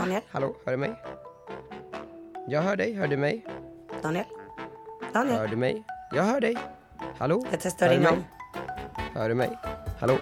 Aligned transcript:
Daniel? 0.00 0.22
Hallå, 0.30 0.56
hör 0.64 0.72
du 0.72 0.76
mig? 0.78 0.94
Jag 2.48 2.62
hör 2.62 2.76
dig, 2.76 2.94
hör 2.94 3.06
du 3.06 3.16
mig? 3.16 3.46
Daniel? 4.02 4.24
Daniel? 5.12 5.38
Hör 5.38 5.48
du 5.48 5.56
mig? 5.56 5.84
Jag 6.12 6.22
hör 6.22 6.40
dig. 6.40 6.56
Hallå? 7.18 7.46
Jag 7.50 7.60
testar 7.60 7.86
hör 7.88 7.94
ringa. 7.94 8.12
Hör 9.14 9.28
du 9.28 9.34
mig? 9.34 9.58
Hallå? 10.00 10.18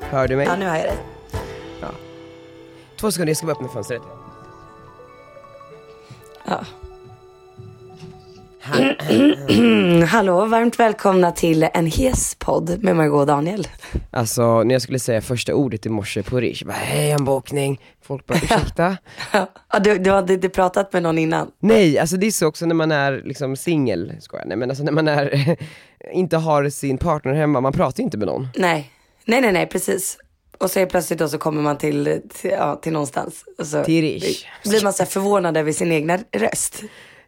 Hör 0.00 0.28
du 0.28 0.36
mig? 0.36 0.46
Ja, 0.46 0.56
nu 0.56 0.64
hör 0.64 0.76
jag 0.76 0.84
dig. 0.84 0.96
Två 3.00 3.10
sekunder, 3.10 3.30
jag 3.30 3.36
ska 3.36 3.46
bara 3.46 3.52
öppna 3.52 3.68
fönstret. 3.68 4.02
Ja. 6.44 6.64
Hallå, 10.08 10.46
varmt 10.46 10.78
välkomna 10.78 11.32
till 11.32 11.68
en 11.74 11.86
hes 11.86 12.34
podd 12.34 12.82
med 12.82 12.96
Margot 12.96 13.20
och 13.20 13.26
Daniel. 13.26 13.68
Alltså, 14.14 14.62
när 14.62 14.74
jag 14.74 14.82
skulle 14.82 14.98
säga 14.98 15.20
första 15.20 15.54
ordet 15.54 15.86
i 15.86 15.88
morse 15.88 16.22
på 16.22 16.40
Rish, 16.40 16.64
bara 16.64 16.72
hej 16.72 17.10
en 17.10 17.24
bokning. 17.24 17.80
Folk 18.02 18.26
bara 18.26 18.38
ursäkta? 18.38 18.96
Ja, 19.72 19.78
du, 19.78 19.98
du 19.98 20.10
hade 20.10 20.34
inte 20.34 20.48
pratat 20.48 20.92
med 20.92 21.02
någon 21.02 21.18
innan? 21.18 21.50
Nej, 21.58 21.98
alltså 21.98 22.16
det 22.16 22.26
är 22.26 22.30
så 22.30 22.46
också 22.46 22.66
när 22.66 22.74
man 22.74 22.92
är 22.92 23.22
liksom 23.24 23.56
singel, 23.56 24.12
skojar 24.20 24.44
nej 24.46 24.56
men 24.56 24.70
alltså 24.70 24.84
när 24.84 24.92
man 24.92 25.08
är, 25.08 25.56
inte 26.12 26.36
har 26.36 26.68
sin 26.68 26.98
partner 26.98 27.32
hemma, 27.34 27.60
man 27.60 27.72
pratar 27.72 27.98
ju 28.00 28.04
inte 28.04 28.18
med 28.18 28.26
någon. 28.26 28.48
Nej, 28.56 28.90
nej, 29.24 29.40
nej, 29.40 29.52
nej, 29.52 29.66
precis. 29.66 30.18
Och 30.58 30.70
så 30.70 30.86
plötsligt 30.86 31.18
då 31.18 31.28
så 31.28 31.38
kommer 31.38 31.62
man 31.62 31.78
till, 31.78 32.20
till, 32.40 32.50
ja, 32.50 32.76
till 32.76 32.92
någonstans. 32.92 33.44
Och 33.58 33.66
så 33.66 33.84
Till 33.84 34.02
Rish. 34.04 34.46
blir 34.64 34.82
man 34.84 34.92
så 34.92 35.04
förvånad 35.06 35.56
över 35.56 35.72
sin 35.72 35.92
egna 35.92 36.18
röst. 36.32 36.82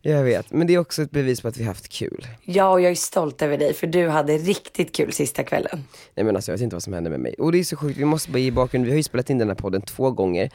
Jag 0.08 0.24
vet, 0.24 0.52
men 0.52 0.66
det 0.66 0.74
är 0.74 0.78
också 0.78 1.02
ett 1.02 1.10
bevis 1.10 1.40
på 1.40 1.48
att 1.48 1.56
vi 1.56 1.64
haft 1.64 1.88
kul. 1.88 2.26
Ja, 2.42 2.68
och 2.68 2.80
jag 2.80 2.90
är 2.90 2.94
stolt 2.94 3.42
över 3.42 3.58
dig 3.58 3.74
för 3.74 3.86
du 3.86 4.08
hade 4.08 4.38
riktigt 4.38 4.96
kul 4.96 5.12
sista 5.12 5.42
kvällen. 5.42 5.84
Nej 6.14 6.24
men 6.24 6.36
alltså 6.36 6.50
jag 6.50 6.56
vet 6.56 6.62
inte 6.62 6.76
vad 6.76 6.82
som 6.82 6.92
hände 6.92 7.10
med 7.10 7.20
mig. 7.20 7.34
Och 7.38 7.52
det 7.52 7.58
är 7.58 7.64
så 7.64 7.76
sjukt, 7.76 7.98
vi 7.98 8.04
måste 8.04 8.30
bara 8.30 8.38
ge 8.38 8.50
bakgrund, 8.50 8.84
vi 8.84 8.90
har 8.90 8.96
ju 8.96 9.02
spelat 9.02 9.30
in 9.30 9.38
den 9.38 9.48
här 9.48 9.54
podden 9.54 9.82
två 9.82 10.10
gånger. 10.10 10.50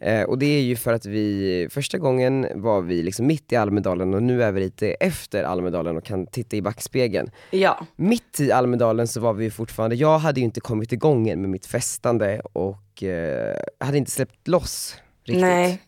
Eh, 0.00 0.22
och 0.22 0.38
det 0.38 0.46
är 0.46 0.60
ju 0.60 0.76
för 0.76 0.92
att 0.92 1.06
vi, 1.06 1.68
första 1.70 1.98
gången 1.98 2.46
var 2.54 2.80
vi 2.80 3.02
liksom 3.02 3.26
mitt 3.26 3.52
i 3.52 3.56
Almedalen 3.56 4.14
och 4.14 4.22
nu 4.22 4.42
är 4.42 4.52
vi 4.52 4.60
lite 4.60 4.90
efter 4.90 5.42
Almedalen 5.42 5.96
och 5.96 6.04
kan 6.04 6.26
titta 6.26 6.56
i 6.56 6.62
backspegeln. 6.62 7.30
Ja, 7.50 7.86
Mitt 7.96 8.40
i 8.40 8.52
Almedalen 8.52 9.08
så 9.08 9.20
var 9.20 9.32
vi 9.32 9.50
fortfarande, 9.50 9.96
jag 9.96 10.18
hade 10.18 10.40
ju 10.40 10.44
inte 10.44 10.60
kommit 10.60 10.92
igång 10.92 11.28
än 11.28 11.40
med 11.40 11.50
mitt 11.50 11.66
festande 11.66 12.40
och 12.52 13.02
eh, 13.02 13.56
hade 13.80 13.98
inte 13.98 14.10
släppt 14.10 14.48
loss 14.48 14.96
riktigt. 15.24 15.40
nej. 15.40 15.80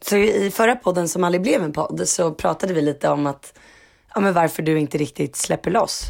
Så 0.00 0.16
i 0.16 0.50
förra 0.50 0.76
podden 0.76 1.08
som 1.08 1.24
aldrig 1.24 1.42
blev 1.42 1.62
en 1.62 1.72
podd 1.72 2.02
så 2.04 2.34
pratade 2.34 2.74
vi 2.74 2.82
lite 2.82 3.08
om 3.08 3.26
att, 3.26 3.58
ja 4.14 4.20
men 4.20 4.34
varför 4.34 4.62
du 4.62 4.78
inte 4.78 4.98
riktigt 4.98 5.36
släpper 5.36 5.70
loss. 5.70 6.02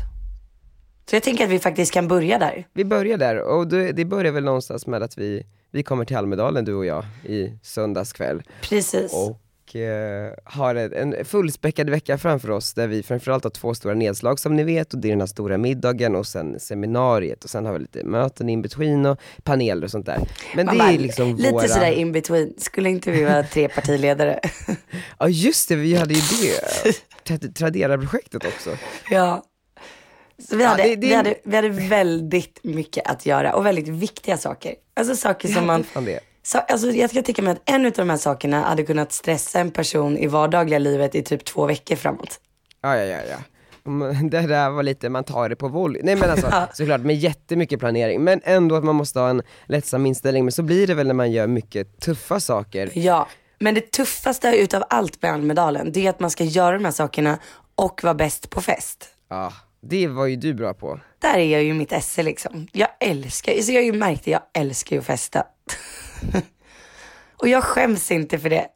Så 1.11 1.17
jag 1.17 1.23
tänker 1.23 1.45
att 1.45 1.51
vi 1.51 1.59
faktiskt 1.59 1.93
kan 1.93 2.09
börja 2.09 2.39
där. 2.39 2.67
Vi 2.73 2.85
börjar 2.85 3.19
där 3.19 3.39
och 3.39 3.67
det, 3.67 3.93
det 3.93 4.05
börjar 4.05 4.33
väl 4.33 4.45
någonstans 4.45 4.87
med 4.87 5.03
att 5.03 5.19
vi, 5.19 5.47
vi 5.71 5.83
kommer 5.83 6.05
till 6.05 6.17
Almedalen 6.17 6.65
du 6.65 6.75
och 6.75 6.87
jag 6.87 7.05
i 7.25 7.53
söndags 7.63 8.13
kväll. 8.13 8.43
Precis. 8.63 9.13
och 9.13 9.41
eh, 9.77 10.33
har 10.45 10.75
en, 10.75 11.25
fullspäckad 11.25 11.91
vecka 11.91 12.19
framför 12.19 12.51
oss 12.51 12.73
där 12.75 12.87
vi 12.87 13.03
framförallt 13.03 13.45
har 13.45 13.51
två 13.51 13.75
stora 13.75 13.95
nedslag 13.95 14.39
som 14.41 14.57
ni 14.57 14.65
vet 14.65 14.93
och 14.95 14.99
det 15.01 15.09
är 15.09 15.11
den 15.11 15.21
här 15.21 15.27
stora 15.27 15.59
middagen 15.59 16.15
och 16.17 16.27
sen 16.27 16.61
seminariet 16.61 17.45
och 17.45 17.51
sen 17.51 17.67
har 17.67 17.73
vi 17.73 17.79
lite 17.79 18.05
möten 18.05 18.49
in 18.49 18.63
between 18.63 19.07
och 19.07 19.21
paneler 19.43 19.85
och 19.85 19.91
sånt 19.91 20.07
där. 20.07 20.19
Men 20.57 20.67
Man 20.67 20.79
det 20.79 20.85
är 20.85 20.99
liksom 20.99 21.37
lite 21.37 21.51
våra... 21.53 21.69
sådär 21.69 21.93
in 21.93 22.13
between. 22.13 22.55
Skulle 22.59 22.91
inte 22.91 23.11
vi 23.11 23.25
vara 23.25 23.43
tre 23.43 23.69
partiledare? 23.69 24.41
Ja 25.19 25.29
just 25.29 25.69
det, 25.69 25.77
vi 25.77 25.95
hade 25.95 26.15
ju 26.15 26.21
det, 26.21 26.91
Tra- 27.35 27.53
Tradera-projektet 27.53 28.45
också. 28.45 28.77
ja. 29.11 29.45
Så 30.49 30.57
vi 30.57 30.63
Ja, 30.63 30.69
hade, 30.69 30.83
det- 30.83 30.97
det- 30.97 31.07
Vi, 31.07 31.15
hade, 31.15 31.35
vi 31.45 31.57
hade 31.57 31.69
väldigt 31.69 32.61
mycket 32.65 33.07
att 33.11 33.27
göra 33.27 33.55
och 33.55 33.67
väldigt 33.67 33.89
viktiga 33.89 34.37
saker. 34.37 34.75
Alltså 34.97 35.17
saker 35.17 35.49
som 35.49 35.67
man 35.67 35.85
det. 36.05 36.21
Så, 36.49 36.59
alltså, 36.59 36.91
jag 36.91 37.11
ska 37.11 37.23
tänka 37.23 37.43
mig 37.43 37.53
att 37.53 37.71
en 37.71 37.87
av 37.87 37.93
de 37.93 38.11
här 38.11 38.17
sakerna 38.17 38.63
hade 38.63 38.83
kunnat 38.83 39.13
stressa 39.13 39.61
en 39.61 39.71
person 39.71 40.19
i 40.19 40.27
vardagliga 40.27 40.79
livet 40.79 41.15
i 41.15 41.23
typ 41.23 41.45
två 41.45 41.67
veckor 41.67 41.97
framåt. 41.97 42.41
Ja, 42.83 42.97
ja, 42.97 43.05
ja, 43.05 43.19
ja. 43.31 43.37
Mm, 43.87 44.31
Det 44.31 44.41
där 44.41 44.71
var 44.71 44.83
lite, 44.83 45.09
man 45.09 45.25
tar 45.25 45.49
det 45.49 45.57
på 45.57 45.69
volley. 45.69 46.03
Nej 46.05 46.17
men 46.17 46.31
alltså 46.31 46.53
såklart 46.73 47.01
med 47.01 47.17
jättemycket 47.17 47.81
planering, 47.81 48.25
men 48.25 48.41
ändå 48.45 48.75
att 48.75 48.85
man 48.85 48.95
måste 48.95 49.21
ha 49.21 49.29
en 49.29 49.43
lättsam 49.67 50.07
inställning. 50.07 50.45
Men 50.45 50.53
så 50.53 50.63
blir 50.63 50.87
det 50.87 50.95
väl 50.95 51.07
när 51.07 51.15
man 51.15 51.33
gör 51.33 51.47
mycket 51.47 52.01
tuffa 52.01 52.41
saker. 52.41 52.91
Ja, 52.95 53.29
men 53.59 53.75
det 53.75 53.93
tuffaste 53.93 54.49
utav 54.49 54.85
allt 54.91 55.23
med 55.23 55.33
Almedalen, 55.33 55.93
det 55.93 56.07
är 56.07 56.11
att 56.11 56.21
man 56.21 56.31
ska 56.31 56.45
göra 56.45 56.79
de 56.79 56.85
här 56.85 56.93
sakerna 56.93 57.39
och 57.75 58.01
vara 58.03 58.15
bäst 58.15 58.51
på 58.51 58.61
fest. 58.61 59.09
Ja, 59.31 59.53
det 59.81 60.07
var 60.07 60.27
ju 60.27 60.37
du 60.37 60.55
bra 60.55 60.75
på. 60.75 61.01
Där 61.19 61.35
är 61.35 61.53
jag 61.53 61.63
ju 61.63 61.75
mitt 61.75 61.93
esse 61.93 62.23
liksom. 62.23 62.69
Jag 62.73 62.89
älskar, 63.01 63.63
så 63.63 63.73
jag 63.73 63.81
har 63.81 63.87
ju 63.87 63.93
märkt 63.93 64.25
det, 64.25 64.31
jag 64.31 64.43
älskar 64.55 64.97
ju 64.97 65.01
att 65.01 65.07
festa. 65.07 65.45
och 67.37 67.49
jag 67.49 67.65
skäms 67.65 68.11
inte 68.11 68.39
för 68.39 68.51
det. 68.51 68.67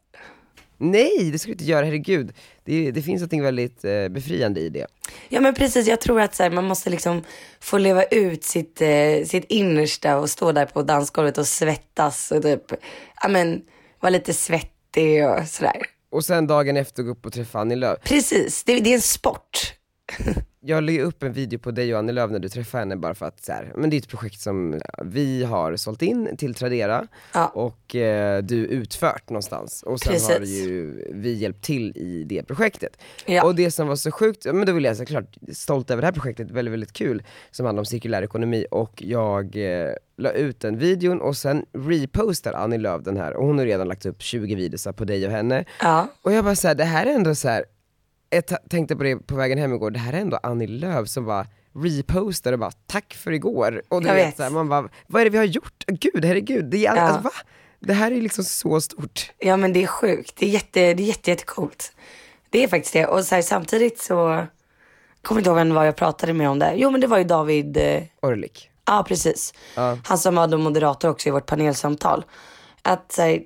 Nej, 0.78 1.30
det 1.32 1.38
ska 1.38 1.46
du 1.46 1.52
inte 1.52 1.64
göra, 1.64 1.84
herregud. 1.84 2.32
Det, 2.64 2.90
det 2.90 3.02
finns 3.02 3.22
något 3.22 3.44
väldigt 3.44 3.84
eh, 3.84 4.08
befriande 4.08 4.60
i 4.60 4.68
det. 4.68 4.86
Ja 5.28 5.40
men 5.40 5.54
precis, 5.54 5.86
jag 5.86 6.00
tror 6.00 6.20
att 6.20 6.34
så 6.34 6.42
här, 6.42 6.50
man 6.50 6.64
måste 6.64 6.90
liksom 6.90 7.22
få 7.60 7.78
leva 7.78 8.04
ut 8.04 8.44
sitt, 8.44 8.80
eh, 8.80 9.24
sitt 9.26 9.44
innersta 9.48 10.18
och 10.18 10.30
stå 10.30 10.52
där 10.52 10.66
på 10.66 10.82
dansgolvet 10.82 11.38
och 11.38 11.46
svettas 11.46 12.32
och 12.32 12.42
typ, 12.42 12.72
ja 13.22 13.28
men 13.28 13.62
vara 14.00 14.10
lite 14.10 14.34
svettig 14.34 15.28
och 15.28 15.48
sådär. 15.48 15.82
Och 16.10 16.24
sen 16.24 16.46
dagen 16.46 16.76
efter 16.76 17.02
gå 17.02 17.10
upp 17.10 17.26
och 17.26 17.32
träffa 17.32 17.60
Annie 17.60 17.76
Lööf. 17.76 17.98
Precis, 18.04 18.64
det, 18.64 18.80
det 18.80 18.90
är 18.90 18.94
en 18.94 19.00
sport. 19.00 19.74
Jag 20.64 20.84
la 20.84 20.92
ju 20.92 21.02
upp 21.02 21.22
en 21.22 21.32
video 21.32 21.58
på 21.58 21.70
dig 21.70 21.92
och 21.92 21.98
Annie 21.98 22.12
Lööf 22.12 22.30
när 22.30 22.38
du 22.38 22.48
träffade 22.48 22.80
henne 22.82 22.96
bara 22.96 23.14
för 23.14 23.26
att 23.26 23.44
så 23.44 23.52
här, 23.52 23.72
men 23.76 23.90
det 23.90 23.96
är 23.96 23.98
ett 23.98 24.08
projekt 24.08 24.40
som 24.40 24.80
vi 25.04 25.44
har 25.44 25.76
sålt 25.76 26.02
in 26.02 26.36
till 26.36 26.54
Tradera 26.54 27.06
Ja. 27.34 27.46
och 27.46 27.96
eh, 27.96 28.42
du 28.42 28.56
utfört 28.56 29.30
någonstans. 29.30 29.82
Och 29.82 30.00
sen 30.00 30.12
har 30.12 30.38
Precis. 30.38 30.66
ju 30.66 31.04
vi 31.14 31.32
hjälpt 31.32 31.64
till 31.64 31.96
i 31.96 32.24
det 32.24 32.42
projektet. 32.42 32.96
Ja. 33.26 33.44
Och 33.44 33.54
det 33.54 33.70
som 33.70 33.88
var 33.88 33.96
så 33.96 34.10
sjukt, 34.10 34.44
men 34.44 34.66
då 34.66 34.72
vill 34.72 34.84
jag 34.84 34.96
såklart 34.96 35.36
stolt 35.52 35.90
över 35.90 36.00
det 36.02 36.06
här 36.06 36.12
projektet, 36.12 36.50
väldigt 36.50 36.72
väldigt 36.72 36.92
kul, 36.92 37.22
som 37.50 37.66
handlar 37.66 37.80
om 37.80 37.86
cirkulär 37.86 38.22
ekonomi 38.22 38.66
och 38.70 39.02
jag 39.02 39.56
eh, 39.56 39.90
la 40.16 40.30
ut 40.30 40.60
den 40.60 40.78
videon 40.78 41.20
och 41.20 41.36
sen 41.36 41.64
repostar 41.72 42.52
Annie 42.52 42.78
Lööf 42.78 43.02
den 43.04 43.16
här 43.16 43.34
och 43.36 43.46
hon 43.46 43.58
har 43.58 43.64
redan 43.66 43.88
lagt 43.88 44.06
upp 44.06 44.22
20 44.22 44.54
videos 44.54 44.88
på 44.96 45.04
dig 45.04 45.26
och 45.26 45.32
henne. 45.32 45.64
Ja, 45.80 46.08
Och 46.22 46.32
jag 46.32 46.44
bara 46.44 46.56
såhär, 46.56 46.74
det 46.74 46.84
här 46.84 47.06
är 47.06 47.10
ändå 47.14 47.34
så 47.34 47.48
här. 47.48 47.64
Jag 48.32 48.44
tänkte 48.70 48.96
på 48.96 49.02
det 49.02 49.16
på 49.16 49.34
vägen 49.34 49.58
hem 49.58 49.74
igår, 49.74 49.90
det 49.90 49.98
här 49.98 50.12
är 50.12 50.18
ändå 50.20 50.38
Annie 50.42 50.66
Lööf 50.66 51.08
som 51.08 51.24
bara 51.26 51.46
repostar 51.74 52.52
och 52.52 52.58
bara 52.58 52.70
tack 52.86 53.14
för 53.14 53.32
igår. 53.32 53.82
Och 53.88 54.02
du 54.02 54.08
Jag 54.08 54.14
vet, 54.14 54.26
vet. 54.28 54.36
Så 54.36 54.42
här, 54.42 54.50
man 54.50 54.68
bara, 54.68 54.88
vad 55.06 55.20
är 55.20 55.24
det 55.24 55.30
vi 55.30 55.38
har 55.38 55.44
gjort? 55.44 55.84
Gud, 55.86 56.24
herregud, 56.24 56.64
det 56.64 56.86
är, 56.86 56.90
all- 56.90 56.96
Ja. 56.96 57.02
alltså, 57.02 57.22
va? 57.22 57.30
Det 57.80 57.92
här 57.92 58.10
är 58.12 58.20
liksom 58.20 58.44
så 58.44 58.80
stort. 58.80 59.30
ja 59.38 59.56
men 59.56 59.72
det 59.72 59.82
är 59.82 59.86
sjukt. 59.86 60.36
Det 60.38 60.46
är 60.46 60.50
jätte, 60.50 60.94
det 60.94 61.02
är 61.02 61.06
jätte, 61.06 61.30
jättecoolt. 61.30 61.92
Det 62.50 62.64
är 62.64 62.68
faktiskt 62.68 62.92
det. 62.92 63.06
Och 63.06 63.24
så 63.24 63.34
här, 63.34 63.42
samtidigt 63.42 63.98
så, 64.00 64.46
kommer 65.22 65.40
inte 65.40 65.48
ihåg 65.50 65.56
vem 65.56 65.74
var 65.74 65.84
jag 65.84 65.96
pratade 65.96 66.32
med 66.32 66.48
om 66.50 66.58
det. 66.58 66.72
Jo 66.76 66.90
men 66.90 67.00
det 67.00 67.06
var 67.06 67.18
ju 67.18 67.24
David, 67.24 67.76
eh, 67.76 68.02
Orlik. 68.22 68.70
Ja, 68.86 69.04
precis. 69.08 69.54
Ja. 69.76 69.98
Han 70.04 70.18
som 70.18 70.34
var 70.34 70.46
då 70.46 70.58
moderator 70.58 71.08
också 71.08 71.28
i 71.28 71.32
vårt 71.32 71.46
panelsamtal. 71.46 72.24
Att 72.82 73.12
så 73.12 73.22
här, 73.22 73.40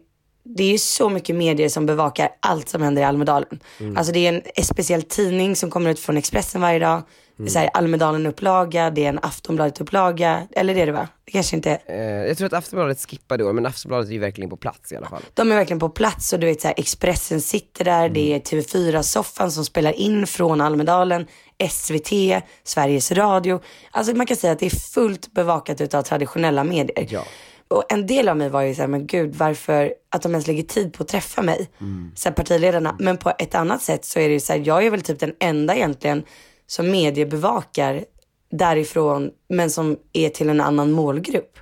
det 0.57 0.65
är 0.65 0.71
ju 0.71 0.79
så 0.79 1.09
mycket 1.09 1.37
medier 1.37 1.69
som 1.69 1.87
bevakar 1.87 2.29
allt 2.41 2.69
som 2.69 2.83
händer 2.83 3.03
i 3.03 3.05
Almedalen. 3.05 3.61
Alltså 3.97 4.13
det 4.13 4.27
är 4.27 4.29
en, 4.29 4.43
en 4.55 4.65
speciell 4.65 5.03
tidning 5.03 5.57
som 5.57 5.71
kommer 5.71 5.91
ut 5.91 6.01
från 6.01 6.17
Expressen 6.17 6.61
varje 6.61 6.79
dag. 6.79 7.03
Det 7.39 7.57
är 7.57 7.61
här, 7.61 7.71
Almedalen-upplaga, 7.75 8.91
det 8.91 9.05
är 9.05 9.09
en 9.09 9.19
Aftonbladet-upplaga. 9.19 10.49
Eller 10.51 10.75
det 10.75 10.83
är 10.83 10.87
det 10.87 10.93
va? 10.93 11.09
Det 11.25 11.33
kanske 11.33 11.57
inte. 11.57 11.79
Eh, 11.87 11.97
jag 11.99 12.39
tror 12.39 12.47
att 12.47 12.53
Aftonbladet 12.53 13.11
skippade 13.11 13.45
i 13.45 13.47
år, 13.47 13.53
men 13.53 13.67
Aftonbladet 13.67 14.09
är 14.09 14.13
ju 14.13 14.19
verkligen 14.19 14.51
på 14.51 14.57
plats 14.57 14.93
i 14.93 14.97
alla 14.97 15.09
fall. 15.09 15.23
De 15.35 15.53
är 15.53 15.57
verkligen 15.57 15.81
på 15.81 15.89
plats 15.89 16.33
och 16.33 16.41
du 16.41 16.47
vet 16.47 16.61
så 16.61 16.69
här, 16.69 16.75
Expressen 16.79 17.41
sitter 17.41 17.85
där, 17.85 18.09
det 18.09 18.35
är 18.35 18.39
TV4-soffan 18.39 19.51
som 19.51 19.65
spelar 19.65 19.93
in 19.93 20.27
från 20.27 20.61
Almedalen, 20.61 21.27
SVT, 21.71 22.43
Sveriges 22.65 23.13
Radio. 23.13 23.61
Alltså 23.91 24.15
man 24.15 24.27
kan 24.27 24.37
säga 24.37 24.53
att 24.53 24.59
det 24.59 24.67
är 24.67 24.93
fullt 24.95 25.33
bevakat 25.33 25.81
utav 25.81 26.03
traditionella 26.03 26.65
medier. 26.65 27.07
Ja. 27.11 27.25
Och 27.69 27.93
en 27.93 28.07
del 28.07 28.29
av 28.29 28.37
mig 28.37 28.49
var 28.49 28.63
ju 28.63 28.75
såhär, 28.75 28.89
men 28.89 29.07
gud 29.07 29.35
varför, 29.35 29.95
att 30.11 30.23
de 30.23 30.33
ens 30.33 30.47
lägger 30.47 30.63
tid 30.63 30.93
på 30.93 31.03
att 31.03 31.09
träffa 31.09 31.43
mig. 31.43 31.69
Så 32.15 32.29
här, 32.29 32.35
partiledarna. 32.37 32.97
Men 32.99 33.17
på 33.17 33.33
ett 33.39 33.55
annat 33.55 33.83
sätt 33.83 34.05
så 34.05 34.19
är 34.21 34.29
det 34.29 34.35
ju 34.35 34.41
såhär, 34.41 34.63
jag 34.65 34.87
är 34.87 34.91
väl 34.91 35.01
typ 35.03 35.19
den 35.21 35.33
enda 35.41 35.75
egentligen 35.77 36.23
som 36.67 36.91
mediebevakar 36.91 38.05
därifrån, 38.51 39.31
men 39.49 39.71
som 39.71 39.97
är 40.13 40.29
till 40.29 40.49
en 40.49 40.61
annan 40.61 40.93
målgrupp. 40.93 41.59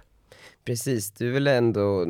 Precis, 0.67 1.11
du 1.12 1.29
är 1.29 1.33
väl 1.33 1.47
ändå 1.47 2.07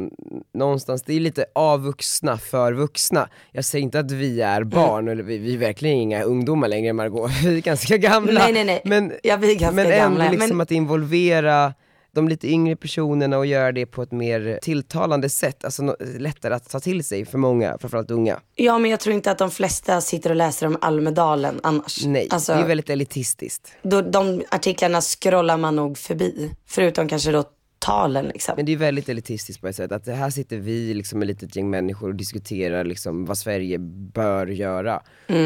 någonstans, 0.54 1.02
det 1.02 1.14
är 1.14 1.20
lite 1.20 1.44
avvuxna 1.54 2.38
för 2.38 2.72
vuxna. 2.72 3.28
Jag 3.52 3.64
säger 3.64 3.82
inte 3.82 3.98
att 3.98 4.10
vi 4.10 4.40
är 4.40 4.56
Mm. 4.56 4.68
barn, 4.68 5.08
eller 5.08 5.22
vi, 5.22 5.38
vi 5.38 5.54
är 5.54 5.58
verkligen 5.58 5.96
inga 5.96 6.22
ungdomar 6.22 6.68
längre 6.68 6.92
Margot, 6.92 7.30
vi 7.44 7.56
är 7.56 7.60
ganska 7.60 7.96
gamla. 7.96 8.32
Nej, 8.40 8.52
nej, 8.52 8.64
nej. 8.64 8.82
Men, 8.84 9.12
Ja, 9.22 9.36
vi 9.36 9.50
är 9.54 9.58
ganska 9.58 9.74
men 9.76 9.86
ändå 9.86 9.98
gamla, 9.98 10.30
liksom 10.30 10.48
men- 10.48 10.60
att 10.60 10.70
involvera 10.70 11.74
de 12.14 12.28
lite 12.28 12.48
yngre 12.48 12.76
personerna 12.76 13.38
och 13.38 13.46
göra 13.46 13.72
det 13.72 13.86
på 13.86 14.02
ett 14.02 14.12
mer 14.12 14.58
tilltalande 14.62 15.28
sätt, 15.28 15.64
alltså 15.64 15.96
lättare 16.18 16.54
att 16.54 16.70
ta 16.70 16.80
till 16.80 17.04
sig 17.04 17.24
för 17.24 17.38
många, 17.38 17.78
framförallt 17.80 18.10
unga. 18.10 18.40
Ja, 18.54 18.78
men 18.78 18.90
jag 18.90 19.00
tror 19.00 19.14
inte 19.14 19.30
att 19.30 19.38
de 19.38 19.50
flesta 19.50 20.00
sitter 20.00 20.30
och 20.30 20.36
läser 20.36 20.66
om 20.66 20.78
Almedalen 20.80 21.60
annars. 21.62 22.04
Nej, 22.06 22.28
Alltså, 22.30 22.54
det 22.54 22.60
är 22.60 22.66
väldigt 22.66 22.90
elitistiskt. 22.90 23.72
då, 23.82 24.00
de 24.00 24.42
artiklarna 24.50 25.00
scrollar 25.00 25.56
man 25.56 25.76
nog 25.76 25.98
förbi. 25.98 26.50
Förutom 26.66 27.08
kanske 27.08 27.30
då 27.32 27.44
talen 27.84 28.28
liksom. 28.28 28.54
Men 28.56 28.66
det 28.66 28.72
är 28.72 28.76
väldigt 28.76 29.08
elitistiskt 29.08 29.60
på 29.60 29.68
ett 29.68 29.76
sätt, 29.76 29.92
att 29.92 30.06
här 30.06 30.30
sitter 30.30 30.56
vi 30.56 30.94
liksom 30.94 31.22
ett 31.22 31.28
litet 31.28 31.56
gäng 31.56 31.70
människor 31.70 32.08
och 32.08 32.14
diskuterar 32.14 32.84
liksom 32.84 33.24
vad 33.24 33.38
Sverige 33.38 33.78
bör 33.78 34.46
göra. 34.46 35.02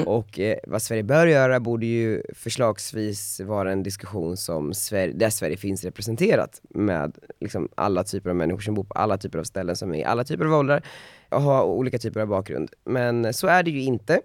Och 0.07 0.39
eh, 0.41 0.59
vad 0.67 0.83
Sverige 0.83 1.03
bör 1.03 1.27
göra 1.27 1.61
borde 1.61 1.87
ju 1.87 2.23
förslagsvis 2.35 3.41
vara 3.41 3.73
en 3.73 3.83
diskussion 3.83 4.37
som 4.37 4.75
Sverige, 4.75 5.13
där 5.13 5.31
Sverige 5.31 5.57
finns 5.57 5.85
representerat 5.85 6.61
med 6.71 7.19
liksom 7.41 7.69
alla 7.75 8.05
typer 8.05 8.31
av 8.31 8.37
människor 8.37 8.61
som 8.61 8.75
bor 8.75 8.85
på 8.85 8.95
alla 8.95 9.19
typer 9.19 9.39
av 9.39 9.45
ställen, 9.45 9.77
som 9.77 9.95
är 9.95 9.99
i 9.99 10.05
alla 10.05 10.25
typer 10.25 10.45
av 10.45 10.53
åldrar 10.53 10.83
och 11.29 11.43
har 11.43 11.65
olika 11.65 11.99
typer 11.99 12.21
av 12.21 12.27
bakgrund. 12.27 12.71
Men 12.85 13.35
så 13.35 13.47
är 13.47 13.63
det 13.63 13.71
ju 13.71 13.83
inte. 13.83 14.21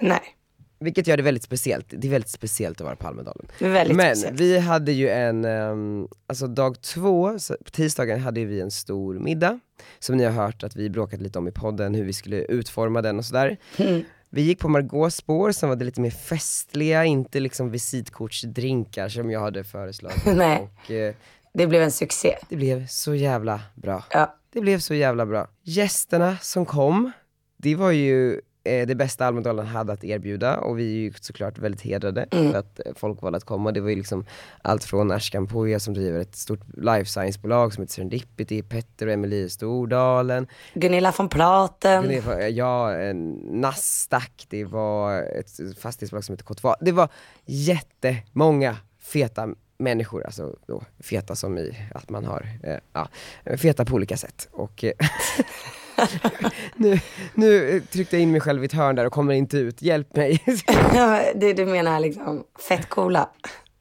Nej, 0.00 0.37
Vilket 0.80 1.06
gör 1.06 1.16
det 1.16 1.22
väldigt 1.22 1.42
speciellt, 1.42 1.86
det 1.88 2.08
är 2.08 2.10
väldigt 2.10 2.30
speciellt 2.30 2.80
att 2.80 2.84
vara 2.84 2.96
på 2.96 3.06
Almedalen. 3.08 3.46
Men 3.60 3.86
speciellt. 4.16 4.40
vi 4.40 4.58
hade 4.58 4.92
ju 4.92 5.08
en, 5.08 5.44
ehm, 5.44 6.08
alltså 6.26 6.46
dag 6.46 6.80
två, 6.82 7.38
på 7.64 7.70
tisdagen 7.70 8.20
hade 8.20 8.44
vi 8.44 8.60
en 8.60 8.70
stor 8.70 9.14
middag, 9.14 9.60
som 9.98 10.16
ni 10.16 10.24
har 10.24 10.32
hört 10.32 10.62
att 10.62 10.76
vi 10.76 10.90
bråkat 10.90 11.20
lite 11.20 11.38
om 11.38 11.48
i 11.48 11.50
podden, 11.52 11.94
hur 11.94 12.04
vi 12.04 12.12
skulle 12.12 12.36
utforma 12.36 13.02
den 13.02 13.18
och 13.18 13.24
sådär. 13.24 13.56
Mm. 13.76 14.02
Vi 14.30 14.42
gick 14.42 14.58
på 14.58 14.68
Margaux 14.68 15.16
spår 15.16 15.52
som 15.52 15.68
var 15.68 15.76
det 15.76 15.84
lite 15.84 16.00
mer 16.00 16.10
festliga, 16.10 17.04
inte 17.04 17.40
liksom 17.40 17.70
visitkortsdrinkar 17.70 19.08
som 19.08 19.30
jag 19.30 19.40
hade 19.40 19.64
föreslagit. 19.64 20.26
Nej. 20.36 20.68
Och 20.84 20.90
eh, 20.90 21.14
Det 21.54 21.66
blev 21.66 21.82
en 21.82 21.90
succé. 21.92 22.36
det 22.48 22.56
blev 22.56 22.86
så 22.86 23.14
jävla 23.14 23.60
bra. 23.74 24.04
Ja. 24.10 24.34
Det 24.52 24.60
blev 24.60 24.78
så 24.78 24.94
jävla 24.94 25.26
bra. 25.26 25.48
Gästerna 25.62 26.36
som 26.40 26.66
kom, 26.66 27.12
det 27.56 27.74
var 27.74 27.90
ju 27.90 28.40
eh, 28.68 28.86
det 28.86 28.94
bästa 28.94 29.26
Almedalen 29.26 29.66
hade 29.66 29.92
att 29.92 30.04
erbjuda 30.04 30.56
och 30.58 30.78
vi 30.78 30.84
är 30.84 30.98
ju 31.00 31.12
såklart 31.20 31.58
väldigt 31.58 31.80
hedrade 31.80 32.26
Mm. 32.30 32.52
för 32.52 32.58
att 32.58 32.80
eh, 32.86 32.92
folk 32.96 33.22
valde 33.22 33.36
att 33.36 33.44
komma. 33.44 33.72
Det 33.72 33.80
var 33.80 33.88
ju 33.90 33.96
liksom 33.96 34.24
allt 34.62 34.84
från 34.84 35.10
Ashkan 35.10 35.46
Poja 35.46 35.80
som 35.80 35.94
driver 35.94 36.20
ett 36.20 36.36
stort 36.36 36.60
life 36.76 37.04
science-bolag 37.10 37.74
som 37.74 37.82
heter 37.82 37.94
Serendipity, 37.94 38.62
Petter 38.62 39.06
och 39.06 39.26
i 39.26 39.48
Stordalen, 39.50 40.46
Gunilla 40.74 41.12
von 41.18 41.28
Platen. 41.28 42.04
Gunilla- 42.04 42.48
ja, 42.48 42.94
eh, 42.96 43.14
Nasdaq, 43.52 44.46
det 44.48 44.64
var 44.64 45.22
ett 45.22 45.78
fastighetsbolag 45.78 46.24
som 46.24 46.32
heter 46.32 46.44
K2. 46.44 46.74
Det 46.80 46.92
var 46.92 47.08
jättemånga 47.46 48.76
feta 49.00 49.48
människor, 49.78 50.26
alltså 50.26 50.56
då, 50.66 50.82
feta 51.00 51.34
som 51.36 51.58
i 51.58 51.74
att 51.94 52.10
man 52.10 52.24
har, 52.24 52.48
eh, 52.62 52.76
ja, 52.92 53.08
feta 53.56 53.84
på 53.84 53.94
olika 53.94 54.16
sätt. 54.16 54.48
Och 54.52 54.84
eh, 54.84 54.92
nu, 56.76 57.00
nu 57.34 57.80
tryckte 57.80 58.16
jag 58.16 58.22
in 58.22 58.32
mig 58.32 58.40
själv 58.40 58.62
i 58.62 58.66
ett 58.66 58.72
hörn 58.72 58.96
där 58.96 59.04
och 59.04 59.12
kommer 59.12 59.34
inte 59.34 59.58
ut, 59.58 59.82
hjälp 59.82 60.16
mig. 60.16 60.42
det 61.34 61.52
du 61.52 61.66
menar 61.66 62.00
liksom 62.00 62.44
fett 62.68 62.88
coola. 62.88 63.28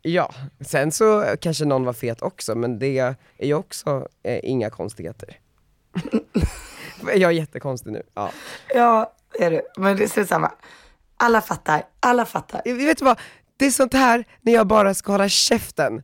ja, 0.02 0.34
sen 0.60 0.92
så 0.92 1.36
kanske 1.42 1.66
någon 1.66 1.86
var 1.86 1.94
fet 1.94 2.22
också, 2.22 2.56
men 2.56 2.80
det 2.80 2.98
är 2.98 3.16
ju 3.40 3.54
också 3.54 4.08
eh, 4.24 4.40
inga 4.44 4.70
konstigheter. 4.70 5.40
jag 7.16 7.22
är 7.22 7.32
jättekonstig 7.32 7.92
nu, 7.92 8.04
ja. 8.14 8.32
Ja, 8.74 9.14
det 9.38 9.44
är 9.44 9.52
du. 9.52 9.62
Men 9.78 9.98
det 9.98 10.18
är 10.18 10.26
samma. 10.26 10.52
Alla 11.18 11.42
fattar, 11.42 11.84
alla 12.00 12.26
fattar. 12.26 12.62
Jag 12.66 12.76
vet 12.76 12.98
du 12.98 13.06
vad, 13.06 13.20
det 13.58 13.66
är 13.66 13.72
sånt 13.72 13.94
här 13.94 14.26
när 14.42 14.54
jag 14.54 14.68
bara 14.68 14.94
ska 14.94 15.12
hålla 15.12 15.30
käften. 15.30 16.04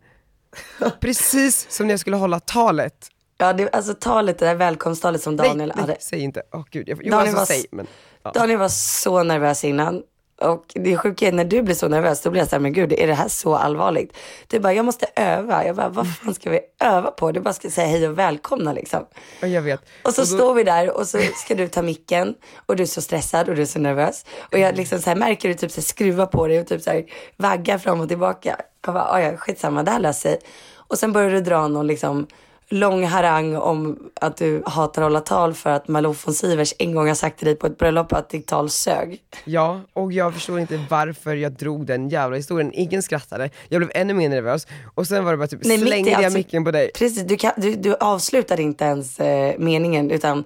Precis 0.99 1.65
som 1.69 1.87
när 1.87 1.93
jag 1.93 1.99
skulle 1.99 2.15
hålla 2.15 2.39
talet. 2.39 3.09
Ja, 3.37 3.53
det, 3.53 3.69
alltså 3.75 3.93
talet, 3.93 4.39
det 4.39 4.45
där 4.45 4.55
välkomsttalet 4.55 5.21
som 5.21 5.35
Daniel 5.37 5.57
nej, 5.57 5.71
hade. 5.75 5.87
nej, 5.87 5.97
säg 5.99 6.19
inte, 6.21 6.41
åh 6.53 6.63
gud. 6.71 6.89
Jag, 6.89 6.99
jo 7.03 7.11
Daniel 7.11 7.19
alltså 7.35 7.37
var 7.37 7.45
säg, 7.45 7.65
men. 7.71 7.87
Ja. 8.23 8.31
Daniel 8.31 8.59
var 8.59 8.69
så 8.69 9.23
nervös 9.23 9.63
innan. 9.63 10.03
Och 10.41 10.65
det 10.75 10.97
sjuka 10.97 11.27
är 11.27 11.31
när 11.31 11.45
du 11.45 11.61
blir 11.61 11.75
så 11.75 11.87
nervös, 11.87 12.21
då 12.21 12.29
blir 12.29 12.41
jag 12.41 12.49
såhär, 12.49 12.59
men 12.61 12.73
gud, 12.73 12.93
är 12.93 13.07
det 13.07 13.13
här 13.13 13.27
så 13.27 13.55
allvarligt? 13.55 14.17
Du 14.47 14.59
bara, 14.59 14.73
jag 14.73 14.85
måste 14.85 15.05
öva. 15.15 15.65
Jag 15.65 15.75
bara, 15.75 15.89
vad 15.89 16.15
fan 16.17 16.33
ska 16.33 16.49
vi 16.49 16.59
öva 16.83 17.11
på? 17.11 17.31
Du 17.31 17.39
bara 17.39 17.53
ska 17.53 17.69
säga 17.69 17.87
hej 17.87 18.07
och 18.07 18.19
välkomna 18.19 18.73
liksom. 18.73 19.05
Ja, 19.41 19.47
jag 19.47 19.61
vet. 19.61 19.81
Och 20.03 20.13
så 20.13 20.21
då- 20.21 20.27
står 20.27 20.53
vi 20.53 20.63
där 20.63 20.97
och 20.97 21.07
så 21.07 21.19
ska 21.35 21.55
du 21.55 21.67
ta 21.67 21.81
micken 21.81 22.35
och 22.65 22.75
du 22.75 22.83
är 22.83 22.87
så 22.87 23.01
stressad 23.01 23.49
och 23.49 23.55
du 23.55 23.61
är 23.61 23.65
så 23.65 23.79
nervös. 23.79 24.25
Och 24.51 24.59
jag 24.59 24.75
liksom 24.77 24.99
så 24.99 25.09
här 25.09 25.17
märker 25.17 25.49
du 25.49 25.55
typ 25.55 25.71
så 25.71 25.81
här 25.81 25.85
skruva 25.85 26.25
på 26.25 26.47
dig 26.47 26.59
och 26.59 26.67
typ 26.67 26.81
så 26.81 26.89
här 26.91 27.05
vagga 27.37 27.79
fram 27.79 27.99
och 28.01 28.07
tillbaka. 28.07 28.55
Jag 28.85 28.93
bara, 28.93 29.03
"Ah, 29.11 29.21
ja 29.21 29.37
skitsamma, 29.37 29.83
det 29.83 29.91
här 29.91 29.99
löser 29.99 30.29
sig. 30.29 30.39
Och 30.75 30.99
sen 30.99 31.11
börjar 31.13 31.29
du 31.29 31.41
dra 31.41 31.67
någon 31.67 31.87
liksom 31.87 32.27
lång 32.73 33.05
harang 33.05 33.55
om 33.55 33.99
att 34.21 34.37
du 34.37 34.63
hatar 34.65 35.01
att 35.01 35.05
hålla 35.05 35.19
tal 35.19 35.53
för 35.53 35.69
att 35.69 35.87
Malou 35.87 36.15
von 36.25 36.33
Sivers 36.33 36.73
en 36.79 36.95
gång 36.95 37.07
har 37.07 37.15
sagt 37.15 37.37
till 37.37 37.45
dig 37.45 37.55
på 37.55 37.67
ett 37.67 37.77
bröllop 37.77 38.13
att 38.13 38.29
ditt 38.29 38.47
tal 38.47 38.69
sög. 38.69 39.21
Ja, 39.45 39.81
och 39.93 40.13
jag 40.13 40.33
förstår 40.33 40.59
inte 40.59 40.85
varför 40.89 41.35
jag 41.35 41.51
drog 41.51 41.85
den 41.85 42.09
jävla 42.09 42.37
historien. 42.37 42.71
Ingen 42.73 43.03
skrattade, 43.03 43.49
jag 43.69 43.79
blev 43.79 43.91
ännu 43.95 44.13
mer 44.13 44.29
nervös 44.29 44.67
och 44.95 45.07
sen 45.07 45.23
var 45.25 45.31
det 45.31 45.37
bara 45.37 45.47
typ, 45.47 45.59
Nej, 45.63 45.77
slängde 45.79 46.09
jag 46.11 46.23
allt 46.23 46.31
så- 46.31 46.37
micken 46.37 46.65
på 46.65 46.71
dig. 46.71 46.91
Precis, 46.95 47.23
du, 47.23 47.37
kan, 47.37 47.51
du, 47.57 47.75
du 47.75 47.95
avslutade 47.95 48.61
inte 48.61 48.83
ens 48.85 49.19
eh, 49.19 49.53
meningen 49.59 50.11
utan 50.11 50.43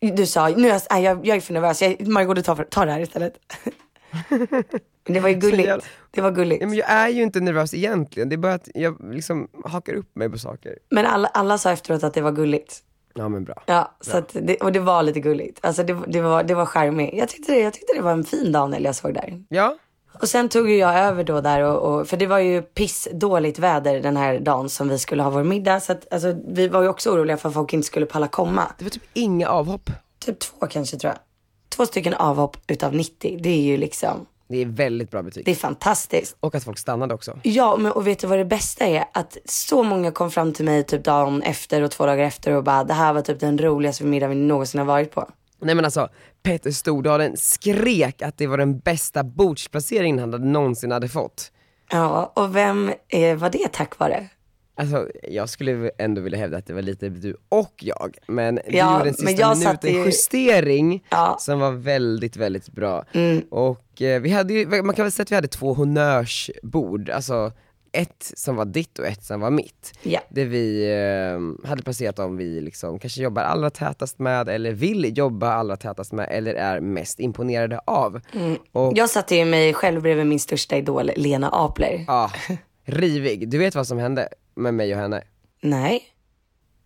du 0.00 0.26
sa, 0.26 0.48
nu 0.48 0.68
är 0.70 0.80
jag, 0.90 1.02
jag, 1.02 1.26
jag 1.26 1.36
är 1.36 1.40
för 1.40 1.52
nervös, 1.54 1.82
jag, 1.82 2.08
Margot 2.08 2.36
du 2.36 2.42
tar, 2.42 2.64
tar 2.64 2.86
det 2.86 2.92
här 2.92 3.00
istället. 3.00 3.34
Det 5.04 5.20
var 5.20 5.28
ju 5.28 5.34
gulligt. 5.38 5.66
jävla- 5.68 5.84
Det 6.10 6.20
var 6.20 6.30
gulligt. 6.30 6.60
Ja, 6.62 6.66
men 6.68 6.76
jag 6.78 6.90
är 6.90 7.08
ju 7.08 7.22
inte 7.22 7.40
nervös 7.40 7.74
egentligen, 7.74 8.28
det 8.28 8.34
är 8.34 8.38
bara 8.38 8.54
att 8.54 8.68
jag 8.74 9.14
liksom 9.14 9.48
hakar 9.64 9.94
upp 9.94 10.16
mig 10.16 10.30
på 10.30 10.38
saker. 10.38 10.78
Men 10.90 11.06
alla, 11.06 11.28
alla 11.28 11.58
sa 11.58 11.70
efteråt 11.72 12.02
att 12.04 12.14
det 12.14 12.20
var 12.20 12.32
gulligt. 12.32 12.78
Ja 13.14 13.28
men 13.28 13.44
bra. 13.44 13.62
Ja, 13.66 13.94
så 14.00 14.16
att 14.16 14.36
det, 14.42 14.56
och 14.56 14.72
det 14.72 14.80
var 14.80 15.02
lite 15.02 15.20
gulligt. 15.20 15.58
Alltså 15.62 15.82
det, 15.82 15.98
det 16.08 16.20
var, 16.20 16.42
det 16.42 16.54
var 16.54 16.66
charmigt. 16.66 17.14
Jag 17.14 17.28
tyckte, 17.28 17.52
det, 17.52 17.58
jag 17.60 17.72
tyckte 17.72 17.92
det 17.96 18.02
var 18.02 18.12
en 18.12 18.24
fin 18.24 18.52
Daniel 18.52 18.84
jag 18.84 18.94
såg 18.96 19.14
där. 19.14 19.44
Ja, 19.48 19.76
Och 20.20 20.28
sen 20.28 20.48
tog 20.48 20.70
ju 20.70 20.76
jag 20.76 20.94
över 20.98 21.24
då 21.24 21.40
där 21.40 21.62
och, 21.62 21.94
och 22.00 22.08
för 22.08 22.16
det 22.16 22.26
var 22.26 22.38
ju 22.38 22.62
pissdåligt 22.62 23.58
väder 23.58 24.00
den 24.00 24.16
här 24.16 24.38
dagen 24.40 24.68
som 24.68 24.88
vi 24.88 24.98
skulle 24.98 25.22
ha 25.22 25.30
vår 25.30 25.44
middag. 25.44 25.80
Så 25.80 25.92
att 25.92 26.12
alltså, 26.12 26.36
vi 26.48 26.68
var 26.68 26.82
ju 26.82 26.88
också 26.88 27.10
oroliga 27.10 27.36
för 27.36 27.48
att 27.48 27.54
folk 27.54 27.72
inte 27.72 27.86
skulle 27.86 28.06
palla 28.06 28.28
komma. 28.28 28.62
det 28.78 28.84
var 28.84 28.90
typ 28.90 29.02
inga 29.12 29.48
avhopp. 29.48 29.90
Typ 30.18 30.38
två 30.38 30.66
kanske 30.66 30.96
tror 30.96 31.12
jag. 31.12 31.18
Två 31.76 31.86
stycken 31.86 32.14
avhopp 32.14 32.56
utav 32.66 32.94
90. 32.94 33.38
Det 33.40 33.48
är 33.50 33.62
ju 33.62 33.76
liksom, 33.76 34.26
Det 34.48 34.56
är 34.58 34.66
väldigt 34.66 35.10
bra 35.10 35.22
betyg. 35.22 35.44
det 35.44 35.50
är 35.50 35.54
fantastiskt. 35.54 36.36
Och 36.40 36.54
att 36.54 36.64
folk 36.64 36.78
stannade 36.78 37.14
också. 37.14 37.38
Ja, 37.42 37.76
men 37.76 37.92
och 37.92 38.06
vet 38.06 38.18
du 38.18 38.26
vad 38.26 38.38
det 38.38 38.44
bästa 38.44 38.84
är? 38.86 39.04
Att 39.12 39.36
så 39.44 39.82
många 39.82 40.10
kom 40.12 40.30
fram 40.30 40.52
till 40.52 40.64
mig 40.64 40.84
typ 40.84 41.04
dagen 41.04 41.42
efter 41.42 41.82
och 41.82 41.90
två 41.90 42.06
dagar 42.06 42.24
efter 42.24 42.52
och 42.52 42.64
bara 42.64 42.84
det 42.84 42.94
här 42.94 43.12
var 43.12 43.22
typ 43.22 43.40
den 43.40 43.58
roligaste 43.58 44.04
middagen 44.04 44.30
vi 44.38 44.46
någonsin 44.46 44.78
har 44.78 44.86
varit 44.86 45.12
på. 45.12 45.28
Nej 45.62 45.74
men 45.74 45.84
alltså, 45.84 46.08
Peter 46.42 46.70
Stordalen 46.70 47.36
skrek 47.36 48.22
att 48.22 48.38
det 48.38 48.46
var 48.46 48.58
den 48.58 48.78
bästa 48.78 49.24
bordsplaceringen 49.24 50.18
han 50.18 50.32
hade 50.32 50.44
någonsin 50.46 50.90
hade 50.90 51.08
fått. 51.08 51.52
Ja, 51.90 52.32
och 52.36 52.56
vem 52.56 52.92
eh, 53.08 53.36
var 53.36 53.50
det 53.50 53.72
tack 53.72 53.98
vare? 53.98 54.28
Alltså 54.80 55.08
jag 55.28 55.48
skulle 55.48 55.90
ändå 55.98 56.20
vilja 56.20 56.38
hävda 56.38 56.56
att 56.56 56.66
det 56.66 56.72
var 56.74 56.82
lite 56.82 57.08
du 57.08 57.36
och 57.48 57.74
jag, 57.80 58.16
men 58.26 58.54
du 58.54 58.76
Ja, 58.76 58.96
gjorde 58.98 59.08
en 59.08 59.14
sista 59.14 59.54
minuten 59.54 59.92
ju- 59.94 60.04
justering 60.04 61.04
Ja. 61.10 61.26
Mm. 61.26 61.38
som 61.38 61.60
var 61.60 61.70
väldigt, 61.72 62.36
väldigt 62.36 62.68
bra. 62.68 63.04
Och 63.50 64.02
eh, 64.02 64.20
vi 64.20 64.30
hade 64.30 64.54
ju, 64.54 64.82
man 64.82 64.94
kan 64.94 65.04
väl 65.04 65.12
säga 65.12 65.22
att 65.22 65.30
vi 65.30 65.34
hade 65.34 65.48
två 65.48 65.74
honnörsbord, 65.74 67.10
alltså 67.10 67.52
ett 67.92 68.32
som 68.36 68.56
var 68.56 68.64
ditt 68.64 68.98
och 68.98 69.06
ett 69.06 69.24
som 69.24 69.40
var 69.40 69.50
mitt. 69.50 69.92
Ja. 70.02 70.20
Det 70.30 70.44
vi 70.44 70.84
eh, 71.64 71.68
hade 71.68 71.82
placerat 71.82 72.18
om 72.18 72.36
vi 72.36 72.60
liksom 72.60 72.98
kanske 72.98 73.22
jobbar 73.22 73.42
allra 73.42 73.70
tätast 73.70 74.18
med, 74.18 74.48
eller 74.48 74.72
vill 74.72 75.18
jobba 75.18 75.52
allra 75.52 75.76
tätast 75.76 76.12
med, 76.12 76.28
eller 76.30 76.54
är 76.54 76.80
mest 76.80 77.20
imponerade 77.20 77.80
av. 77.84 78.20
Mm. 78.34 78.56
Och 78.72 78.92
Jag 78.96 79.10
satte 79.10 79.36
ju 79.36 79.44
mig 79.44 79.74
själv 79.74 80.02
bredvid 80.02 80.26
min 80.26 80.40
största 80.40 80.76
idol 80.76 81.10
Lena 81.16 81.48
Apler. 81.48 82.04
ja, 82.06 82.30
rivig. 82.84 83.48
Du 83.48 83.58
vet 83.58 83.74
vad 83.74 83.86
som 83.86 83.98
hände 83.98 84.28
med 84.54 84.74
mig 84.74 84.94
och 84.94 85.00
henne? 85.00 85.22
Nej. 85.62 86.02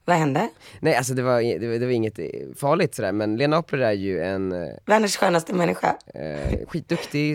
Vad 0.07 0.17
hände? 0.17 0.49
Nej 0.81 0.95
alltså 0.97 1.15
det 1.15 1.23
var, 1.23 1.59
det 1.61 1.69
var, 1.69 1.75
det 1.79 1.87
var 1.87 1.93
inget 1.93 2.19
farligt 2.57 2.95
sådär, 2.95 3.13
men 3.13 3.37
Lena 3.37 3.59
Opler 3.59 3.79
är 3.79 3.93
ju 3.93 4.21
en 4.23 4.53
eh, 4.53 4.69
Världens 4.87 5.17
skönaste 5.17 5.55
människa. 5.55 5.97
eh, 6.15 6.67
skitduktig 6.69 7.33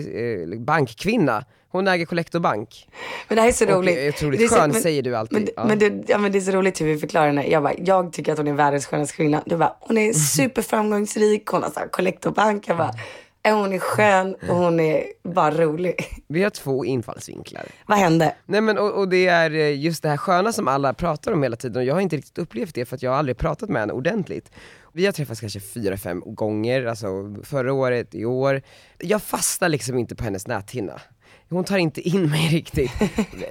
eh, 0.52 0.58
bankkvinna. 0.60 1.44
Hon 1.68 1.88
äger 1.88 2.06
Collector 2.06 2.40
Bank. 2.40 2.88
Men 3.28 3.36
det 3.36 3.42
här 3.42 3.48
är 3.48 3.52
så 3.52 3.64
roligt. 3.64 3.96
är 3.98 4.08
otroligt 4.08 4.40
Det 4.40 4.44
är 4.44 4.48
så- 4.48 4.54
skön 4.54 4.72
säger 4.74 5.02
du 5.02 5.16
alltid. 5.16 5.38
Men, 5.38 5.48
ja. 5.56 5.64
men, 5.64 5.78
det, 5.78 6.04
ja, 6.08 6.18
men 6.18 6.32
det 6.32 6.38
är 6.38 6.40
så 6.40 6.50
roligt 6.52 6.80
hur 6.80 6.86
vi 6.86 6.98
förklarar 6.98 7.26
henne. 7.26 7.46
Jag 7.46 7.62
bara, 7.62 7.74
jag 7.78 8.12
tycker 8.12 8.32
att 8.32 8.38
hon 8.38 8.48
är 8.48 8.52
världens 8.52 8.86
skönaste 8.86 9.16
kvinna. 9.16 9.42
Du 9.46 9.56
bara, 9.56 9.76
hon 9.80 9.98
är 9.98 10.12
superframgångsrik, 10.12 11.46
hon 11.46 11.62
har 11.62 11.70
så 11.70 11.80
här 11.80 11.88
kollektorbank. 11.88 12.68
Jag 12.68 12.76
bara, 12.76 12.90
"Ja, 12.94 13.00
hon 13.44 13.72
är 13.72 13.78
skön 13.78 14.36
och 14.48 14.56
hon 14.56 14.80
är 14.80 15.04
bara 15.22 15.50
rolig. 15.50 15.94
Vi 16.28 16.42
har 16.42 16.50
två 16.50 16.84
infallsvinklar. 16.84 17.66
Vad 17.86 17.98
hände? 17.98 18.34
Nej 18.46 18.60
men 18.60 18.78
och, 18.78 18.92
och 18.92 19.08
det 19.08 19.26
är 19.26 19.50
eh, 19.50 19.80
just 19.80 20.02
det 20.02 20.08
här 20.08 20.16
sköna 20.16 20.52
som 20.52 20.68
alla 20.68 20.94
pratar 20.94 21.32
om 21.32 21.42
hela 21.42 21.56
tiden 21.56 21.76
och 21.76 21.84
jag 21.84 21.94
har 21.94 22.00
inte 22.00 22.16
riktigt 22.16 22.38
upplevt 22.38 22.74
det 22.74 22.84
för 22.84 22.96
att 22.96 23.02
jag 23.02 23.10
har 23.10 23.18
aldrig 23.18 23.36
pratat 23.36 23.68
med 23.68 23.82
henne 23.82 23.92
ordentligt. 23.92 24.50
Vi 24.92 25.06
har 25.06 25.12
träffats 25.12 25.40
kanske 25.40 25.60
fyra, 25.60 25.96
fem 25.96 26.22
gånger, 26.26 26.84
alltså 26.86 27.34
förra 27.42 27.72
året, 27.72 28.14
i 28.14 28.24
år. 28.24 28.62
Jag 28.98 29.22
fastnar 29.22 29.68
liksom 29.68 29.98
inte 29.98 30.16
på 30.16 30.24
hennes 30.24 30.46
näthinna. 30.46 31.00
Hon 31.48 31.64
tar 31.64 31.78
inte 31.78 32.00
in 32.00 32.30
mig 32.30 32.48
riktigt. 32.50 32.92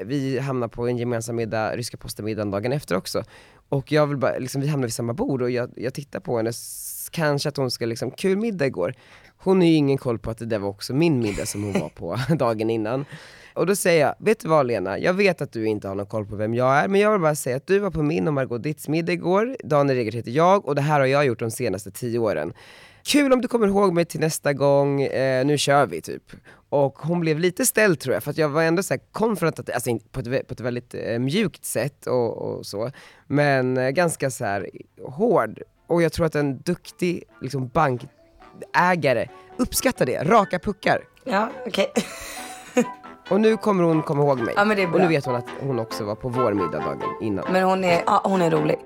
Vi 0.04 0.40
hamnar 0.40 0.68
på 0.68 0.88
en 0.88 0.98
gemensam 0.98 1.36
middag, 1.36 1.76
ryska 1.76 1.98
posten 1.98 2.26
middagen 2.26 2.52
dagen 2.52 2.72
efter 2.72 2.98
också. 2.98 3.24
Och 3.70 3.92
jag 3.92 4.08
vill 4.08 4.18
bara, 4.18 4.38
liksom, 4.38 4.62
vi 4.62 4.68
hamnar 4.68 4.88
vid 4.88 4.94
samma 4.94 5.14
bord 5.14 5.42
och 5.42 5.52
jag, 5.52 5.72
jag 5.76 5.94
tittar 5.94 6.20
på 6.20 6.38
henne, 6.38 6.52
kanske 7.12 7.50
att 7.50 7.58
hon 7.58 7.72
ska 7.72 7.86
liksom, 7.86 8.12
kul 8.12 8.38
middag 8.38 8.66
igår. 8.66 8.94
Hon 9.42 9.58
har 9.58 9.68
ju 9.68 9.74
ingen 9.74 9.98
koll 9.98 10.20
på 10.20 10.32
att 10.32 10.38
det 10.38 10.46
där 10.46 10.60
var 10.60 10.70
också 10.70 10.94
min 10.94 11.20
middag 11.20 11.46
som 11.46 11.64
hon 11.64 11.74
var 11.74 11.90
på 11.90 12.20
dagen 12.36 12.70
innan. 12.70 13.06
Och 13.54 13.66
då 13.66 13.76
säger 13.76 14.06
jag, 14.06 14.16
vet 14.20 14.40
du 14.40 14.48
vad 14.48 14.68
Lena? 14.68 15.00
Jag 15.00 15.14
vet 15.14 15.42
att 15.42 15.52
du 15.52 15.66
inte 15.66 15.88
har 15.88 15.96
någon 15.96 16.06
koll 16.06 16.26
på 16.26 16.36
vem 16.36 16.54
jag 16.54 16.78
är, 16.78 16.88
men 16.88 17.02
jag 17.02 17.12
vill 17.12 17.22
bara 17.22 17.36
säga 17.36 17.58
att 17.58 17.68
du 17.68 17.80
var 17.80 17.92
på 17.92 18.04
min 18.04 18.28
och 18.28 18.34
Margot 18.34 18.64
Ditts 18.64 18.88
middag 18.88 19.14
igår, 19.14 19.58
Daniel 19.64 19.98
Regert 19.98 20.14
heter 20.14 20.32
jag 20.32 20.68
och 20.68 20.76
det 20.76 20.82
här 20.82 21.00
har 21.00 21.08
jag 21.08 21.26
gjort 21.26 21.40
de 21.40 21.52
senaste 21.52 21.92
tio 21.92 22.20
åren. 22.20 22.54
Kul 23.04 23.34
om 23.34 23.42
du 23.42 23.48
kommer 23.48 23.68
ihåg 23.68 23.94
mig 23.94 24.06
till 24.06 24.20
nästa 24.20 24.54
gång, 24.54 25.02
eh, 25.02 25.46
nu 25.46 25.58
kör 25.58 25.86
vi 25.86 26.02
typ. 26.02 26.24
Och 26.70 27.00
hon 27.00 27.20
blev 27.20 27.40
lite 27.40 27.66
ställd 27.66 28.00
tror 28.00 28.14
jag, 28.14 28.24
för 28.24 28.32
att 28.32 28.38
jag 28.38 28.50
var 28.50 28.64
ändå 28.64 28.84
så 28.84 28.94
här 28.94 29.02
konfrontativ, 29.12 29.76
alltså 29.76 30.00
på 30.12 30.20
ett, 30.20 30.48
på 30.48 30.54
ett 30.54 30.60
väldigt 30.60 30.94
eh, 30.94 31.20
mjukt 31.20 31.66
sätt 31.66 32.08
och, 32.08 32.38
och 32.38 32.66
så, 32.66 32.92
men 33.28 33.78
eh, 33.78 33.90
ganska 33.90 34.30
så 34.30 34.46
här 34.46 34.70
hård. 35.04 35.62
Och 35.88 36.02
jag 36.02 36.14
tror 36.14 36.26
att 36.26 36.36
en 36.36 36.62
duktig 36.62 37.24
liksom, 37.42 37.70
bankägare 38.74 39.28
uppskattar 39.58 40.06
det, 40.06 40.24
raka 40.24 40.60
puckar. 40.60 41.02
Ja, 41.24 41.50
okej. 41.68 41.94
Och 43.30 43.42
nu 43.42 43.58
kommer 43.58 43.84
hon 43.84 44.04
komma 44.04 44.24
ihåg 44.24 44.40
mig. 44.40 44.54
Ja, 44.58 44.66
men 44.66 44.78
det 44.78 44.84
är 44.84 44.88
och 44.88 44.92
bra. 44.94 45.02
nu 45.02 45.08
vet 45.08 45.26
hon 45.26 45.36
att 45.36 45.46
hon 45.62 45.80
också 45.80 46.04
var 46.04 46.16
på 46.16 46.30
vår 46.30 46.54
middag 46.54 46.80
dagen 46.80 47.02
innan. 47.22 47.46
Men 47.52 47.64
hon 47.64 47.84
är, 47.84 48.04
ja, 48.06 48.22
hon 48.24 48.42
är 48.42 48.52
rolig. 48.52 48.80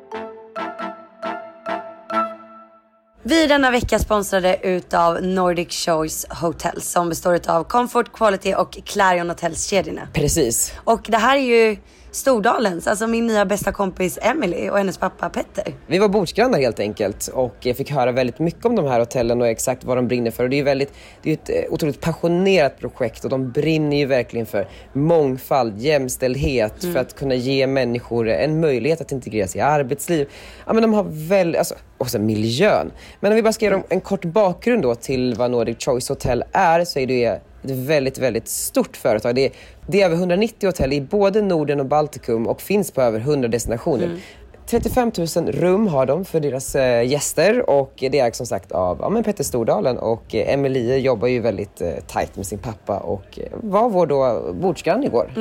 Vi 3.26 3.44
är 3.44 3.48
denna 3.48 3.72
vecka 3.72 4.00
sponsrade 4.00 4.60
utav 4.64 5.24
Nordic 5.24 5.86
Choice 5.86 6.26
Hotels 6.42 6.92
som 6.92 7.10
består 7.10 7.36
utav 7.36 7.64
Comfort, 7.64 8.14
Quality 8.14 8.54
och 8.54 8.72
Clarion 8.86 9.30
Hotels-kedjorna. 9.30 10.08
Precis. 10.14 10.74
Och 10.84 11.02
det 11.08 11.18
här 11.18 11.36
är 11.36 11.42
ju 11.42 11.78
Stordalens, 12.14 12.88
alltså 12.88 13.08
min 13.08 13.28
nya 13.28 13.46
bästa 13.46 13.72
kompis 13.72 14.20
Emily 14.22 14.70
och 14.70 14.78
hennes 14.78 14.98
pappa 14.98 15.30
Petter. 15.30 15.74
Vi 15.88 15.98
var 15.98 16.10
bordsgrannar 16.10 16.60
helt 16.60 16.80
enkelt 16.80 17.28
och 17.28 17.56
fick 17.62 17.92
höra 17.92 18.12
väldigt 18.12 18.40
mycket 18.40 18.66
om 18.66 18.76
de 18.76 18.86
här 18.86 19.00
hotellen 19.00 19.42
och 19.42 19.48
exakt 19.48 19.84
vad 19.84 19.98
de 19.98 20.08
brinner 20.08 20.32
för. 20.32 20.44
Och 20.44 20.50
det 20.50 20.56
är 20.56 20.58
ju 20.58 20.64
väldigt, 20.64 20.94
det 21.22 21.30
är 21.30 21.34
ett 21.34 21.50
eh, 21.50 21.74
otroligt 21.74 22.02
passionerat 22.02 22.80
projekt 22.80 23.24
och 23.24 23.30
de 23.30 23.52
brinner 23.52 23.98
ju 23.98 24.06
verkligen 24.06 24.46
för 24.46 24.68
mångfald, 24.94 25.80
jämställdhet, 25.80 26.74
för 26.82 26.98
att 26.98 27.16
kunna 27.16 27.36
ge 27.36 27.68
människor 27.68 28.30
en 28.30 28.60
möjlighet 28.60 29.02
att 29.02 29.12
integreras 29.12 29.56
i 29.56 29.60
arbetsliv. 29.60 30.30
Ja 30.66 30.74
men 30.74 30.82
de 30.82 30.94
har 30.94 31.06
väl, 31.10 31.56
alltså, 31.56 31.76
och 31.98 32.10
sen 32.10 32.26
miljön. 32.26 32.92
Men 33.20 33.32
om 33.32 33.36
vi 33.36 33.42
bara 33.42 33.54
ska 33.54 33.66
ge 33.66 33.72
dem 33.72 33.84
en 33.90 34.02
kort 34.02 34.26
bakgrund 34.26 34.82
då 34.82 34.96
till 34.96 35.36
vad 35.36 35.52
Nordic 35.52 35.86
Choice 35.86 36.10
Hotel 36.10 36.44
är 36.52 36.86
så 36.86 37.00
är 37.00 37.08
det 37.08 37.42
ett 37.64 37.72
väldigt, 37.72 38.18
väldigt 38.18 38.48
stort 38.48 38.98
företag. 38.98 39.36
Det 39.36 39.46
är, 39.46 39.52
det 39.88 40.02
är 40.02 40.06
över 40.06 40.16
190 40.16 40.68
hotell 40.68 40.94
i 40.94 41.02
både 41.02 41.42
Norden 41.42 41.80
och 41.80 41.86
Baltikum 41.86 42.48
och 42.48 42.62
finns 42.62 42.92
på 42.92 43.02
över 43.02 43.20
100 43.20 43.48
destinationer. 43.48 44.20
35 44.66 45.12
000 45.36 45.52
rum 45.52 45.88
har 45.88 46.06
de 46.06 46.26
för 46.26 46.40
deras 46.40 46.76
eh, 46.76 47.08
gäster 47.08 47.70
och 47.70 47.94
det 47.98 48.20
är 48.20 48.32
som 48.32 48.46
sagt 48.46 48.72
av 48.72 48.98
ja, 49.02 49.10
men 49.10 49.24
Petter 49.24 49.44
Stordalen 49.44 49.98
och 49.98 50.36
eh, 50.36 50.54
Emelie 50.54 50.98
jobbar 50.98 51.28
ju 51.28 51.40
väldigt 51.40 51.82
eh, 51.82 51.94
tajt 52.08 52.36
med 52.36 52.46
sin 52.46 52.60
pappa 52.60 52.98
och 52.98 53.40
eh, 53.40 53.44
var 53.52 53.90
vår 53.90 54.08
då 54.08 54.54
bordsgrann 54.54 55.04
igår. 55.04 55.32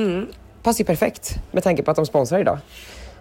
Passar 0.63 0.79
ju 0.79 0.85
perfekt 0.85 1.35
med 1.53 1.63
tanke 1.63 1.83
på 1.83 1.91
att 1.91 1.97
de 1.97 2.07
sponsrar 2.07 2.39
idag. 2.39 2.59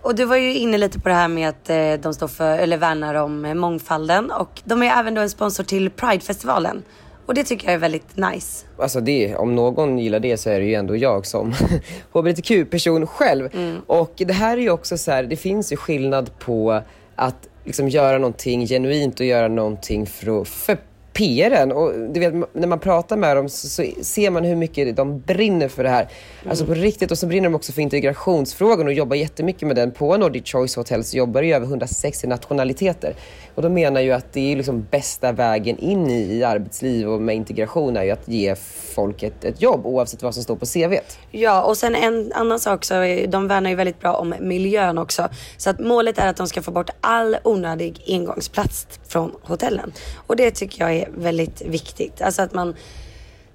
Och 0.02 0.16
du 0.16 0.26
var 0.26 0.36
ju 0.36 0.54
inne 0.54 0.78
lite 0.78 1.00
på 1.00 1.10
det 1.10 1.16
här 1.16 1.28
med 1.28 1.50
att 1.50 2.02
de 2.04 2.14
står 2.14 2.28
för, 2.28 2.58
eller 2.58 2.78
värnar 2.78 3.16
om 3.16 3.42
mångfalden 3.60 4.32
och 4.32 4.62
de 4.64 4.84
är 4.84 5.00
även 5.00 5.14
då 5.14 5.22
en 5.22 5.30
sponsor 5.30 5.64
till 5.64 5.90
Pridefestivalen. 5.90 6.84
Och 7.32 7.36
det 7.36 7.44
tycker 7.44 7.68
jag 7.68 7.74
är 7.74 7.78
väldigt 7.78 8.18
nice. 8.18 8.66
Alltså 8.78 9.00
det, 9.00 9.36
om 9.36 9.56
någon 9.56 10.00
gillar 10.00 10.20
det 10.20 10.38
så 10.38 10.50
är 10.50 10.60
det 10.60 10.66
ju 10.66 10.74
ändå 10.74 10.96
jag 10.96 11.26
som 11.26 11.54
hbtq-person 12.14 13.08
själv. 13.08 13.50
Och 13.88 14.14
det 14.16 14.34
här 14.34 14.58
är 14.58 14.62
ju 14.62 14.70
också 14.70 14.98
så 14.98 15.12
här, 15.12 15.24
det 15.24 15.36
finns 15.36 15.72
ju 15.72 15.78
skillnad 15.78 16.40
på 16.40 16.82
att 17.16 17.48
liksom 17.66 17.90
göra 17.90 18.18
någonting 18.18 18.68
genuint 18.68 19.20
och 19.20 19.26
göra 19.26 19.48
någonting 19.48 20.06
för, 20.06 20.44
för 20.44 20.78
PRen. 21.14 21.72
Och 21.72 21.94
du 22.14 22.20
vet, 22.20 22.34
när 22.54 22.68
man 22.68 22.80
pratar 22.80 23.18
med 23.18 23.38
dem 23.38 23.50
så, 23.50 23.68
så 23.68 23.84
ser 24.02 24.30
man 24.30 24.44
hur 24.44 24.56
mycket 24.56 24.96
de 24.96 25.20
brinner 25.20 25.68
för 25.68 25.84
det 25.84 25.90
här. 25.90 26.08
Alltså 26.50 26.66
på 26.66 26.74
riktigt. 26.74 27.12
Och 27.12 27.18
så 27.18 27.28
brinner 27.28 27.50
de 27.50 27.56
också 27.56 27.72
för 27.72 27.82
integrationsfrågan 27.82 28.88
och 28.88 28.94
jobbar 28.94 29.16
jättemycket 29.16 29.68
med 29.68 29.76
den. 29.76 29.92
På 29.92 30.18
Nordic 30.18 30.52
Choice 30.52 30.76
Hotels 30.76 31.14
jobbar 31.14 31.44
i 31.44 31.54
över 31.54 31.66
160 31.66 32.28
nationaliteter. 32.28 33.16
Och 33.56 33.62
de 33.62 33.74
menar 33.74 34.02
ju 34.02 34.12
att 34.12 34.34
det 34.34 34.52
är 34.52 34.56
liksom 34.56 34.88
bästa 34.92 35.32
vägen 35.32 35.78
in 35.78 36.10
i, 36.10 36.34
i 36.34 36.44
arbetsliv 36.44 37.10
och 37.10 37.22
med 37.22 37.36
integration 37.36 37.98
är 37.98 38.04
ju 38.04 38.12
att 38.12 38.28
ge 38.28 38.56
folk 38.96 39.24
ett, 39.24 39.46
ett 39.46 39.62
jobb 39.62 39.86
oavsett 39.86 40.24
vad 40.24 40.34
som 40.34 40.44
står 40.44 40.56
på 40.56 40.66
CVt. 40.66 41.20
Ja, 41.32 41.64
och 41.64 41.78
sen 41.78 41.96
en 41.96 42.32
annan 42.34 42.60
sak 42.60 42.86
så 42.86 42.94
är, 42.94 43.28
de 43.28 43.48
värnar 43.48 43.70
ju 43.70 43.76
väldigt 43.76 44.00
bra 44.00 44.14
om 44.14 44.36
miljön 44.40 44.98
också. 44.98 45.30
Så 45.58 45.70
att 45.70 45.80
målet 45.80 46.18
är 46.18 46.28
att 46.28 46.38
de 46.38 46.48
ska 46.48 46.62
få 46.62 46.72
bort 46.72 46.90
all 47.02 47.38
onödig 47.44 48.04
engångsplats 48.08 48.88
från 49.08 49.36
hotellen. 49.42 49.94
Och 50.16 50.36
det 50.36 50.52
tycker 50.52 50.84
jag 50.84 50.94
är 50.94 51.10
väldigt 51.18 51.62
viktigt. 51.62 52.22
Alltså 52.22 52.42
att 52.42 52.54
man 52.54 52.76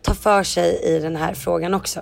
tar 0.02 0.14
för 0.14 0.42
sig 0.42 0.80
i 0.82 0.98
den 0.98 1.16
här 1.16 1.34
frågan 1.34 1.74
också. 1.74 2.00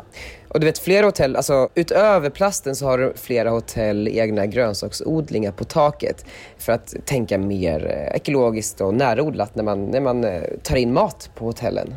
Och 0.55 0.61
du 0.61 0.67
vet 0.67 0.79
flera 0.79 1.07
hotell, 1.07 1.37
alltså 1.37 1.69
utöver 1.75 2.31
plasten 2.31 2.77
så 2.77 2.87
har 2.87 3.13
flera 3.17 3.51
hotell 3.51 4.09
egna 4.09 4.47
grönsaksodlingar 4.47 5.53
på 5.53 5.65
taket 5.65 6.25
för 6.59 6.73
att 6.73 6.95
tänka 7.05 7.39
mer 7.39 7.87
eh, 7.87 8.17
ekologiskt 8.17 8.81
och 8.81 8.95
närodlat 8.95 9.55
när 9.55 9.65
man, 9.65 9.85
när 9.85 10.01
man 10.01 10.25
eh, 10.25 10.43
tar 10.63 10.77
in 10.77 10.93
mat 10.93 11.31
på 11.35 11.45
hotellen. 11.45 11.95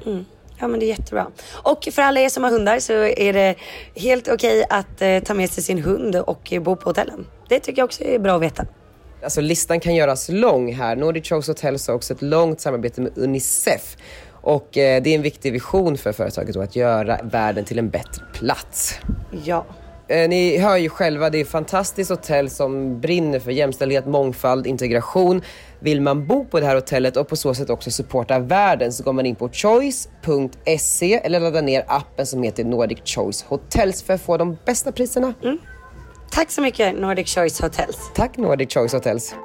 Ja 0.60 0.68
men 0.68 0.80
det 0.80 0.86
är 0.86 0.88
jättebra. 0.88 1.28
Och 1.64 1.88
för 1.92 2.02
alla 2.02 2.20
er 2.20 2.30
som 2.30 2.44
har 2.44 2.52
hundar 2.52 2.80
så 2.80 2.94
är 2.94 3.34
det 3.34 3.56
helt 3.96 4.28
okej 4.28 4.64
att 4.70 5.02
eh, 5.02 5.20
ta 5.20 5.34
med 5.34 5.50
sig 5.50 5.64
sin 5.64 5.84
hund 5.84 6.16
och 6.16 6.54
bo 6.62 6.76
på 6.76 6.90
hotellen. 6.90 7.28
Det 7.50 7.60
tycker 7.60 7.82
jag 7.82 7.86
också 7.86 8.04
är 8.04 8.20
bra 8.20 8.36
att 8.36 8.42
veta. 8.42 8.66
Alltså 9.24 9.42
listan 9.42 9.80
kan 9.80 9.96
göras 9.96 10.30
lång 10.30 10.74
här. 10.74 10.96
Nordic 10.96 11.30
Choice 11.30 11.48
Hotels 11.48 11.88
har 11.88 11.96
också 11.96 12.14
ett 12.14 12.22
långt 12.22 12.62
samarbete 12.62 13.02
med 13.02 13.18
Unicef. 13.18 13.98
Och 14.48 14.77
eh, 14.77 15.04
det 15.04 15.10
är 15.10 15.16
en 15.16 15.22
viktig 15.22 15.54
vision 15.54 15.98
för 15.98 16.12
företaget 16.12 16.54
då, 16.54 16.62
att 16.62 16.75
göra 16.75 17.20
världen 17.24 17.66
till 17.66 17.80
en 17.80 17.89
bättre 17.89 18.24
plats. 18.34 19.00
Ja. 19.46 19.66
Eh, 20.08 20.30
ni 20.30 20.58
hör 20.58 20.77
ju 20.77 20.89
själva, 20.89 21.30
det 21.30 21.38
är 21.38 21.42
ett 21.42 21.50
fantastiskt 21.50 22.10
hotell 22.10 22.50
som 22.50 23.00
brinner 23.00 23.39
för 23.39 23.51
jämställdhet, 23.51 24.06
mångfald, 24.06 24.68
integration. 24.68 25.42
Vill 25.80 26.01
man 26.01 26.27
bo 26.27 26.46
på 26.46 26.60
det 26.60 26.66
här 26.66 26.75
hotellet 26.75 27.18
och 27.18 27.27
på 27.27 27.36
så 27.36 27.54
sätt 27.54 27.70
också 27.70 27.92
supporta 27.92 28.39
världen 28.39 28.94
så 28.94 29.04
går 29.04 29.13
man 29.13 29.25
in 29.25 29.36
på 29.36 29.50
choice.se 29.50 31.13
eller 31.13 31.39
laddar 31.39 31.62
ner 31.62 31.84
appen 31.88 32.25
som 32.25 32.44
heter 32.44 32.63
Nordic 32.63 33.00
Choice 33.06 33.44
Hotels 33.44 34.04
för 34.04 34.13
att 34.13 34.22
få 34.22 34.38
de 34.38 34.58
bästa 34.66 34.92
priserna. 34.92 35.34
Tack 36.32 36.51
så 36.51 36.62
mycket 36.62 37.00
Nordic 37.00 37.36
Choice 37.36 37.62
Hotels. 37.62 37.98
Tack 38.16 38.38
Nordic 38.38 38.74
Choice 38.74 38.94
Hotels. 38.94 39.36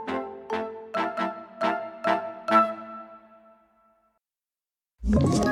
Ett 5.05 5.52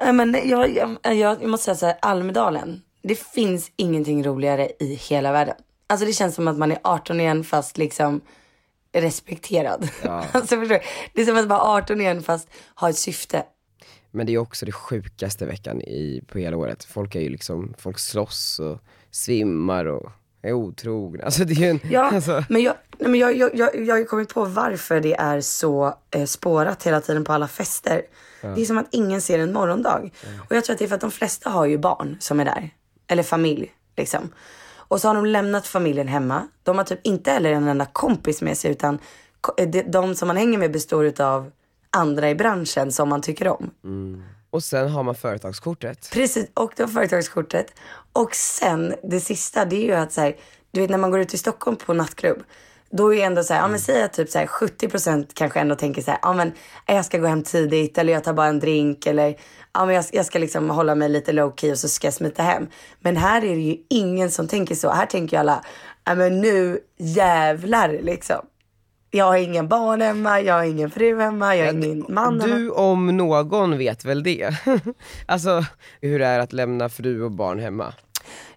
men 0.00 0.48
jag, 0.48 0.76
jag, 1.02 1.14
jag, 1.14 1.46
måste 1.46 1.64
säga 1.64 1.74
så 1.74 1.86
här, 1.86 1.96
Almedalen. 2.02 2.82
Det 3.02 3.18
finns 3.18 3.72
ingenting 3.76 4.24
roligare 4.24 4.70
i 4.80 4.94
hela 4.94 5.32
världen. 5.32 5.54
Alltså 5.86 6.06
det 6.06 6.12
känns 6.12 6.34
som 6.34 6.48
att 6.48 6.58
man 6.58 6.72
är 6.72 6.78
18 6.84 7.20
igen 7.20 7.44
fast 7.44 7.78
liksom 7.78 8.20
respekterad. 8.92 9.88
alltså 10.32 10.56
förstår 10.56 10.74
du? 10.74 10.80
Det 11.14 11.20
är 11.20 11.26
som 11.26 11.36
att 11.36 11.46
vara 11.46 11.60
18 11.60 12.00
igen 12.00 12.22
fast 12.22 12.48
ha 12.74 12.90
ett 12.90 12.96
syfte. 12.96 13.44
Men 14.10 14.26
det 14.26 14.34
är 14.34 14.38
också 14.38 14.66
det 14.66 14.72
sjukaste 14.72 15.46
veckan 15.46 15.82
i, 15.82 16.22
på 16.26 16.38
hela 16.38 16.56
året. 16.56 16.84
Folk 16.84 17.14
är 17.14 17.20
ju 17.20 17.28
liksom, 17.28 17.74
folk 17.78 17.98
slåss 17.98 18.58
och 18.58 18.78
svimmar 19.10 19.84
och 19.84 20.10
är 20.42 20.52
otrogna. 20.52 21.24
Alltså 21.24 21.44
det 21.44 21.52
är 21.52 21.56
ju 21.56 21.70
en, 21.70 21.80
Ja, 21.90 22.10
alltså, 22.14 22.44
men, 22.48 22.62
jag, 22.62 22.74
nej, 22.98 23.10
men 23.10 23.20
jag, 23.20 23.36
jag, 23.36 23.54
jag, 23.54 23.86
jag 23.86 23.94
har 23.94 23.98
ju 23.98 24.04
kommit 24.04 24.34
på 24.34 24.44
varför 24.44 25.00
det 25.00 25.14
är 25.14 25.40
så 25.40 25.94
eh, 26.10 26.24
spårat 26.24 26.82
hela 26.82 27.00
tiden 27.00 27.24
på 27.24 27.32
alla 27.32 27.48
fester. 27.48 28.02
Det 28.40 28.60
är 28.60 28.64
som 28.64 28.78
att 28.78 28.88
ingen 28.90 29.20
ser 29.20 29.38
en 29.38 29.52
morgondag. 29.52 30.10
Och 30.48 30.56
jag 30.56 30.64
tror 30.64 30.74
att 30.74 30.78
det 30.78 30.84
är 30.84 30.88
för 30.88 30.94
att 30.94 31.00
de 31.00 31.10
flesta 31.10 31.50
har 31.50 31.66
ju 31.66 31.78
barn 31.78 32.16
som 32.20 32.40
är 32.40 32.44
där. 32.44 32.70
Eller 33.06 33.22
familj 33.22 33.72
liksom. 33.96 34.30
Och 34.88 35.00
så 35.00 35.08
har 35.08 35.14
de 35.14 35.26
lämnat 35.26 35.66
familjen 35.66 36.08
hemma. 36.08 36.48
De 36.62 36.78
har 36.78 36.84
typ 36.84 37.00
inte 37.02 37.30
heller 37.30 37.52
en 37.52 37.68
enda 37.68 37.86
kompis 37.86 38.42
med 38.42 38.58
sig 38.58 38.70
utan 38.70 38.98
eh, 39.56 39.68
de, 39.68 40.14
som 40.14 40.28
man 40.28 40.36
hänger 40.36 40.58
med 40.58 40.72
består 40.72 41.04
utav 41.06 41.50
andra 41.90 42.30
i 42.30 42.34
branschen 42.34 42.92
som 42.92 43.08
man 43.08 43.22
tycker 43.22 43.48
om. 43.48 43.70
Och 44.50 44.64
sen 44.64 44.88
har 44.88 45.02
man 45.02 45.14
företagskortet. 45.14 46.10
Precis, 46.12 46.46
och 46.54 46.72
då 46.76 46.88
företagskortet. 46.88 47.66
Och 48.12 48.34
sen 48.34 48.94
det 49.02 49.20
sista, 49.20 49.64
det 49.64 49.76
är 49.76 49.84
ju 49.84 49.94
att 49.94 50.12
så 50.12 50.20
här, 50.20 50.36
du 50.70 50.80
vet 50.80 50.90
när 50.90 50.98
man 50.98 51.10
går 51.10 51.20
ut 51.20 51.34
i 51.34 51.38
Stockholm 51.38 51.76
på 51.76 51.94
nattklubb. 51.94 52.42
Då 52.90 53.14
är 53.14 53.26
ändå 53.26 53.42
så 53.44 53.54
här, 53.54 53.60
ja 53.60 53.68
men 53.68 53.80
säg 53.80 54.02
att 54.02 54.12
typ 54.12 54.30
så 54.30 54.38
här 54.38 54.46
70% 54.46 55.26
kanske 55.34 55.60
ändå 55.60 55.74
tänker 55.74 56.02
så 56.02 56.10
här, 56.10 56.20
ja 56.22 56.32
men 56.32 56.52
jag 56.86 57.04
ska 57.04 57.18
gå 57.18 57.26
hem 57.26 57.42
tidigt 57.42 57.98
eller 57.98 58.12
jag 58.12 58.24
tar 58.24 58.32
bara 58.32 58.46
en 58.46 58.60
drink 58.60 59.06
eller 59.06 59.36
ja 59.72 59.86
men 59.86 59.94
jag, 59.94 60.04
jag 60.12 60.26
ska 60.26 60.38
liksom 60.38 60.70
hålla 60.70 60.94
mig 60.94 61.08
lite 61.08 61.32
low 61.32 61.54
key 61.56 61.72
och 61.72 61.78
så 61.78 61.88
ska 61.88 62.06
jag 62.06 62.14
smita 62.14 62.42
hem. 62.42 62.66
Men 63.00 63.16
här 63.16 63.44
är 63.44 63.54
det 63.54 63.62
ju 63.62 63.76
ingen 63.90 64.30
som 64.30 64.48
tänker 64.48 64.74
så. 64.74 64.90
Här 64.90 65.06
tänker 65.06 65.36
ju 65.36 65.40
alla, 65.40 65.64
ja 66.04 66.14
men 66.14 66.40
nu 66.40 66.80
jävlar 66.98 67.88
liksom. 68.02 68.46
Jag 69.10 69.24
har 69.24 69.36
ingen 69.36 69.68
barn 69.68 70.00
hemma, 70.00 70.40
jag 70.40 70.54
har 70.54 70.64
ingen 70.64 70.90
fru 70.90 71.20
hemma, 71.20 71.56
jag 71.56 71.66
har 71.66 71.72
ingen 71.72 72.04
man 72.08 72.40
hemma. 72.40 72.54
Du 72.54 72.70
om 72.70 73.16
någon 73.16 73.78
vet 73.78 74.04
väl 74.04 74.22
det? 74.22 74.54
alltså 75.26 75.64
hur 76.00 76.18
det 76.18 76.26
är 76.26 76.38
att 76.38 76.52
lämna 76.52 76.88
fru 76.88 77.22
och 77.22 77.30
barn 77.30 77.58
hemma. 77.58 77.94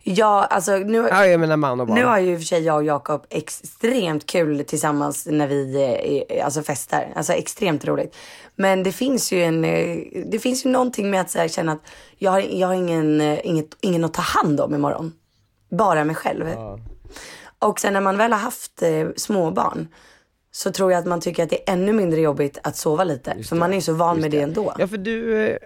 Ja, 0.03 0.43
alltså 0.43 0.77
nu, 0.77 1.07
Ja 1.09 1.25
jag 1.27 1.39
menar 1.39 1.57
man 1.57 1.79
och 1.79 1.87
barn. 1.87 1.95
nu 1.95 2.05
har 2.05 2.19
ju 2.19 2.31
i 2.31 2.35
och 2.35 2.39
för 2.39 2.45
sig 2.45 2.63
jag 2.63 2.75
och 2.75 2.83
Jakob 2.83 3.25
extremt 3.29 4.25
kul 4.25 4.63
tillsammans 4.65 5.27
när 5.31 5.47
vi 5.47 6.25
eh, 6.29 6.45
alltså 6.45 6.63
festar. 6.63 7.13
Alltså 7.15 7.33
extremt 7.33 7.85
roligt. 7.85 8.15
Men 8.55 8.83
det 8.83 8.91
finns 8.91 9.33
ju 9.33 9.43
en, 9.43 9.65
eh, 9.65 9.97
det 10.25 10.39
finns 10.39 10.65
ju 10.65 10.69
någonting 10.69 11.11
med 11.11 11.21
att 11.21 11.33
här, 11.35 11.47
känna 11.47 11.71
att 11.71 11.81
jag 12.17 12.31
har, 12.31 12.39
jag 12.39 12.67
har 12.67 12.73
ingen, 12.73 13.21
eh, 13.21 13.39
inget, 13.43 13.77
ingen 13.81 14.03
att 14.03 14.13
ta 14.13 14.21
hand 14.21 14.61
om 14.61 14.75
imorgon. 14.75 15.13
Bara 15.71 16.03
mig 16.03 16.15
själv. 16.15 16.45
Och 17.59 17.79
sen 17.79 17.93
när 17.93 18.01
man 18.01 18.17
väl 18.17 18.33
har 18.33 18.39
haft 18.39 18.81
eh, 18.81 19.07
småbarn 19.15 19.87
så 20.53 20.71
tror 20.71 20.91
jag 20.91 20.99
att 20.99 21.05
man 21.05 21.21
tycker 21.21 21.43
att 21.43 21.49
det 21.49 21.69
är 21.69 21.73
ännu 21.73 21.93
mindre 21.93 22.21
jobbigt 22.21 22.57
att 22.63 22.77
sova 22.77 23.03
lite. 23.03 23.43
för 23.43 23.55
man 23.55 23.71
är 23.71 23.75
ju 23.75 23.81
så 23.81 23.93
van 23.93 24.19
med 24.19 24.31
det 24.31 24.41
ändå. 24.41 24.73
Ja 24.77 24.87
för 24.87 24.97
du, 24.97 25.45
eh, 25.47 25.57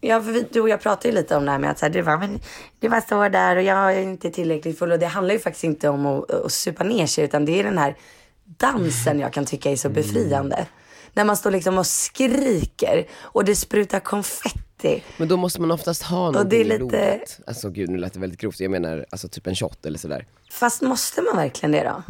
ja. 0.00 0.22
För 0.22 0.32
vi, 0.32 0.46
du 0.50 0.60
och 0.60 0.68
jag 0.68 0.80
pratade 0.80 1.08
ju 1.08 1.14
lite 1.14 1.36
om 1.36 1.44
det 1.44 1.50
här 1.50 1.58
med 1.58 1.70
att 1.70 1.78
så 1.78 1.84
här, 1.86 1.92
du, 1.92 2.02
bara, 2.02 2.18
men, 2.18 2.40
du 2.80 2.88
bara 2.88 3.00
står 3.00 3.28
där 3.28 3.56
och 3.56 3.62
jag 3.62 3.94
är 3.96 4.00
inte 4.00 4.30
tillräckligt 4.30 4.78
full. 4.78 4.92
Och 4.92 4.98
det 4.98 5.06
handlar 5.06 5.34
ju 5.34 5.40
faktiskt 5.40 5.64
inte 5.64 5.88
om 5.88 6.06
att, 6.06 6.30
att 6.30 6.52
supa 6.52 6.84
ner 6.84 7.06
sig 7.06 7.24
utan 7.24 7.44
det 7.44 7.60
är 7.60 7.64
den 7.64 7.78
här 7.78 7.96
dansen 8.44 9.20
jag 9.20 9.32
kan 9.32 9.44
tycka 9.46 9.70
är 9.70 9.76
så 9.76 9.88
befriande. 9.88 10.66
När 11.12 11.24
man 11.24 11.36
står 11.36 11.50
liksom 11.50 11.78
och 11.78 11.86
skriker 11.86 13.06
och 13.20 13.44
det 13.44 13.56
sprutar 13.56 14.00
konfetti. 14.00 15.02
men 15.16 15.28
då 15.28 15.36
måste 15.36 15.60
man 15.60 15.70
oftast 15.70 16.02
ha 16.02 16.30
någonting 16.30 16.48
det 16.50 16.56
är 16.56 16.60
i 16.60 16.64
lite- 16.64 16.78
blodet. 16.78 17.40
Alltså 17.46 17.70
gud 17.70 17.90
nu 17.90 17.98
lät 17.98 18.12
det 18.12 18.20
väldigt 18.20 18.40
grovt, 18.40 18.60
jag 18.60 18.70
menar 18.70 19.06
alltså 19.10 19.28
typ 19.28 19.46
en 19.46 19.54
shot 19.54 19.86
eller 19.86 19.98
sådär. 19.98 20.26
Fast 20.50 20.82
måste 20.82 21.22
man 21.22 21.36
verkligen 21.36 21.72
det 21.72 21.82
då? 21.84 22.02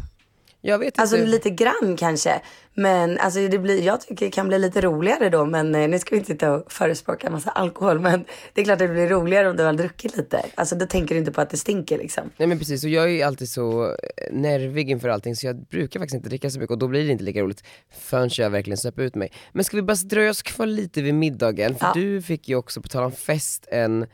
Jag 0.64 0.78
vet 0.78 0.99
Alltså 0.99 1.16
inte. 1.16 1.28
lite 1.28 1.50
grann 1.50 1.97
kanske. 1.99 2.40
Men 2.75 3.19
alltså 3.19 3.49
det 3.49 3.59
blir, 3.59 3.83
jag 3.83 4.00
tycker 4.00 4.25
det 4.26 4.31
kan 4.31 4.49
bli 4.49 4.59
lite 4.59 4.81
roligare 4.81 5.28
då. 5.28 5.45
Men 5.45 5.75
eh, 5.75 5.88
nu 5.88 5.99
ska 5.99 6.11
vi 6.11 6.16
inte 6.19 6.33
sitta 6.33 6.52
och 6.52 6.73
förespråka 6.73 7.26
en 7.26 7.33
massa 7.33 7.50
alkohol. 7.50 8.00
Men 8.00 8.25
det 8.54 8.61
är 8.61 8.64
klart 8.64 8.73
att 8.75 8.78
det 8.78 8.88
blir 8.88 9.09
roligare 9.09 9.50
om 9.50 9.57
du 9.57 9.62
har 9.64 9.73
druckit 9.73 10.16
lite. 10.16 10.42
Alltså 10.54 10.75
då 10.76 10.87
tänker 10.87 11.14
du 11.14 11.19
inte 11.19 11.33
på 11.33 11.40
att 11.40 11.50
det 11.50 11.57
stinker 11.57 11.99
liksom. 11.99 12.31
Nej 12.37 12.49
men 12.49 12.59
precis, 12.59 12.85
och 12.85 12.90
jag 12.90 13.04
är 13.04 13.09
ju 13.09 13.23
alltid 13.23 13.49
så 13.49 13.85
eh, 13.85 13.95
nervig 14.33 14.90
inför 14.90 15.09
allting 15.09 15.37
så 15.37 15.47
jag 15.47 15.57
brukar 15.66 16.00
faktiskt 16.00 16.14
inte 16.14 16.28
dricka 16.28 16.50
så 16.50 16.59
mycket 16.59 16.71
och 16.71 16.78
då 16.78 16.88
blir 16.88 17.04
det 17.07 17.12
inte 17.12 17.25
lika 17.25 17.40
roligt 17.42 17.64
förrän 17.99 18.31
jag 18.33 18.50
verkligen 18.50 18.76
släpper 18.76 19.02
ut 19.02 19.14
mig. 19.14 19.33
Men 19.52 19.64
ska 19.64 19.76
vi 19.76 19.83
bara 19.83 19.95
dröja 20.04 20.31
oss 20.31 20.42
kvar 20.42 20.66
lite 20.66 21.02
vid 21.02 21.14
middagen? 21.14 21.75
För 21.75 21.87
Ja. 21.87 21.92
du 21.95 22.23
fick 22.23 22.49
ju 22.49 22.57
också, 22.57 22.83
på 22.83 22.88
tal 22.88 23.04
om 23.04 23.12
fest, 23.12 23.69
en 23.71 24.07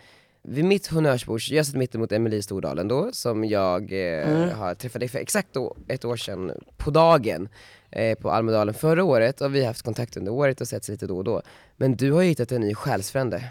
vid 0.48 0.64
mitt 0.64 0.86
honnörsbord, 0.86 1.40
jag 1.48 1.66
satt 1.66 1.74
mitt 1.74 1.94
emot 1.94 2.12
Emelie 2.12 2.42
Stordalen 2.42 2.88
då, 2.88 3.08
som 3.12 3.44
jag 3.44 3.92
eh, 3.92 4.48
har 4.52 4.74
träffat 4.74 5.00
dig 5.00 5.08
för 5.08 5.18
exakt 5.18 5.48
då, 5.52 5.76
ett 5.88 6.04
år 6.04 6.16
sedan 6.16 6.52
på 6.76 6.90
dagen 6.90 7.48
eh, 7.90 8.18
på 8.18 8.30
Almedalen 8.30 8.74
förra 8.74 9.04
året 9.04 9.40
och 9.40 9.54
vi 9.54 9.60
har 9.60 9.66
haft 9.66 9.82
kontakt 9.82 10.16
under 10.16 10.32
året 10.32 10.60
och 10.60 10.68
setts 10.68 10.88
lite 10.88 11.06
då 11.06 11.16
och 11.16 11.24
då. 11.24 11.42
Men 11.76 11.96
du 11.96 12.12
har 12.12 12.22
ju 12.22 12.28
hittat 12.28 12.52
en 12.52 12.60
ny 12.60 12.74
själsfrände. 12.74 13.44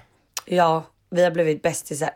Ja, 0.46 0.84
vi 1.10 1.24
har 1.24 1.32
blivit 1.32 1.62
bästisar. 1.62 2.10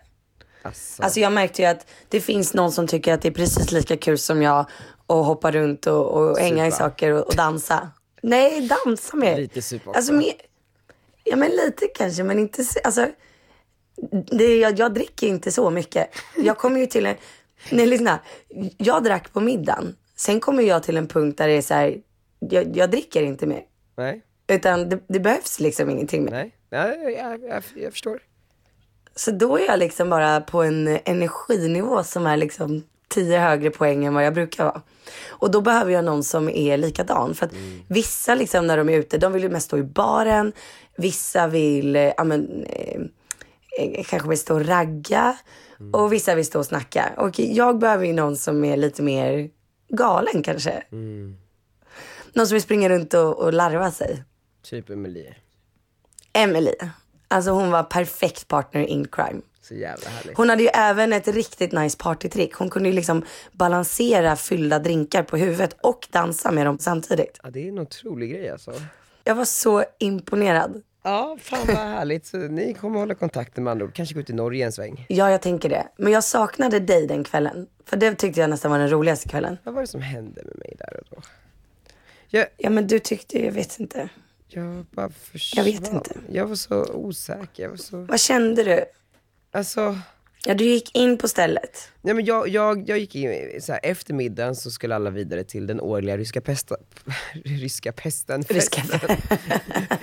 Alltså, 0.62 1.04
Alltså 1.04 1.20
jag 1.20 1.34
märkte 1.34 1.62
ju 1.62 1.68
att 1.68 1.88
det 2.10 2.20
finns 2.22 2.54
någon 2.54 2.72
som 2.72 2.88
tycker 2.88 3.14
att 3.14 3.22
det 3.22 3.28
är 3.28 3.32
precis 3.34 3.72
lika 3.72 3.98
kul 3.98 4.18
som 4.18 4.42
jag 4.42 4.60
att 5.08 5.26
hoppa 5.26 5.52
runt 5.52 5.88
och, 5.88 6.06
och 6.12 6.38
hänga 6.38 6.68
i 6.68 6.72
saker 6.72 7.12
och, 7.12 7.28
och 7.28 7.36
dansa. 7.36 7.90
Nej, 8.24 8.68
dansa 8.86 9.16
med. 9.18 9.40
Lite 9.40 9.62
supa 9.62 9.90
också. 9.90 9.98
Alltså 9.98 10.14
mer, 10.14 10.34
ja 11.24 11.36
men 11.36 11.50
lite 11.52 11.88
kanske 11.96 12.24
men 12.24 12.40
inte, 12.40 12.64
så- 12.64 12.80
alltså. 12.84 13.08
Det, 14.32 14.58
jag, 14.60 14.80
jag 14.80 14.94
dricker 14.94 15.28
inte 15.28 15.52
så 15.52 15.70
mycket. 15.70 16.10
Jag 16.38 16.58
kommer 16.58 16.80
ju 16.80 16.86
till 16.86 17.06
en, 17.06 17.16
nej 17.70 17.86
lyssna. 17.86 18.20
Jag 18.78 19.04
drack 19.04 19.34
på 19.34 19.40
middagen. 19.42 19.96
Sen 20.16 20.40
kommer 20.40 20.64
jag 20.64 20.84
till 20.84 20.98
en 20.98 21.08
punkt 21.08 21.38
där 21.38 21.48
det 21.48 21.54
är 21.54 21.62
så 21.62 21.74
här, 21.74 21.98
jag, 22.40 22.78
jag 22.78 22.92
dricker 22.92 23.24
inte 23.24 23.46
mer. 23.48 23.62
nej, 23.98 24.22
Utan 24.48 24.90
det, 24.90 25.00
det 25.08 25.20
behövs 25.20 25.60
liksom 25.60 25.90
ingenting 25.90 26.24
mer. 26.24 26.32
nej, 26.32 26.56
ja, 26.70 26.88
jag, 26.96 27.44
jag, 27.44 27.64
jag 27.76 27.92
förstår. 27.92 28.20
Så 29.16 29.32
då 29.32 29.58
är 29.58 29.66
jag 29.66 29.80
liksom 29.80 30.10
bara 30.10 30.42
på 30.42 30.64
en 30.64 31.00
energinivå 31.06 32.04
som 32.04 32.28
är 32.28 32.38
liksom 32.38 32.84
tio 33.08 33.40
högre 33.40 33.70
poäng 33.70 34.06
än 34.06 34.14
vad 34.14 34.26
jag 34.26 34.34
brukar 34.34 34.64
vara. 34.64 34.82
Och 35.30 35.52
då 35.52 35.62
behöver 35.62 35.92
jag 35.92 36.06
någon 36.06 36.24
som 36.24 36.50
är 36.50 36.78
likadan. 36.78 37.36
För 37.36 37.46
att 37.46 37.52
vissa 37.88 38.36
liksom 38.36 38.68
när 38.68 38.78
de 38.78 38.90
är 38.90 38.98
ute, 38.98 39.18
de 39.18 39.34
vill 39.34 39.44
ju 39.44 39.50
mest 39.50 39.66
stå 39.66 39.78
i 39.78 39.84
baren. 39.84 40.52
Vissa 40.98 41.48
vill, 41.48 41.96
ja 41.96 42.24
men, 42.24 42.64
eh, 42.64 43.02
kanske 44.06 44.30
vill 44.30 44.38
stå 44.38 44.56
och 44.56 44.66
ragga. 44.66 45.38
Och 45.94 46.14
vissa 46.14 46.36
vill 46.36 46.46
stå 46.46 46.60
och 46.60 46.66
snacka. 46.66 47.14
Och 47.18 47.40
jag 47.40 47.80
behöver 47.80 48.06
ju 48.06 48.14
någon 48.14 48.38
som 48.38 48.64
är 48.66 48.78
lite 48.78 49.02
mer 49.02 49.50
galen 49.90 50.44
kanske. 50.44 50.84
Någon 52.34 52.48
som 52.48 52.56
vill 52.56 52.62
springa 52.62 52.90
runt 52.90 53.14
och, 53.14 53.40
och 53.40 53.54
larva 53.54 53.92
sig. 53.92 54.24
Typ 54.64 54.90
Emelie. 54.90 55.36
Emily. 56.34 56.74
Alltså 57.28 57.52
hon 57.52 57.72
var 57.72 57.84
perfekt 57.84 58.48
partner 58.48 58.82
in 58.82 59.08
crime. 59.08 59.42
Så 59.62 59.74
jävla 59.74 60.10
härligt. 60.10 60.38
Hon 60.38 60.50
hade 60.50 60.64
ju 60.64 60.70
även 60.74 61.14
ett 61.14 61.28
riktigt 61.28 61.72
nice 61.72 61.98
partytrick. 61.98 62.54
Hon 62.54 62.70
kunde 62.70 62.90
ju 62.90 62.96
liksom 62.96 63.26
balansera 63.52 64.36
fyllda 64.36 64.80
drinkar 64.80 65.24
på 65.24 65.38
huvudet 65.38 65.76
och 65.82 66.08
dansa 66.12 66.52
med 66.52 66.66
dem 66.66 66.80
samtidigt. 66.80 67.40
Ja 67.44 67.50
det 67.50 67.64
är 67.64 67.68
en 67.68 67.80
otrolig 67.80 68.32
grej 68.32 68.50
alltså. 68.50 68.74
Jag 69.24 69.36
var 69.36 69.46
så 69.46 69.84
imponerad. 70.00 70.82
Ja, 71.04 71.38
fan 71.42 71.68
vad 71.68 71.76
härligt. 71.76 72.26
Så 72.26 72.38
ni 72.38 72.74
kommer 72.74 73.00
hålla 73.00 73.16
kontakten 73.16 73.64
med 73.64 73.72
andra 73.72 73.86
ord. 73.86 73.94
Kanske 73.94 74.14
gå 74.16 74.20
ut 74.22 74.30
i 74.30 74.34
Norge 74.34 74.66
en 74.66 74.72
sväng. 74.72 75.06
Ja, 75.10 75.32
jag 75.32 75.42
tänker 75.42 75.70
det. 75.70 75.88
Men 75.98 76.14
jag 76.14 76.24
saknade 76.24 76.80
dig 76.80 77.08
den 77.08 77.24
kvällen. 77.24 77.68
För 77.86 77.98
det 77.98 78.16
tyckte 78.16 78.40
jag 78.40 78.50
nästan 78.50 78.72
var 78.72 78.80
den 78.80 78.90
roligaste 78.90 79.30
kvällen. 79.30 79.58
Vad 79.64 79.74
var 79.74 79.82
det 79.82 79.88
som 79.88 80.02
hände 80.02 80.44
med 80.44 80.56
mig 80.60 80.76
där 80.80 80.98
och 81.00 81.08
då? 81.10 81.22
Jag, 82.28 82.48
Ja, 82.58 82.70
men 82.70 82.88
du 82.88 83.00
tyckte, 83.00 83.46
jag 83.46 83.52
vet 83.52 83.80
inte. 83.80 84.10
jag 84.48 84.86
bara 84.92 85.10
försvann. 85.10 85.66
Jag 85.66 85.74
vet 85.74 85.94
inte. 85.94 86.16
Jag 86.32 86.48
var 86.48 86.56
så 86.56 86.84
osäker. 86.94 87.64
Jag 87.64 87.70
var 87.70 87.78
så, 87.78 87.98
Vad 87.98 88.20
kände 88.20 88.64
du? 88.64 88.86
alltså. 89.52 89.98
Ja, 90.46 90.54
du 90.54 90.64
gick 90.66 90.96
in 90.96 91.18
på 91.18 91.28
stället. 91.28 91.92
Nej 92.02 92.14
men 92.14 92.26
jag, 92.26 92.48
jag, 92.48 92.90
jag 92.90 93.00
gick 93.00 93.16
in, 93.16 93.62
så 93.62 93.72
här, 93.72 93.80
efter 93.84 94.14
middagen 94.14 94.56
så 94.56 94.72
skulle 94.72 94.96
alla 94.96 95.10
vidare 95.10 95.44
till 95.44 95.68
den 95.68 95.82
årliga 95.82 96.18
ryska 96.18 96.42
pesten, 96.42 96.78
ryska 97.46 97.92
pesten, 97.92 98.44
Ryska, 98.44 98.82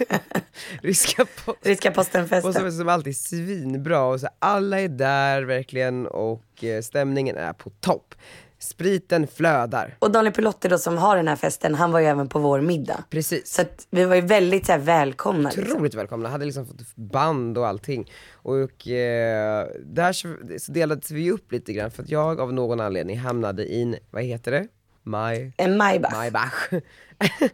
ryska 0.83 1.25
posten. 1.25 1.55
ryska 1.63 1.91
postenfesten. 1.91 2.57
är 2.57 2.65
det 2.65 2.73
som 2.73 2.89
alltid 2.89 3.17
svinbra 3.17 4.05
och 4.05 4.21
så 4.21 4.29
alla 4.39 4.81
är 4.81 4.89
där 4.89 5.43
verkligen 5.43 6.07
och 6.07 6.65
eh, 6.65 6.83
stämningen 6.83 7.37
är 7.37 7.53
på 7.53 7.71
topp. 7.71 8.15
Spriten 8.59 9.27
flödar. 9.27 9.97
Och 9.99 10.11
Daniel 10.11 10.35
Pilotti 10.35 10.69
då 10.69 10.79
som 10.79 10.99
har 10.99 11.17
den 11.17 11.29
här 11.29 11.37
festen, 11.37 11.75
han 11.75 11.93
var 11.93 12.01
ju 12.01 12.07
även 12.07 12.29
på 12.29 12.39
vår 12.39 12.61
middag. 12.61 13.05
Precis. 13.11 13.55
Så 13.55 13.63
att 13.63 13.87
vi 13.91 14.05
var 14.05 14.15
ju 14.15 14.21
väldigt 14.21 14.67
så 14.67 14.73
här, 14.73 14.79
välkomna. 14.79 15.49
Liksom. 15.49 15.65
Otroligt 15.73 15.95
välkomna, 15.95 16.29
hade 16.29 16.45
liksom 16.45 16.67
fått 16.67 16.97
band 16.97 17.59
och 17.59 17.67
allting. 17.67 18.13
Och 18.33 18.89
eh, 18.89 19.67
där 19.85 20.13
så, 20.13 20.29
så 20.59 20.73
delades 20.73 21.11
vi 21.11 21.31
upp 21.31 21.53
lite 21.53 21.73
grann 21.73 21.91
för 21.91 22.03
att 22.03 22.09
jag 22.09 22.41
av 22.41 22.53
någon 22.53 22.81
anledning 22.81 23.19
hamnade 23.19 23.63
i 23.65 23.99
vad 24.11 24.23
heter 24.23 24.51
det? 24.51 24.67
Maj, 25.03 25.53
En 25.57 25.77
Maybach. 25.77 26.13
Maybach. 26.13 26.69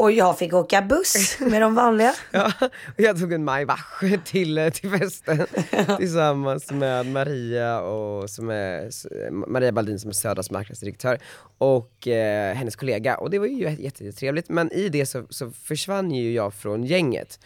Och 0.00 0.12
jag 0.12 0.38
fick 0.38 0.52
åka 0.54 0.82
buss 0.82 1.36
med 1.40 1.62
de 1.62 1.74
vanliga. 1.74 2.14
ja, 2.30 2.52
och 2.60 3.00
jag 3.00 3.18
tog 3.20 3.32
en 3.32 3.44
Maybach 3.44 4.00
till, 4.24 4.58
eh, 4.58 4.70
till 4.70 4.90
festen 4.90 5.46
tillsammans 5.98 6.70
med 6.70 7.06
Maria 7.06 7.80
och 7.80 8.30
som 8.30 8.50
är, 8.50 8.90
Maria 9.30 9.72
Baldin 9.72 9.98
som 9.98 10.08
är 10.10 10.14
Södras 10.14 10.50
marknadsdirektör 10.50 11.18
och 11.58 12.08
eh, 12.08 12.54
hennes 12.54 12.76
kollega 12.76 13.16
och 13.16 13.30
det 13.30 13.38
var 13.38 13.46
ju 13.46 13.62
jätte- 13.70 13.82
jättetrevligt 14.04 14.48
men 14.48 14.72
i 14.72 14.88
det 14.88 15.06
så, 15.06 15.26
så 15.30 15.50
försvann 15.50 16.10
ju 16.10 16.32
jag 16.32 16.54
från 16.54 16.84
gänget. 16.84 17.40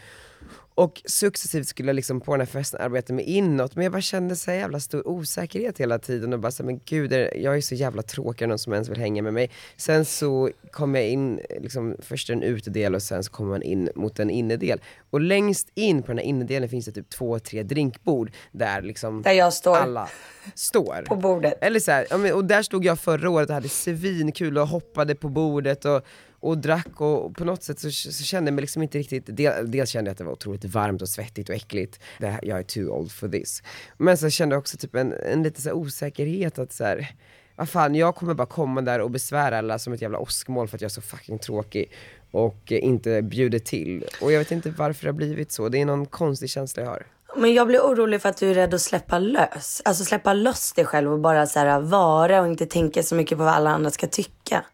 Och 0.75 1.03
successivt 1.05 1.69
skulle 1.69 1.89
jag 1.89 1.97
liksom 1.97 2.21
på 2.21 2.33
den 2.33 2.41
här 2.41 2.47
festen 2.47 2.81
arbeta 2.81 3.13
mig 3.13 3.25
inåt, 3.25 3.75
men 3.77 3.85
jag 3.85 3.93
bara 3.93 4.03
kände 4.03 4.37
så 4.37 4.51
jävla 4.51 4.81
stor 4.81 5.09
osäkerhet 5.09 5.79
hela 5.79 5.99
tiden 5.99 6.33
och 6.33 6.39
bara 6.39 6.53
så 6.53 6.63
här, 6.63 6.67
men 6.67 6.81
gud, 6.85 7.13
jag 7.13 7.57
är 7.57 7.61
så 7.61 7.75
jävla 7.75 8.03
tråkig 8.03 8.49
någon 8.49 8.59
som 8.59 8.73
ens 8.73 8.89
vill 8.89 8.99
hänga 8.99 9.23
med 9.23 9.35
mig. 9.35 9.51
Sen 9.77 10.05
så 10.05 10.51
kom 10.71 10.95
jag 10.95 11.09
in, 11.09 11.41
liksom 11.61 11.97
först 11.99 12.31
en 12.31 12.43
utedel 12.43 12.95
och 12.95 13.03
sen 13.03 13.25
så 13.25 13.31
kommer 13.31 13.51
man 13.51 13.63
in 13.63 13.91
mot 13.95 14.19
en 14.19 14.31
innedel. 14.31 14.81
Och 15.11 15.21
längst 15.21 15.69
in 15.75 16.03
på 16.03 16.09
den 16.09 16.19
här 16.19 16.25
innedelen 16.25 16.69
finns 16.69 16.87
det 16.87 16.93
typ 16.93 17.11
två, 17.11 17.39
tre 17.39 17.63
drinkbord 17.63 18.31
där 18.53 18.83
liksom 18.83 19.23
Där 19.23 19.33
jag 19.33 19.53
står. 19.53 19.77
alla 19.77 20.09
står. 20.55 21.05
På 21.09 21.17
bordet. 21.17 21.59
Eller 21.61 21.81
så 21.81 21.91
här, 21.91 22.33
och 22.35 22.45
där 22.45 22.63
stod 22.63 22.85
jag 22.85 23.01
förra 23.01 23.31
året 23.31 23.49
och 23.49 23.55
hade 23.55 23.69
svinkul 23.69 24.59
och 24.59 24.69
hoppade 24.69 25.15
på 25.15 25.29
bordet 25.29 25.85
och, 25.85 26.07
och 26.43 26.59
drack 26.59 27.01
och, 27.01 27.37
på 27.37 27.45
något 27.45 27.63
sätt 27.63 27.79
så, 27.79 27.91
så 27.91 28.25
kände 28.25 28.49
jag 28.49 28.55
mig 28.55 28.63
liksom 28.63 28.83
inte 28.83 28.99
riktigt, 28.99 29.37
del, 29.37 29.71
dels 29.71 29.91
kände 29.91 30.09
jag 30.09 30.13
att 30.13 30.19
det 30.19 30.25
var 30.25 30.33
otroligt 30.33 30.65
varmt 30.65 31.03
och 31.03 31.09
svettigt 31.09 31.49
och 31.49 31.55
äckligt, 31.55 32.01
det 32.19 32.27
här, 32.27 32.41
jag 32.43 32.59
är 32.59 32.63
too 32.63 32.89
old 32.89 33.13
for 33.13 33.29
this. 33.29 33.63
Men 33.97 34.19
så 34.19 34.31
kände 34.31 34.55
jag 34.55 34.61
också 34.61 34.77
typ 34.77 34.95
en, 34.95 35.13
en 35.13 35.43
lite 35.43 35.63
så 35.63 35.69
här 35.69 35.77
osäkerhet 35.77 36.59
att 36.59 36.73
så 36.73 36.85
här, 36.85 37.15
vad 37.57 37.69
fan 37.69 37.95
jag 37.95 38.15
kommer 38.15 38.35
bara 38.35 38.47
komma 38.47 38.81
där 38.81 39.01
och 39.01 39.11
besvära 39.11 39.59
alla 39.59 39.79
som 39.79 39.93
ett 39.93 40.03
jävla 40.03 40.19
åskmål 40.19 40.69
för 40.69 40.77
att 40.77 40.81
jag 40.81 40.89
är 40.89 40.93
så 40.93 41.01
fucking 41.01 41.39
tråkig 41.39 41.93
och 42.31 42.73
inte 42.73 43.23
bjuder 43.23 43.59
till. 43.59 44.05
Och 44.21 44.33
jag 44.33 44.39
vet 44.39 44.51
inte 44.51 44.71
varför 44.71 45.05
det 45.05 45.09
har 45.09 45.17
blivit 45.17 45.53
så, 45.53 45.69
det 45.69 45.81
är 45.81 45.85
någon 45.85 46.07
konstig 46.07 46.51
känsla 46.51 46.83
jag 46.83 46.91
har. 46.91 47.07
Men 47.37 47.55
jag 47.55 47.67
blir 47.67 47.81
orolig 47.81 48.23
för 48.23 48.29
att 48.29 48.37
du 48.37 48.51
är 48.51 48.55
rädd 48.55 48.75
att 48.75 48.81
släppa 48.81 49.19
lös. 49.19 49.83
Alltså 49.85 50.05
släppa 50.05 50.33
loss 50.33 50.73
dig 50.73 50.85
själv 50.85 51.13
och 51.13 51.19
bara 51.19 51.47
så 51.47 51.59
här 51.59 51.81
vara 51.81 52.41
och 52.41 52.47
inte 52.47 52.67
tänka 52.67 53.03
så 53.03 53.15
mycket 53.15 53.39
på 53.39 53.45
vad 53.45 53.53
alla 53.53 53.71
andra 53.71 53.91
ska 53.91 54.07
tycka. 54.07 54.65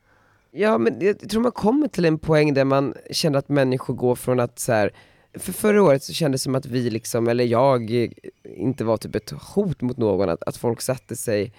Ja 0.50 0.78
men 0.78 1.00
jag 1.00 1.30
tror 1.30 1.42
man 1.42 1.52
kommer 1.52 1.88
till 1.88 2.04
en 2.04 2.18
poäng 2.18 2.54
där 2.54 2.64
man 2.64 2.94
känner 3.10 3.38
att 3.38 3.48
människor 3.48 3.94
går 3.94 4.14
från 4.14 4.40
att 4.40 4.58
så 4.58 4.72
här, 4.72 4.92
för 5.34 5.52
förra 5.52 5.82
året 5.82 6.02
så 6.02 6.12
kändes 6.12 6.40
det 6.40 6.44
som 6.44 6.54
att 6.54 6.66
vi 6.66 6.90
liksom, 6.90 7.28
eller 7.28 7.44
jag, 7.44 7.90
inte 8.56 8.84
var 8.84 8.96
typ 8.96 9.14
ett 9.14 9.30
hot 9.30 9.80
mot 9.80 9.96
någon, 9.96 10.28
att, 10.28 10.42
att 10.42 10.56
folk 10.56 10.80
satte 10.80 11.16
sig 11.16 11.52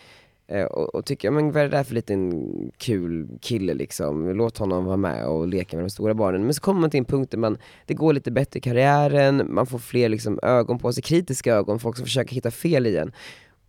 eh, 0.48 0.66
och, 0.66 0.96
och 0.96 1.06
tycker, 1.06 1.32
men 1.32 1.52
vad 1.52 1.64
är 1.64 1.70
det 1.70 1.78
där 1.78 1.84
för 1.84 1.96
liten 1.96 2.72
kul 2.78 3.28
kille 3.42 3.74
liksom, 3.74 4.30
låt 4.30 4.58
honom 4.58 4.86
vara 4.86 4.98
med 4.98 5.26
och 5.26 5.48
leka 5.48 5.78
med 5.78 5.86
de 5.86 5.90
stora 5.90 6.14
barnen. 6.14 6.44
Men 6.44 6.54
så 6.54 6.62
kommer 6.62 6.82
man 6.82 6.90
till 6.90 6.98
en 7.00 7.06
punkt 7.06 7.32
där 7.32 7.38
man, 7.38 7.58
det 7.86 7.94
går 7.94 8.14
lite 8.14 8.32
bättre 8.32 8.58
i 8.58 8.62
karriären, 8.62 9.54
man 9.54 9.66
får 9.66 9.80
fler 9.80 10.10
liksom 10.10 10.40
ögon 10.44 10.80
på 10.80 10.94
sig, 10.94 11.04
kritiska 11.04 11.56
ögon, 11.56 11.80
folk 11.80 11.98
som 11.98 12.06
försöker 12.06 12.36
hitta 12.36 12.52
fel 12.52 12.88
igen. 12.88 13.12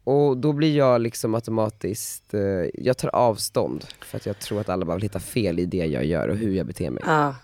Och 0.05 0.37
då 0.37 0.53
blir 0.53 0.77
jag 0.77 1.01
liksom 1.01 1.35
automatiskt, 1.35 2.35
eh, 2.35 2.41
jag 2.75 2.97
tar 2.97 3.09
avstånd 3.15 3.85
för 4.01 4.17
att 4.17 4.27
jag 4.27 4.39
tror 4.39 4.61
att 4.61 4.69
alla 4.69 4.85
bara 4.85 4.97
vill 4.97 5.03
hitta 5.03 5.21
fel 5.21 5.59
i 5.59 5.67
det 5.67 5.87
jag 5.87 6.05
gör 6.05 6.29
och 6.29 6.37
hur 6.37 6.55
jag 6.55 6.67
beter 6.67 6.91
mig. 6.91 7.03
Ja. 7.07 7.35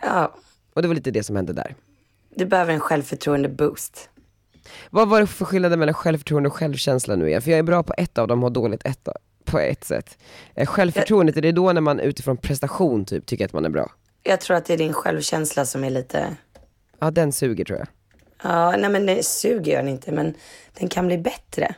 Ja. 0.00 0.34
Och 0.74 0.82
det 0.82 0.88
var 0.88 0.94
lite 0.94 1.10
det 1.10 1.22
som 1.22 1.36
hände 1.36 1.52
där. 1.52 1.74
Du 2.34 2.46
behöver 2.46 2.72
en 2.72 2.80
självförtroende 2.80 3.48
boost. 3.48 4.08
Vad 4.90 5.08
var 5.08 5.20
det 5.20 5.26
för 5.26 5.44
skillnad 5.44 5.78
mellan 5.78 5.94
självförtroende 5.94 6.48
och 6.48 6.54
självkänsla 6.54 7.16
nu 7.16 7.28
igen? 7.28 7.42
För 7.42 7.50
jag 7.50 7.58
är 7.58 7.62
bra 7.62 7.82
på 7.82 7.94
ett 7.98 8.18
av 8.18 8.28
dem 8.28 8.38
och 8.38 8.42
har 8.42 8.54
dåligt 8.54 8.86
ett, 8.86 9.08
på 9.44 9.58
ett 9.58 9.84
sätt. 9.84 10.18
Eh, 10.54 10.66
Självförtroendet, 10.66 11.36
är 11.36 11.42
det 11.42 11.52
då 11.52 11.72
när 11.72 11.80
man 11.80 12.00
utifrån 12.00 12.36
prestation 12.36 13.04
typ 13.04 13.26
tycker 13.26 13.44
att 13.44 13.52
man 13.52 13.64
är 13.64 13.68
bra? 13.68 13.92
Jag 14.22 14.40
tror 14.40 14.56
att 14.56 14.64
det 14.64 14.72
är 14.72 14.78
din 14.78 14.92
självkänsla 14.92 15.64
som 15.64 15.84
är 15.84 15.90
lite, 15.90 16.36
Ja 16.98 17.10
den 17.10 17.32
suger 17.32 17.64
tror 17.64 17.78
jag. 17.78 17.88
Ja 18.42 18.76
nej 18.76 18.90
men 18.90 19.06
det 19.06 19.22
suger 19.26 19.76
den 19.76 19.88
inte 19.88 20.12
men 20.12 20.34
den 20.78 20.88
kan 20.88 21.06
bli 21.06 21.18
bättre. 21.18 21.74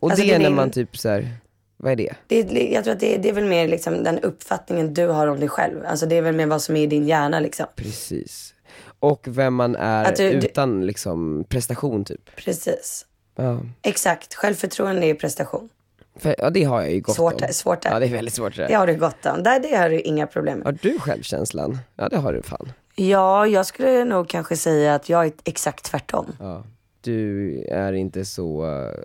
Och 0.00 0.10
Alltså, 0.10 0.26
det 0.26 0.32
är 0.34 0.38
det 0.38 0.44
är 0.44 0.50
när 0.50 0.56
man 0.56 0.70
typ 0.70 0.98
så 0.98 1.08
här, 1.08 1.28
vad 1.76 1.92
är 1.92 1.96
det? 1.96 2.14
Det 2.26 2.68
jag 2.72 2.84
tror 2.84 2.94
att 2.94 3.00
det 3.00 3.14
är, 3.14 3.18
det 3.18 3.28
är 3.28 3.32
väl 3.32 3.44
mer 3.44 3.68
liksom 3.68 4.04
den 4.04 4.18
uppfattningen 4.18 4.94
du 4.94 5.06
har 5.06 5.26
om 5.26 5.40
dig 5.40 5.48
själv. 5.48 5.84
Alltså 5.86 6.06
det 6.06 6.16
är 6.16 6.22
väl 6.22 6.34
mer 6.34 6.46
vad 6.46 6.62
som 6.62 6.76
är 6.76 6.82
i 6.82 6.86
din 6.86 7.06
hjärna 7.06 7.40
liksom. 7.40 7.66
Precis. 7.76 8.54
Och 8.98 9.24
vem 9.28 9.54
man 9.54 9.76
är 9.76 10.16
du- 10.16 10.30
du- 10.30 10.46
utan 10.46 10.86
liksom 10.86 11.44
prestation 11.48 12.04
typ. 12.04 12.36
Precis. 12.36 13.06
Ja. 13.36 13.60
Exakt, 13.82 14.34
självförtroende 14.34 15.06
är 15.06 15.14
prestation. 15.14 15.68
För, 16.16 16.34
ja 16.38 16.50
det 16.50 16.64
har 16.64 16.80
jag 16.82 16.92
ju 16.92 17.00
gott 17.00 17.16
Svårt, 17.16 17.40
om. 17.42 17.48
svårt 17.52 17.82
där. 17.82 17.90
Ja 17.90 17.98
det 17.98 18.06
är 18.06 18.10
väldigt 18.10 18.34
svårt 18.34 18.56
det 18.56 18.66
Det 18.66 18.74
har 18.74 18.86
du 18.86 18.94
gott 18.96 19.26
om. 19.26 19.42
Där, 19.42 19.60
det 19.60 19.76
har 19.76 19.90
du 19.90 20.00
inga 20.00 20.26
problem 20.26 20.58
med. 20.58 20.66
Har 20.66 20.78
du 20.82 20.98
självkänslan? 20.98 21.78
Ja 21.96 22.08
det 22.08 22.16
har 22.16 22.32
du 22.32 22.42
fan. 22.42 22.72
Ja, 22.94 23.46
jag 23.46 23.66
skulle 23.66 24.04
nog 24.04 24.28
kanske 24.28 24.56
säga 24.56 24.94
att 24.94 25.08
jag 25.08 25.26
är 25.26 25.32
exakt 25.44 25.84
tvärtom. 25.84 26.26
Ja. 26.40 26.64
Du 27.00 27.60
är 27.70 27.92
inte 27.92 28.24
så 28.24 28.64
eh, 28.66 29.02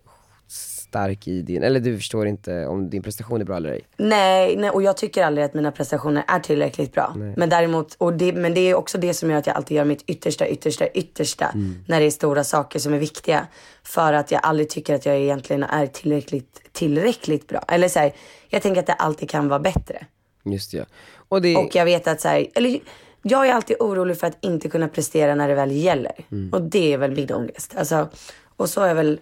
stark 0.90 1.28
i 1.28 1.42
din, 1.42 1.64
eller 1.64 1.80
du 1.80 1.98
förstår 1.98 2.28
inte 2.28 2.66
om 2.66 2.90
din 2.90 3.04
prestation 3.04 3.42
är 3.42 3.46
bra 3.46 3.58
eller 3.58 3.72
ej. 3.72 3.82
Nej, 3.98 4.58
nej, 4.58 4.70
och 4.70 4.84
jag 4.84 4.98
tycker 4.98 5.24
aldrig 5.24 5.46
att 5.46 5.54
mina 5.54 5.72
prestationer 5.72 6.24
är 6.28 6.40
tillräckligt 6.40 6.94
bra. 6.94 7.14
Men 7.38 7.50
däremot, 7.50 7.96
och 7.98 8.14
det, 8.14 8.34
men 8.34 8.54
det 8.54 8.62
är 8.62 8.76
också 8.76 8.98
det 8.98 9.14
som 9.14 9.32
gör 9.32 9.38
att 9.38 9.48
jag 9.48 9.56
alltid 9.56 9.78
gör 9.78 9.86
mitt 9.86 10.04
yttersta, 10.08 10.48
yttersta, 10.48 10.88
yttersta 10.88 11.52
när 11.88 12.00
det 12.00 12.06
är 12.06 12.12
stora 12.12 12.44
saker 12.44 12.80
som 12.80 12.94
är 12.94 12.98
viktiga. 12.98 13.48
För 13.84 14.14
att 14.14 14.32
jag 14.32 14.42
aldrig 14.44 14.70
tycker 14.70 14.96
att 14.96 15.06
jag 15.06 15.18
egentligen 15.18 15.64
är 15.64 15.88
tillräckligt, 15.88 16.62
tillräckligt 16.72 17.48
bra. 17.48 17.64
Eller 17.68 17.88
så 17.88 18.00
här, 18.00 18.14
jag 18.48 18.62
tänker 18.62 18.80
att 18.80 18.88
det 18.88 18.94
alltid 18.94 19.30
kan 19.30 19.48
vara 19.48 19.60
bättre. 19.60 20.06
Just 20.46 20.74
ja. 20.74 20.84
Och 21.30 21.42
det, 21.42 21.56
Och 21.56 21.76
jag 21.76 21.86
vet 21.86 22.08
att 22.08 22.22
så 22.22 22.28
här, 22.28 22.48
eller 22.54 22.80
jag 23.22 23.48
är 23.48 23.54
alltid 23.54 23.78
orolig 23.80 24.18
för 24.20 24.28
att 24.28 24.38
inte 24.42 24.70
kunna 24.70 24.88
prestera 24.88 25.36
när 25.36 25.48
det 25.48 25.56
väl 25.56 25.72
gäller. 25.72 26.12
Och 26.52 26.62
det 26.62 26.94
är 26.94 26.98
väl 26.98 27.16
min 27.16 27.34
ångest. 27.34 27.74
Alltså, 27.78 28.10
och 28.56 28.70
så 28.70 28.82
har 28.82 28.88
jag 28.88 28.96
väl 28.96 29.20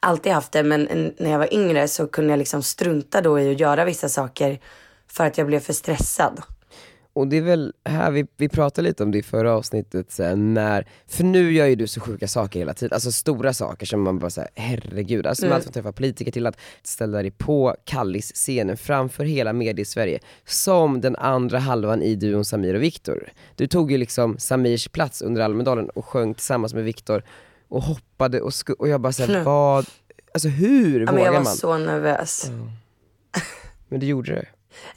alltid 0.00 0.32
haft 0.32 0.52
det. 0.52 0.62
Men 0.62 0.88
en- 0.88 1.14
när 1.18 1.30
jag 1.30 1.38
var 1.38 1.54
yngre 1.54 1.88
så 1.88 2.06
kunde 2.06 2.30
jag 2.32 2.38
liksom 2.38 2.62
strunta 2.62 3.20
då 3.20 3.40
i 3.40 3.50
att 3.52 3.60
göra 3.60 3.84
vissa 3.84 4.08
saker 4.08 4.58
för 5.08 5.26
att 5.26 5.38
jag 5.38 5.46
blev 5.46 5.60
för 5.60 5.72
stressad. 5.72 6.42
Och 7.16 7.28
det 7.28 7.36
är 7.36 7.40
väl 7.42 7.72
här, 7.84 8.10
vi, 8.10 8.26
vi 8.36 8.48
pratade 8.48 8.88
lite 8.88 9.02
om 9.02 9.10
det 9.10 9.18
i 9.18 9.22
förra 9.22 9.52
avsnittet, 9.52 10.12
så 10.12 10.36
när, 10.36 10.86
för 11.06 11.24
nu 11.24 11.52
gör 11.52 11.66
ju 11.66 11.74
du 11.74 11.86
så 11.86 12.00
sjuka 12.00 12.28
saker 12.28 12.58
hela 12.58 12.74
tiden, 12.74 12.94
alltså 12.94 13.12
stora 13.12 13.52
saker 13.54 13.86
som 13.86 14.02
man 14.02 14.18
bara 14.18 14.30
säger 14.30 14.50
herregud, 14.54 15.26
alltså 15.26 15.44
Mm. 15.46 15.54
allt 15.56 15.64
från 15.64 15.68
att 15.70 15.74
träffa 15.74 15.92
politiker 15.92 16.32
till 16.32 16.46
att 16.46 16.58
ställa 16.82 17.22
dig 17.22 17.30
på 17.30 17.76
Kallis-scenen 17.84 18.76
framför 18.76 19.24
hela 19.24 19.52
medie-Sverige, 19.52 20.18
som 20.44 21.00
den 21.00 21.16
andra 21.16 21.58
halvan 21.58 22.02
i 22.02 22.14
duon 22.14 22.44
Samir 22.44 22.74
och 22.74 22.82
Viktor. 22.82 23.28
Du 23.54 23.66
tog 23.66 23.92
ju 23.92 23.98
liksom 23.98 24.38
Samirs 24.38 24.88
plats 24.88 25.22
under 25.22 25.42
Almedalen 25.42 25.88
och 25.90 26.04
sjöng 26.04 26.34
tillsammans 26.34 26.74
med 26.74 26.84
Viktor 26.84 27.22
och 27.68 27.82
hoppade 27.82 28.40
och, 28.40 28.50
sku- 28.50 28.76
och 28.78 28.88
jag 28.88 29.00
bara 29.00 29.12
såhär, 29.12 29.42
vad, 29.44 29.86
alltså 30.34 30.48
hur 30.48 31.00
Ja, 31.00 31.10
vågar 31.12 31.24
jag 31.24 31.32
var 31.32 31.40
man? 31.40 31.52
så 31.56 31.78
nervös. 31.78 32.50
Men 33.88 34.00
du 34.00 34.06
gjorde 34.06 34.32
det. 34.32 34.46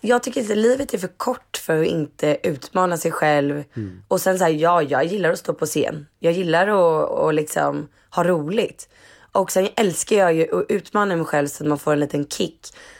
Jag 0.01 0.23
tycker 0.23 0.41
inte 0.41 0.55
livet 0.55 0.93
är 0.93 0.97
för 0.97 1.17
kort 1.17 1.57
för 1.57 1.81
att 1.81 1.87
inte 1.87 2.37
utmana 2.43 2.97
sig 2.97 3.11
själv. 3.11 3.63
Och 4.07 4.21
sen 4.21 4.37
så 4.37 4.43
här, 4.43 4.51
ja, 4.51 4.81
jag 4.81 5.05
gillar 5.05 5.29
att 5.31 5.39
stå 5.39 5.53
på 5.53 5.65
scen. 5.65 6.07
Jag 6.19 6.33
gillar 6.33 6.67
att 6.67 7.09
och 7.09 7.33
liksom 7.33 7.87
ha 8.09 8.23
roligt. 8.23 8.89
Och 9.31 9.51
sen 9.51 9.67
älskar 9.75 10.15
jag 10.15 10.33
ju 10.33 10.59
att 10.59 10.65
utmana 10.69 11.15
mig 11.15 11.25
själv 11.25 11.47
så 11.47 11.63
att 11.63 11.67
man 11.67 11.79
får 11.79 11.93
en 11.93 11.99
liten 11.99 12.27
kick. 12.27 12.59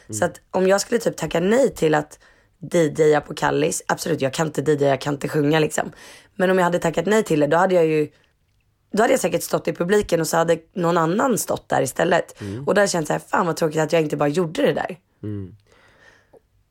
Så 0.10 0.26
att 0.26 0.42
om 0.52 0.68
jag 0.68 0.82
skulle 0.82 1.00
typ 1.00 1.18
tacka 1.18 1.40
nej 1.40 1.74
till 1.76 1.96
att 1.96 2.20
DJa 2.72 3.22
på 3.22 3.34
Kallis, 3.34 3.84
absolut 3.88 4.22
jag 4.22 4.34
kan 4.34 4.48
inte 4.48 4.62
DJa, 4.62 4.88
jag 4.88 5.02
kan 5.02 5.14
inte 5.14 5.30
sjunga 5.30 5.60
liksom. 5.60 5.92
Men 6.36 6.50
om 6.50 6.58
jag 6.58 6.64
hade 6.64 6.80
tackat 6.80 7.06
nej 7.06 7.24
till 7.24 7.40
det, 7.40 7.48
då 7.48 7.58
hade 7.58 7.76
jag 7.76 7.86
ju 7.86 8.08
då 8.92 9.04
hade 9.04 9.14
jag 9.14 9.20
säkert 9.20 9.44
stått 9.44 9.68
i 9.68 9.74
publiken 9.74 10.22
och 10.22 10.28
så 10.28 10.38
hade 10.38 10.58
någon 10.74 10.98
annan 10.98 11.38
stått 11.38 11.70
där 11.70 11.82
istället. 11.82 12.42
Och 12.42 12.66
då 12.66 12.72
hade 12.72 12.82
jag 12.82 12.90
känt 12.90 13.08
så 13.08 13.14
här, 13.14 13.20
fan 13.20 13.46
vad 13.46 13.56
tråkigt 13.56 13.82
att 13.82 13.94
jag 13.94 14.02
inte 14.02 14.18
bara 14.18 14.30
gjorde 14.30 14.62
det 14.62 14.74
där. 14.74 14.98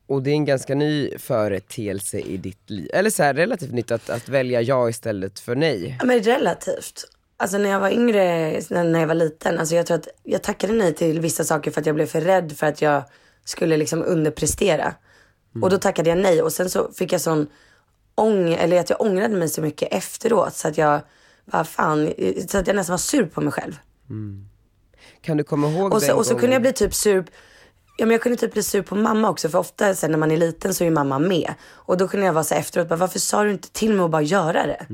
Och 0.08 0.22
det 0.22 0.30
är 0.30 0.34
en 0.34 0.44
ganska 0.44 0.74
ny 0.74 1.18
företeelse 1.18 2.18
i 2.18 2.36
ditt 2.36 2.70
liv, 2.70 2.90
eller 2.92 3.10
så 3.10 3.22
här, 3.22 3.34
relativt 3.34 3.72
nytt 3.72 3.90
att, 3.90 4.10
att 4.10 4.28
välja 4.28 4.60
ja 4.62 4.88
istället 4.88 5.40
för 5.40 5.54
nej. 5.54 5.96
Ja 6.00 6.06
men 6.06 6.20
relativt. 6.22 7.04
Alltså 7.36 7.58
när 7.58 7.70
jag 7.70 7.80
var 7.80 7.90
yngre, 7.90 8.60
när 8.70 9.00
jag 9.00 9.06
var 9.06 9.14
liten, 9.14 9.58
alltså 9.58 9.74
jag 9.74 9.86
tror 9.86 9.96
att 9.96 10.08
jag 10.22 10.42
tackade 10.42 10.72
nej 10.72 10.94
till 10.94 11.20
vissa 11.20 11.44
saker 11.44 11.70
för 11.70 11.80
att 11.80 11.86
jag 11.86 11.94
blev 11.94 12.06
för 12.06 12.20
rädd 12.20 12.52
för 12.56 12.66
att 12.66 12.82
jag 12.82 13.02
skulle 13.44 13.76
liksom 13.76 14.02
underprestera. 14.02 14.94
Och 15.62 15.70
då 15.70 15.78
tackade 15.78 16.10
jag 16.10 16.18
nej 16.18 16.42
och 16.42 16.52
sen 16.52 16.70
så 16.70 16.92
fick 16.92 17.12
jag 17.12 17.20
sån 17.20 17.46
ång, 18.14 18.52
eller 18.52 18.80
att 18.80 18.90
jag 18.90 19.00
ångrade 19.00 19.36
mig 19.36 19.48
så 19.48 19.62
mycket 19.62 19.92
efteråt 19.92 20.54
så 20.54 20.68
att 20.68 20.78
jag, 20.78 21.00
vad 21.44 21.68
fan, 21.68 22.12
så 22.48 22.58
att 22.58 22.66
jag 22.66 22.76
nästan 22.76 22.92
var 22.92 22.98
sur 22.98 23.26
på 23.26 23.40
mig 23.40 23.52
själv. 23.52 23.76
Kan 25.20 25.36
du 25.36 25.44
komma 25.44 25.70
ihåg 25.70 25.94
Och 25.94 26.00
den 26.00 26.08
så, 26.08 26.16
och 26.16 26.26
så 26.26 26.32
gången? 26.32 26.40
kunde 26.40 26.54
jag 26.54 26.62
bli 26.62 26.72
typ 26.72 26.94
sur, 26.94 27.24
ja 27.98 28.06
men 28.06 28.11
jag 28.11 28.22
kunde 28.22 28.38
typ 28.38 28.52
bli 28.52 28.62
sur 28.62 28.82
på 28.82 28.94
mamma 28.94 29.30
också 29.30 29.48
för 29.48 29.58
ofta 29.58 29.94
sen 29.94 30.11
när 30.11 30.18
man 30.18 30.30
är 30.30 30.37
liten 30.37 30.74
så 30.74 30.84
är 30.84 30.90
mamma 30.90 31.18
med. 31.18 31.54
Och 31.70 31.96
då 31.96 32.08
kunde 32.08 32.26
jag 32.26 32.32
vara 32.32 32.44
så 32.44 32.54
efteråt, 32.54 32.88
bara, 32.88 32.96
varför 32.96 33.18
sa 33.18 33.44
du 33.44 33.50
inte 33.50 33.72
till 33.72 33.92
mig 33.92 34.04
att 34.04 34.11
bara 34.11 34.22
göra 34.22 34.66
det? 34.66 34.87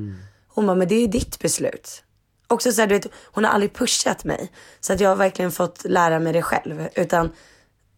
Hon 0.48 0.66
bara, 0.66 0.76
men 0.76 0.88
det 0.88 0.94
är 0.94 1.00
ju 1.00 1.06
ditt 1.06 1.38
beslut. 1.38 2.02
Också 2.48 2.72
så 2.72 2.80
här, 2.80 2.88
du 2.88 2.94
vet, 2.94 3.06
hon 3.24 3.44
har 3.44 3.50
aldrig 3.50 3.74
pushat 3.74 4.24
mig. 4.24 4.52
Så 4.80 4.92
att 4.92 5.00
jag 5.00 5.08
har 5.08 5.16
verkligen 5.16 5.50
fått 5.50 5.84
lära 5.84 6.18
mig 6.18 6.32
det 6.32 6.42
själv. 6.42 6.88
Utan 6.94 7.30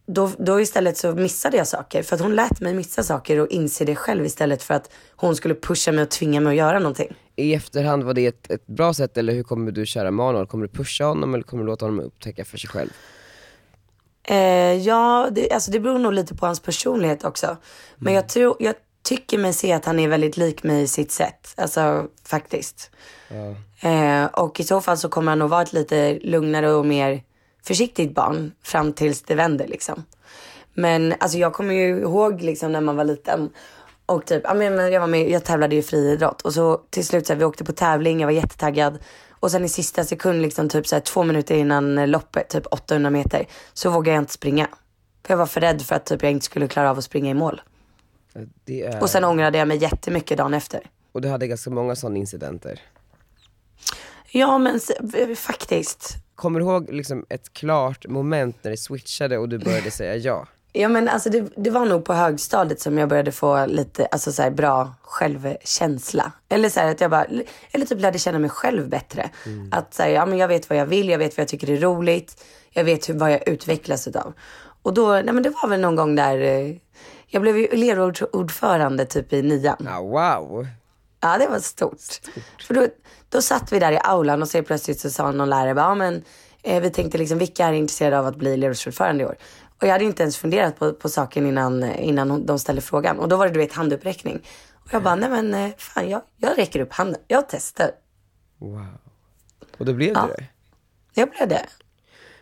då, 0.07 0.31
då 0.37 0.61
istället 0.61 0.97
så 0.97 1.11
missade 1.11 1.57
jag 1.57 1.67
saker. 1.67 2.03
För 2.03 2.15
att 2.15 2.21
hon 2.21 2.35
lät 2.35 2.61
mig 2.61 2.73
missa 2.73 3.03
saker 3.03 3.39
och 3.39 3.47
inse 3.47 3.85
det 3.85 3.95
själv 3.95 4.25
istället 4.25 4.63
för 4.63 4.73
att 4.73 4.91
hon 5.15 5.35
skulle 5.35 5.55
pusha 5.55 5.91
mig 5.91 6.03
och 6.03 6.09
tvinga 6.09 6.41
mig 6.41 6.49
att 6.51 6.57
göra 6.57 6.79
någonting. 6.79 7.15
I 7.35 7.53
efterhand, 7.53 8.03
var 8.03 8.13
det 8.13 8.25
ett, 8.25 8.51
ett 8.51 8.67
bra 8.67 8.93
sätt 8.93 9.17
eller 9.17 9.33
hur 9.33 9.43
kommer 9.43 9.71
du 9.71 9.85
köra 9.85 10.11
med 10.11 10.25
honom? 10.25 10.47
Kommer 10.47 10.67
du 10.67 10.73
pusha 10.73 11.05
honom 11.05 11.33
eller 11.33 11.43
kommer 11.43 11.63
du 11.63 11.67
låta 11.67 11.85
honom 11.85 11.99
upptäcka 11.99 12.45
för 12.45 12.57
sig 12.57 12.69
själv? 12.69 12.89
Eh, 14.27 14.73
ja, 14.73 15.29
det, 15.31 15.51
alltså 15.51 15.71
det 15.71 15.79
beror 15.79 15.99
nog 15.99 16.13
lite 16.13 16.35
på 16.35 16.45
hans 16.45 16.59
personlighet 16.59 17.23
också. 17.23 17.57
Men 17.97 18.13
jag, 18.13 18.29
tror, 18.29 18.55
jag 18.59 18.75
tycker 19.03 19.37
mig 19.37 19.53
se 19.53 19.73
att 19.73 19.85
han 19.85 19.99
är 19.99 20.07
väldigt 20.07 20.37
lik 20.37 20.63
mig 20.63 20.81
i 20.81 20.87
sitt 20.87 21.11
sätt. 21.11 21.53
Alltså 21.57 22.07
faktiskt. 22.23 22.91
Eh, 23.79 24.25
och 24.25 24.59
i 24.59 24.63
så 24.63 24.81
fall 24.81 24.97
så 24.97 25.09
kommer 25.09 25.31
han 25.31 25.39
nog 25.39 25.49
vara 25.49 25.61
ett 25.61 25.73
lite 25.73 26.19
lugnare 26.21 26.73
och 26.73 26.85
mer 26.85 27.23
försiktigt 27.63 28.15
barn 28.15 28.51
fram 28.63 28.93
tills 28.93 29.21
det 29.21 29.35
vänder 29.35 29.67
liksom. 29.67 30.03
Men 30.73 31.13
alltså 31.19 31.37
jag 31.37 31.53
kommer 31.53 31.73
ju 31.73 31.99
ihåg 31.99 32.41
liksom 32.41 32.71
när 32.71 32.81
man 32.81 32.95
var 32.95 33.03
liten 33.03 33.49
och 34.05 34.25
typ, 34.25 34.41
ja 34.43 34.53
men 34.53 34.91
jag 34.91 34.99
var 34.99 35.07
med, 35.07 35.29
jag 35.29 35.43
tävlade 35.43 35.75
i 35.75 35.81
friidrott 35.81 36.41
och 36.41 36.53
så 36.53 36.81
till 36.89 37.05
slut 37.05 37.27
så 37.27 37.33
här, 37.33 37.39
vi 37.39 37.45
åkte 37.45 37.63
på 37.63 37.71
tävling, 37.71 38.19
jag 38.19 38.27
var 38.27 38.33
jättetaggad. 38.33 38.99
Och 39.39 39.51
sen 39.51 39.65
i 39.65 39.69
sista 39.69 40.03
sekund 40.03 40.41
liksom 40.41 40.69
typ 40.69 40.87
så 40.87 40.95
här, 40.95 41.01
två 41.01 41.23
minuter 41.23 41.55
innan 41.55 42.11
loppet, 42.11 42.49
typ 42.49 42.65
800 42.71 43.09
meter, 43.09 43.47
så 43.73 43.89
vågade 43.89 44.15
jag 44.15 44.21
inte 44.21 44.33
springa. 44.33 44.67
För 45.25 45.33
jag 45.33 45.37
var 45.37 45.45
för 45.45 45.61
rädd 45.61 45.81
för 45.81 45.95
att 45.95 46.05
typ 46.05 46.23
jag 46.23 46.31
inte 46.31 46.45
skulle 46.45 46.67
klara 46.67 46.89
av 46.91 46.97
att 46.97 47.03
springa 47.03 47.31
i 47.31 47.33
mål. 47.33 47.61
Det 48.65 48.81
är... 48.83 49.01
Och 49.01 49.09
sen 49.09 49.23
ångrade 49.23 49.57
jag 49.57 49.67
mig 49.67 49.77
jättemycket 49.77 50.37
dagen 50.37 50.53
efter. 50.53 50.79
och 51.11 51.21
du 51.21 51.27
hade 51.29 51.47
ganska 51.47 51.69
många 51.69 51.95
sådana 51.95 52.17
incidenter. 52.17 52.81
Ja 54.31 54.57
men 54.57 54.79
v- 54.99 55.35
faktiskt. 55.35 56.15
kommer 56.35 56.59
du 56.59 56.65
ihåg 56.65 56.89
liksom 56.93 57.25
ett 57.29 57.53
klart 57.53 58.07
moment 58.07 58.57
när 58.61 58.71
det 58.71 58.77
switchade 58.77 59.37
och 59.37 59.49
du 59.49 59.57
började 59.57 59.91
säga 59.91 60.15
ja? 60.15 60.47
Ja 60.79 60.89
men 60.89 61.09
alltså 61.09 61.29
det, 61.29 61.49
det 61.55 61.69
var 61.69 61.85
nog 61.85 62.05
på 62.05 62.13
högstadiet 62.13 62.81
som 62.81 62.97
jag 62.97 63.09
började 63.09 63.31
få 63.31 63.65
lite 63.65 64.05
alltså 64.05 64.31
så 64.31 64.41
här, 64.41 64.51
bra 64.51 64.93
självkänsla. 65.01 66.31
Eller 66.49 66.69
så 66.69 66.79
här, 66.79 66.91
att 66.91 67.01
jag 67.01 67.11
bara, 67.11 67.25
eller 67.71 67.85
typ 67.85 68.01
lärde 68.01 68.19
känna 68.19 68.39
mig 68.39 68.49
själv 68.49 68.89
bättre. 68.89 69.29
Att 69.71 69.93
så 69.93 70.03
här, 70.03 70.09
ja 70.09 70.25
men 70.25 70.37
jag 70.37 70.47
vet 70.47 70.69
vad 70.69 70.79
jag 70.79 70.85
vill, 70.85 71.09
jag 71.09 71.17
vet 71.17 71.37
vad 71.37 71.41
jag 71.41 71.47
tycker 71.47 71.69
är 71.69 71.77
roligt. 71.77 72.43
Jag 72.69 72.83
vet 72.83 73.09
hur, 73.09 73.13
vad 73.13 73.31
jag 73.31 73.47
utvecklas 73.47 74.07
utav. 74.07 74.33
Och 74.81 74.93
då, 74.93 75.11
nej 75.11 75.33
men 75.33 75.43
det 75.43 75.49
var 75.49 75.69
väl 75.69 75.79
någon 75.79 75.95
gång 75.95 76.15
där, 76.15 76.37
eh, 76.37 76.75
jag 77.27 77.41
blev 77.41 77.57
ju 77.57 77.65
elevordförande 77.65 79.05
typ 79.05 79.33
i 79.33 79.41
nian. 79.41 79.87
Ah, 79.89 80.01
wow. 80.01 80.67
Ja, 81.19 81.37
det 81.37 81.47
var 81.47 81.59
stort. 81.59 82.01
För 82.67 82.73
då, 82.73 82.87
då 83.29 83.41
satt 83.41 83.71
vi 83.71 83.79
där 83.79 83.91
i 83.91 83.99
aulan 84.03 84.41
och 84.41 84.49
så 84.49 84.63
plötsligt 84.63 84.99
så 84.99 85.09
sa 85.09 85.31
någon 85.31 85.49
lärare, 85.49 85.75
bara, 85.75 85.85
ja 85.85 85.95
men 85.95 86.23
eh, 86.63 86.81
vi 86.81 86.89
tänkte 86.89 87.17
liksom 87.17 87.37
vilka 87.37 87.65
är 87.65 87.73
intresserade 87.73 88.19
av 88.19 88.25
att 88.25 88.35
bli 88.35 88.53
elevrådsordförande 88.53 89.23
i 89.23 89.25
år? 89.25 89.35
Och 89.81 89.87
jag 89.87 89.91
hade 89.91 90.03
inte 90.03 90.23
ens 90.23 90.37
funderat 90.37 90.79
på, 90.79 90.93
på 90.93 91.09
saken 91.09 91.45
innan, 91.47 91.83
innan 91.83 92.45
de 92.45 92.59
ställde 92.59 92.81
frågan. 92.81 93.19
Och 93.19 93.27
då 93.29 93.37
var 93.37 93.47
det 93.47 93.53
du 93.53 93.59
vet 93.59 93.73
handuppräckning. 93.73 94.41
Och 94.73 94.93
jag 94.93 95.03
bara, 95.03 95.15
nej 95.15 95.29
men 95.29 95.53
eh, 95.53 95.71
fan 95.77 96.09
jag, 96.09 96.21
jag 96.37 96.57
räcker 96.57 96.79
upp 96.79 96.93
handen. 96.93 97.21
Jag 97.27 97.45
testar. 97.49 97.91
wow. 98.57 98.85
Och 99.77 99.85
då 99.85 99.93
blev 99.93 100.13
Ja. 100.13 100.21
det 100.27 100.33
det. 100.37 100.45
Jag 101.21 101.29
blev 101.29 101.47
det. 101.47 101.65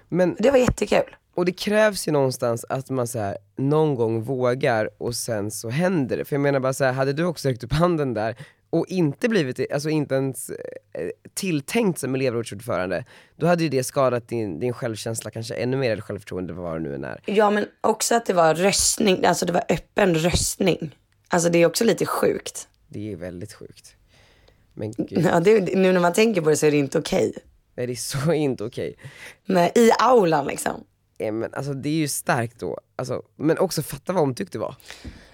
Men, 0.09 0.35
Det 0.39 0.51
var 0.51 0.57
jättekul. 0.57 1.15
och 1.35 1.45
det 1.45 1.51
krävs 1.51 2.07
ju 2.07 2.11
någonstans 2.11 2.65
att 2.69 2.89
man 2.89 3.07
så 3.07 3.19
här, 3.19 3.37
någon 3.57 3.95
gång 3.95 4.21
vågar 4.23 4.89
och 4.97 5.15
sen 5.15 5.51
så 5.51 5.69
händer 5.69 6.17
det. 6.17 6.25
För 6.25 6.35
jag 6.35 6.41
menar 6.41 6.59
bara 6.59 6.73
så 6.73 6.83
här, 6.83 6.93
hade 6.93 7.13
du 7.13 7.23
också 7.25 7.47
räckt 7.49 7.63
upp 7.63 7.73
handen 7.73 8.13
där 8.13 8.35
och 8.75 8.85
inte 8.87 9.29
blivit, 9.29 9.71
alltså 9.71 9.89
inte 9.89 10.15
ens 10.15 10.49
eh, 10.49 11.09
tilltänkt 11.33 11.99
som 11.99 12.15
elevrådsordförande, 12.15 13.05
då 13.35 13.47
hade 13.47 13.63
ju 13.63 13.69
det 13.69 13.83
skadat 13.83 14.27
din, 14.27 14.59
din 14.59 14.73
självkänsla 14.73 15.31
kanske 15.31 15.55
ännu 15.55 15.77
mer, 15.77 15.91
eller 15.91 16.01
självförtroende, 16.01 16.53
vad 16.53 16.73
det 16.75 16.79
nu 16.79 16.95
än 16.95 17.03
är. 17.03 17.21
Ja 17.25 17.49
men 17.49 17.65
också 17.81 18.15
att 18.15 18.25
det 18.25 18.33
var 18.33 18.55
röstning, 18.55 19.25
alltså 19.25 19.45
det 19.45 19.53
var 19.53 19.63
öppen 19.69 20.15
röstning. 20.15 20.95
Alltså 21.27 21.49
det 21.49 21.57
är 21.59 21.65
också 21.65 21.83
lite 21.83 22.05
sjukt. 22.05 22.67
Det 22.87 23.11
är 23.11 23.15
väldigt 23.15 23.53
sjukt. 23.53 23.95
Men 24.73 24.91
gud, 24.91 25.25
Ja, 25.31 25.39
det, 25.39 25.75
nu 25.75 25.93
när 25.93 25.99
man 25.99 26.13
tänker 26.13 26.41
på 26.41 26.49
det 26.49 26.57
så 26.57 26.65
är 26.65 26.71
det 26.71 26.77
inte 26.77 26.99
okej. 26.99 27.33
nej, 27.75 27.87
det 27.87 27.93
är 27.93 27.95
så 27.95 28.33
inte 28.33 28.63
okej. 28.63 28.95
Men 29.45 29.69
i 29.77 29.91
aulan 29.99 30.45
liksom. 30.47 30.83
Eh, 31.17 31.31
Men 31.31 31.53
alltså 31.53 31.73
det 31.73 31.89
är 31.89 31.93
ju 31.93 32.07
starkt 32.07 32.59
då, 32.59 32.79
alltså, 32.95 33.21
men 33.35 33.57
också 33.57 33.81
fatta 33.81 34.13
vad 34.13 34.23
omtyckt 34.23 34.51
det 34.51 34.59
var. 34.59 34.75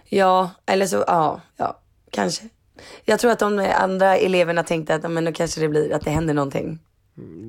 Ja, 0.09 0.49
eller 0.65 0.85
så, 0.87 1.03
ja, 1.07 1.41
ja, 1.57 1.81
kanske. 2.11 2.43
Jag 3.05 3.19
tror 3.19 3.31
att 3.31 3.39
de 3.39 3.71
andra 3.75 4.17
eleverna 4.17 4.63
tänkte 4.63 4.95
att 4.95 5.11
men 5.11 5.25
då 5.25 5.31
kanske 5.31 5.61
det 5.61 5.69
blir 5.69 5.93
att 5.93 6.01
det 6.01 6.11
händer 6.11 6.33
någonting. 6.33 6.79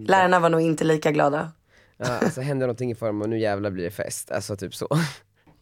Lärarna 0.06 0.40
var 0.40 0.48
nog 0.48 0.60
inte 0.60 0.84
lika 0.84 1.10
glada. 1.12 1.52
Ja, 1.96 2.18
alltså 2.18 2.40
händer 2.40 2.66
någonting 2.66 2.90
i 2.90 2.94
form 2.94 3.22
av 3.22 3.28
nu 3.28 3.38
jävlar 3.38 3.70
blir 3.70 3.84
det 3.84 3.90
fest, 3.90 4.30
alltså 4.30 4.56
typ 4.56 4.74
så. 4.74 4.88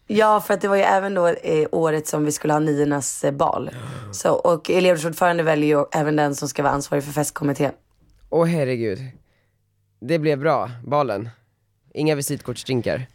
Ja, 0.06 0.40
för 0.40 0.54
att 0.54 0.60
det 0.60 0.68
var 0.68 0.76
ju 0.76 0.82
även 0.82 1.14
då 1.14 1.26
eh, 1.28 1.68
året 1.72 2.06
som 2.06 2.24
vi 2.24 2.32
skulle 2.32 2.52
ha 2.52 2.60
niornas 2.60 3.24
eh, 3.24 3.32
bal. 3.32 3.70
Så, 4.12 4.32
och 4.32 4.70
elevrådsordförande 4.70 5.42
väljer 5.42 5.78
ju 5.78 5.84
även 5.92 6.16
den 6.16 6.34
som 6.34 6.48
ska 6.48 6.62
vara 6.62 6.72
ansvarig 6.72 7.04
för 7.04 7.12
festkommittén. 7.12 7.72
Åh 8.30 8.46
herregud. 8.46 8.98
Det 10.00 10.18
blev 10.18 10.38
bra, 10.38 10.70
balen. 10.86 11.28
Inga 11.94 12.14
visitkortsdrinkar. 12.14 13.06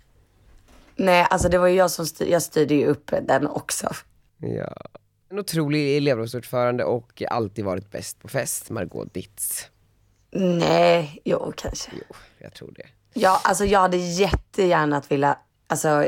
Nej, 0.95 1.27
alltså 1.29 1.49
det 1.49 1.57
var 1.57 1.67
ju 1.67 1.75
jag 1.75 1.91
som 1.91 2.05
styr, 2.05 2.27
jag 2.27 2.41
styrde 2.41 2.75
ju 2.75 2.85
upp 2.85 3.11
den 3.21 3.47
också. 3.47 3.89
Ja. 4.37 4.75
En 5.29 5.39
otrolig 5.39 5.97
elevrådsordförande 5.97 6.83
och 6.83 7.23
alltid 7.29 7.65
varit 7.65 7.91
bäst 7.91 8.19
på 8.19 8.27
fest, 8.27 8.69
Margot 8.69 9.13
Ditz. 9.13 9.69
Nej, 10.31 11.21
jo 11.23 11.53
kanske. 11.57 11.91
Jo, 11.93 12.15
jag 12.37 12.53
tror 12.53 12.71
det. 12.75 12.87
Ja, 13.13 13.41
alltså 13.43 13.65
jag 13.65 13.79
hade 13.79 13.97
jättegärna 13.97 14.97
att 14.97 15.11
vilja, 15.11 15.37
alltså 15.67 16.07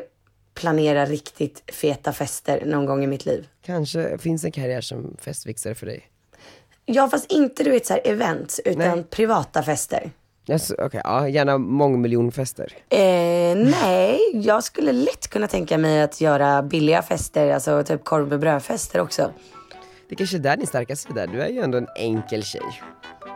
planera 0.53 1.05
riktigt 1.05 1.63
feta 1.73 2.13
fester 2.13 2.65
någon 2.65 2.85
gång 2.85 3.03
i 3.03 3.07
mitt 3.07 3.25
liv. 3.25 3.47
Kanske 3.61 4.17
finns 4.17 4.43
en 4.43 4.51
karriär 4.51 4.81
som 4.81 5.17
festfixare 5.19 5.75
för 5.75 5.85
dig. 5.85 6.09
Ja, 6.85 7.09
fast 7.09 7.31
inte 7.31 7.63
du 7.63 7.71
vet 7.71 7.85
så 7.85 7.93
här 7.93 8.01
events, 8.05 8.61
utan 8.65 8.97
Nej. 8.97 9.03
privata 9.03 9.63
fester. 9.63 10.11
Alltså, 10.51 10.75
Okej, 10.79 11.01
ja, 11.03 11.27
gärna 11.29 11.57
mångmiljonfester. 11.57 12.73
Eh, 12.89 13.57
nej, 13.81 14.19
jag 14.33 14.63
skulle 14.63 14.91
lätt 14.91 15.27
kunna 15.27 15.47
tänka 15.47 15.77
mig 15.77 16.01
att 16.01 16.21
göra 16.21 16.63
billiga 16.63 17.01
fester, 17.01 17.53
alltså 17.53 17.83
typ 17.83 18.03
korv 18.03 18.27
med 18.27 18.39
brödfester 18.39 19.01
också. 19.01 19.31
Det 20.09 20.15
kanske 20.15 20.37
är 20.37 20.39
där 20.39 20.57
din 20.57 20.67
starka 20.67 20.95
sida. 20.95 21.27
Du 21.27 21.41
är 21.41 21.49
ju 21.49 21.59
ändå 21.59 21.77
en 21.77 21.87
enkel 21.95 22.43
tjej. 22.43 22.61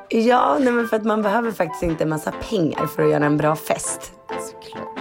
Ja, 0.09 0.57
nej 0.59 0.73
men 0.73 0.87
för 0.87 0.97
att 0.97 1.05
man 1.05 1.21
behöver 1.21 1.51
faktiskt 1.51 1.83
inte 1.83 2.03
en 2.03 2.09
massa 2.09 2.33
pengar 2.49 2.87
för 2.87 3.03
att 3.03 3.11
göra 3.11 3.25
en 3.25 3.37
bra 3.37 3.55
fest. 3.55 4.11
Såklart. 4.51 4.99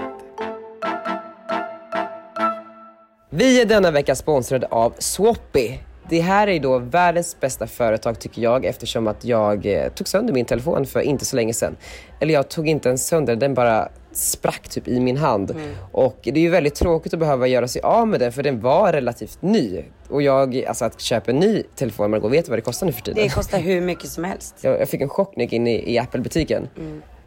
Vi 3.30 3.60
är 3.60 3.64
denna 3.64 3.90
vecka 3.90 4.14
sponsrade 4.14 4.66
av 4.66 4.94
Swappy. 4.98 5.78
Det 6.10 6.20
här 6.20 6.48
är 6.48 6.60
då 6.60 6.78
världens 6.78 7.40
bästa 7.40 7.66
företag 7.66 8.18
tycker 8.18 8.42
jag 8.42 8.64
eftersom 8.64 9.06
att 9.06 9.24
jag 9.24 9.66
eh, 9.66 9.88
tog 9.88 10.08
sönder 10.08 10.34
min 10.34 10.44
telefon 10.44 10.86
för 10.86 11.00
inte 11.00 11.24
så 11.24 11.36
länge 11.36 11.52
sedan. 11.52 11.76
Eller 12.20 12.34
jag 12.34 12.48
tog 12.48 12.68
inte 12.68 12.88
ens 12.88 13.06
sönder 13.06 13.36
den 13.36 13.54
bara 13.54 13.88
sprack 14.12 14.68
typ 14.68 14.88
i 14.88 15.00
min 15.00 15.16
hand. 15.16 15.54
Och 15.92 16.18
det 16.22 16.30
är 16.30 16.42
ju 16.42 16.50
väldigt 16.50 16.74
tråkigt 16.74 17.12
att 17.12 17.18
behöva 17.18 17.46
göra 17.46 17.68
sig 17.68 17.82
av 17.82 18.08
med 18.08 18.20
den 18.20 18.32
för 18.32 18.42
den 18.42 18.60
var 18.60 18.92
relativt 18.92 19.42
ny. 19.42 19.84
Och 20.08 20.22
jag, 20.22 20.64
alltså 20.64 20.84
att 20.84 21.00
köpa 21.00 21.30
en 21.30 21.36
ny 21.36 21.62
telefon, 21.74 22.10
Margot, 22.10 22.32
vet 22.32 22.44
du 22.44 22.50
vad 22.50 22.58
det 22.58 22.62
kostar 22.62 22.86
nu 22.86 22.92
för 22.92 23.02
tiden? 23.02 23.22
Det 23.22 23.34
kostar 23.34 23.58
hur 23.58 23.80
mycket 23.80 24.08
som 24.10 24.24
helst. 24.24 24.54
Jag, 24.60 24.80
jag 24.80 24.88
fick 24.88 25.00
en 25.00 25.08
chock 25.08 25.36
när 25.36 25.44
jag 25.44 25.46
gick 25.46 25.52
in 25.52 25.66
i, 25.66 25.94
i 25.94 25.98
Apple-butiken. 25.98 26.68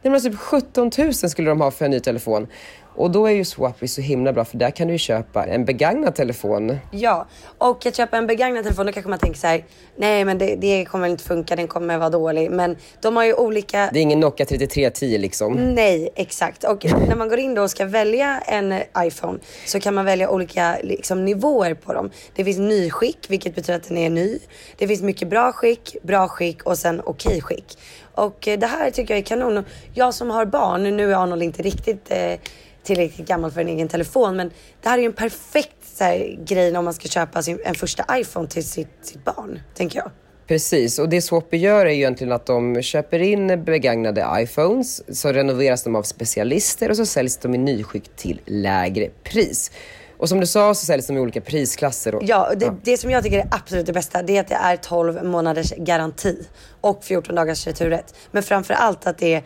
Det 0.04 0.10
var 0.10 0.20
typ 0.20 0.38
17 0.38 0.92
000 0.98 1.13
skulle 1.13 1.50
de 1.50 1.62
ha 1.62 1.72
för 1.72 1.86
en 1.86 1.92
ny 1.92 2.00
telefon. 2.00 2.48
Och 2.96 3.12
då 3.12 3.26
är 3.26 3.32
ju 3.32 3.46
Swappy 3.46 3.88
så 3.88 4.02
himla 4.02 4.34
bra 4.34 4.46
för 4.46 4.58
där 4.58 4.72
kan 4.72 4.88
du 4.88 4.94
ju 4.94 4.98
köpa 4.98 5.46
en 5.46 5.66
begagnad 5.66 6.16
telefon. 6.16 6.78
Ja, 6.92 7.28
och 7.58 7.86
att 7.86 7.96
köpa 7.96 8.18
en 8.18 8.28
begagnad 8.28 8.63
telefon, 8.63 8.86
då 8.86 8.92
kanske 8.92 9.10
man 9.10 9.20
tänker 9.20 9.39
så 9.39 9.48
här, 9.48 9.66
nej 9.98 10.26
men 10.26 10.38
det, 10.38 10.56
det 10.56 10.86
kommer 10.86 11.08
inte 11.08 11.24
funka, 11.24 11.56
den 11.56 11.68
kommer 11.68 11.98
vara 11.98 12.10
dålig. 12.10 12.52
Men 12.52 12.78
de 13.02 13.16
har 13.16 13.24
ju 13.24 13.34
olika 13.34 13.89
Det 13.94 14.00
är 14.00 14.02
ingen 14.02 14.20
Nokia 14.20 14.46
3310 14.46 15.18
liksom. 15.18 15.54
Nej, 15.54 16.10
exakt. 16.16 16.63
Och 16.63 16.86
när 16.86 17.16
man 17.16 17.30
går 17.30 17.39
in 17.39 17.54
då 17.54 17.62
och 17.62 17.72
ska 17.72 17.86
välja 17.86 18.39
en 18.39 18.74
iPhone 18.98 19.39
så 19.66 19.80
kan 19.80 19.94
man 19.94 20.06
välja 20.06 20.30
olika 20.30 20.78
liksom, 20.84 21.26
nivåer 21.26 21.74
på 21.74 21.94
dem. 21.94 22.12
Det 22.36 22.46
finns 22.46 22.58
nyskick, 22.58 23.26
vilket 23.30 23.56
betyder 23.56 23.76
att 23.76 23.88
den 23.88 23.98
är 23.98 24.10
ny. 24.10 24.39
Det 24.78 24.88
finns 24.88 25.02
mycket 25.02 25.30
bra 25.30 25.52
skick, 25.52 25.96
bra 26.04 26.28
skick 26.28 26.63
och 26.63 26.78
sen 26.78 27.02
okej 27.06 27.42
skick. 27.42 27.78
Och 28.15 28.47
eh, 28.47 28.60
det 28.60 28.67
här 28.67 28.91
tycker 28.91 29.13
jag 29.13 29.19
är 29.19 29.26
kanon. 29.26 29.58
Och 29.58 29.65
Jag 29.93 30.13
som 30.13 30.30
har 30.30 30.45
barn, 30.45 30.97
nu 30.97 31.12
är 31.12 31.15
Arnold 31.15 31.43
inte 31.43 31.62
riktigt 31.62 32.12
eh, 32.12 32.39
tillräckligt 32.84 33.28
gammal 33.28 33.52
för 33.52 33.62
en 33.62 33.67
egen 33.67 33.88
telefon, 33.88 34.36
men 34.36 34.52
det 34.82 34.89
här 34.89 34.97
är 34.97 35.02
ju 35.02 35.06
en 35.06 35.13
perfekt 35.13 35.76
så 35.95 36.04
här, 36.04 36.38
grej 36.45 36.78
om 36.78 36.86
man 36.86 36.93
ska 36.93 37.08
köpa 37.08 37.41
sin, 37.41 37.60
en 37.65 37.76
första 37.76 38.19
iPhone 38.19 38.47
till 38.47 38.63
sitt, 38.63 38.97
sitt 39.02 39.26
barn, 39.26 39.60
tänker 39.76 39.99
jag. 39.99 40.12
Precis, 40.47 40.99
och 40.99 41.10
det 41.10 41.21
Swappy 41.21 41.58
gör 41.58 41.86
är 41.86 41.89
egentligen 41.89 42.34
att 42.34 42.45
de 42.45 42.82
köper 42.82 43.19
in 43.19 43.63
begagnade 43.63 44.28
iPhones, 44.38 45.17
så 45.19 45.32
renoveras 45.32 45.84
de 45.84 45.95
av 45.95 46.04
specialister 46.04 46.89
och 46.89 46.97
så 46.97 47.06
säljs 47.06 47.38
de 47.38 47.56
i 47.56 47.58
nyskick 47.58 48.15
till 48.15 48.39
lägre 48.45 49.10
pris. 49.23 49.71
Och 50.17 50.30
som 50.30 50.39
du 50.39 50.45
sa 50.45 50.73
så 50.73 50.86
säljs 50.86 51.08
de 51.08 51.17
i 51.17 51.19
olika 51.19 51.41
prisklasser. 51.41 52.15
Och, 52.15 52.23
Ja, 52.26 52.52
det, 52.56 52.73
det 52.84 52.97
som 52.97 53.12
jag 53.12 53.23
tycker 53.23 53.39
är 53.39 53.47
absolut 53.52 53.86
det 53.86 53.93
bästa 53.93 54.21
det 54.21 54.38
är 54.38 54.41
att 54.41 54.47
det 54.47 54.56
är 54.56 54.78
12 54.78 55.23
månaders 55.23 55.73
garanti 55.78 56.47
och 56.82 57.04
14 57.04 57.36
dagars 57.36 57.67
returrätt. 57.67 58.15
Men 58.32 58.43
framför 58.43 58.73
allt 58.73 59.08
att 59.08 59.17
det 59.17 59.34
är 59.34 59.43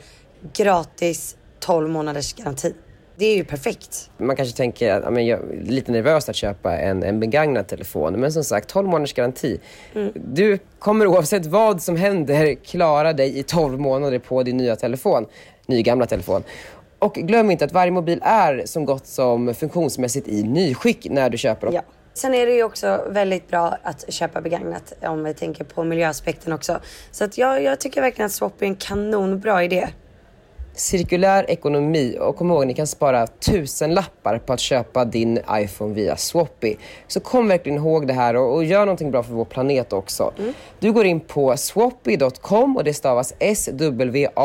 gratis 0.54 1.38
12 1.60 1.90
månaders 1.90 2.34
garanti. 2.34 2.74
Det 3.20 3.26
är 3.26 3.36
ju 3.36 3.44
perfekt. 3.44 4.10
Man 4.18 4.36
kanske 4.36 4.58
tänker 4.58 4.94
att 4.94 5.04
ja, 5.04 5.10
men 5.10 5.26
jag 5.26 5.40
är 5.40 5.62
lite 5.62 5.92
nervös 5.92 6.30
att 6.30 6.36
köpa 6.36 6.78
en, 6.78 7.04
en 7.04 7.20
begagnad 7.20 7.68
telefon. 7.68 8.14
Men 8.14 8.32
som 8.32 8.44
sagt, 8.44 8.70
12 8.70 8.88
månaders 8.88 9.14
garanti. 9.14 9.60
Du 10.14 10.60
kommer 10.80 11.08
oavsett 11.08 11.46
vad 11.46 11.82
som 11.82 11.96
händer 11.96 12.56
klara 12.56 13.14
dig 13.14 13.40
i 13.40 13.44
12 13.44 13.80
månader 13.80 14.20
på 14.20 14.44
din 14.44 14.58
nya 14.58 14.76
telefon. 14.76 15.26
Ny 15.66 15.82
gamla 15.82 16.06
telefon. 16.06 16.44
Och 17.00 17.14
glöm 17.14 17.52
inte 17.52 17.66
att 17.66 17.72
varje 17.72 17.92
mobil 17.92 18.20
är 18.24 18.62
som 18.66 18.86
gott 18.86 19.08
som 19.08 19.54
funktionsmässigt 19.54 20.28
i 20.28 20.44
nyskick 20.44 21.08
när 21.10 21.30
du 21.30 21.38
köper 21.38 21.68
dem. 21.68 21.76
Ja. 21.76 21.82
Sen 22.14 22.34
är 22.34 22.46
det 22.46 22.52
ju 22.52 22.64
också 22.64 23.06
väldigt 23.10 23.48
bra 23.48 23.78
att 23.84 24.14
köpa 24.14 24.42
begagnat 24.42 24.94
om 25.02 25.24
vi 25.24 25.34
tänker 25.34 25.64
på 25.64 25.84
miljöaspekten 25.84 26.54
också. 26.54 26.80
Så 27.12 27.24
att 27.24 27.38
jag, 27.38 27.64
jag 27.64 27.80
tycker 27.80 28.02
verkligen 28.02 28.26
att 28.26 28.32
Swap 28.32 28.62
är 28.62 28.66
en 28.66 28.76
kanonbra 28.76 29.64
idé. 29.64 29.88
Cirkulär 30.78 31.52
ekonomi 31.52 32.18
och 32.20 32.36
kom 32.36 32.52
ihåg 32.52 32.68
ni 32.68 32.74
kan 32.74 32.88
spara 32.88 33.28
tusen 33.28 33.94
lappar 33.94 34.40
på 34.40 34.54
att 34.54 34.60
köpa 34.60 35.06
din 35.06 35.40
iPhone 35.52 35.94
via 35.94 36.18
Swappy. 36.18 36.76
Så 37.08 37.20
kom 37.20 37.48
verkligen 37.48 37.78
ihåg 37.78 38.08
det 38.08 38.14
här 38.14 38.36
och, 38.36 38.56
och 38.56 38.66
gör 38.66 38.80
någonting 38.80 39.12
bra 39.12 39.24
för 39.24 39.34
vår 39.34 39.46
planet 39.46 39.94
också. 39.94 40.34
Du 40.80 40.92
går 40.92 41.06
in 41.06 41.20
på 41.20 41.58
swappy.com 41.58 42.78
och 42.78 42.84
det 42.84 42.94
stavas 42.94 43.34
S-W-A-P-P-I-E.com. 43.40 44.36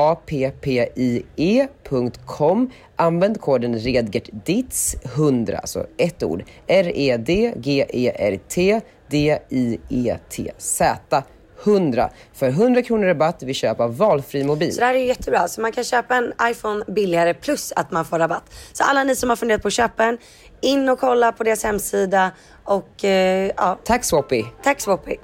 Använd 2.97 3.41
koden 3.41 3.79
REDGERTDITS100, 3.79 5.57
alltså 5.57 5.87
ett 5.97 6.23
ord. 6.23 6.45
R-E-D-G-E-R-T 6.67 8.81
D-I-E-T-Z 9.13 11.23
100 11.65 12.11
för 12.33 12.49
100 12.49 12.83
kronor 12.83 13.07
rabatt 13.07 13.43
vid 13.43 13.57
köp 13.57 13.81
av 13.81 13.97
valfri 13.97 14.45
mobil. 14.45 14.73
Så 14.73 14.81
det 14.81 14.87
här 14.87 14.95
är 14.95 14.99
ju 14.99 15.07
jättebra. 15.07 15.49
Så 15.49 15.61
man 15.61 15.73
kan 15.73 15.85
köpa 15.85 16.17
en 16.17 16.33
iPhone 16.43 16.85
billigare 16.89 17.35
plus 17.35 17.73
att 17.77 17.91
man 17.91 18.05
får 18.05 18.19
rabatt. 18.19 18.45
Så 18.73 18.85
alla 18.85 19.05
ni 19.05 19.17
som 19.17 19.29
har 19.29 19.37
funderat 19.37 19.63
på 19.63 19.69
att 19.69 19.75
köpa 19.75 20.05
en, 20.05 20.19
in 20.61 20.89
och 20.89 20.99
kolla 20.99 21.33
på 21.33 21.45
deras 21.45 21.65
hemsida 21.65 22.31
och 22.65 23.05
eh, 23.05 23.51
ja, 23.57 23.79
Tack 23.85 24.05
Swappy! 24.05 24.45
tack 24.63 24.81
Swoppy. 24.81 25.17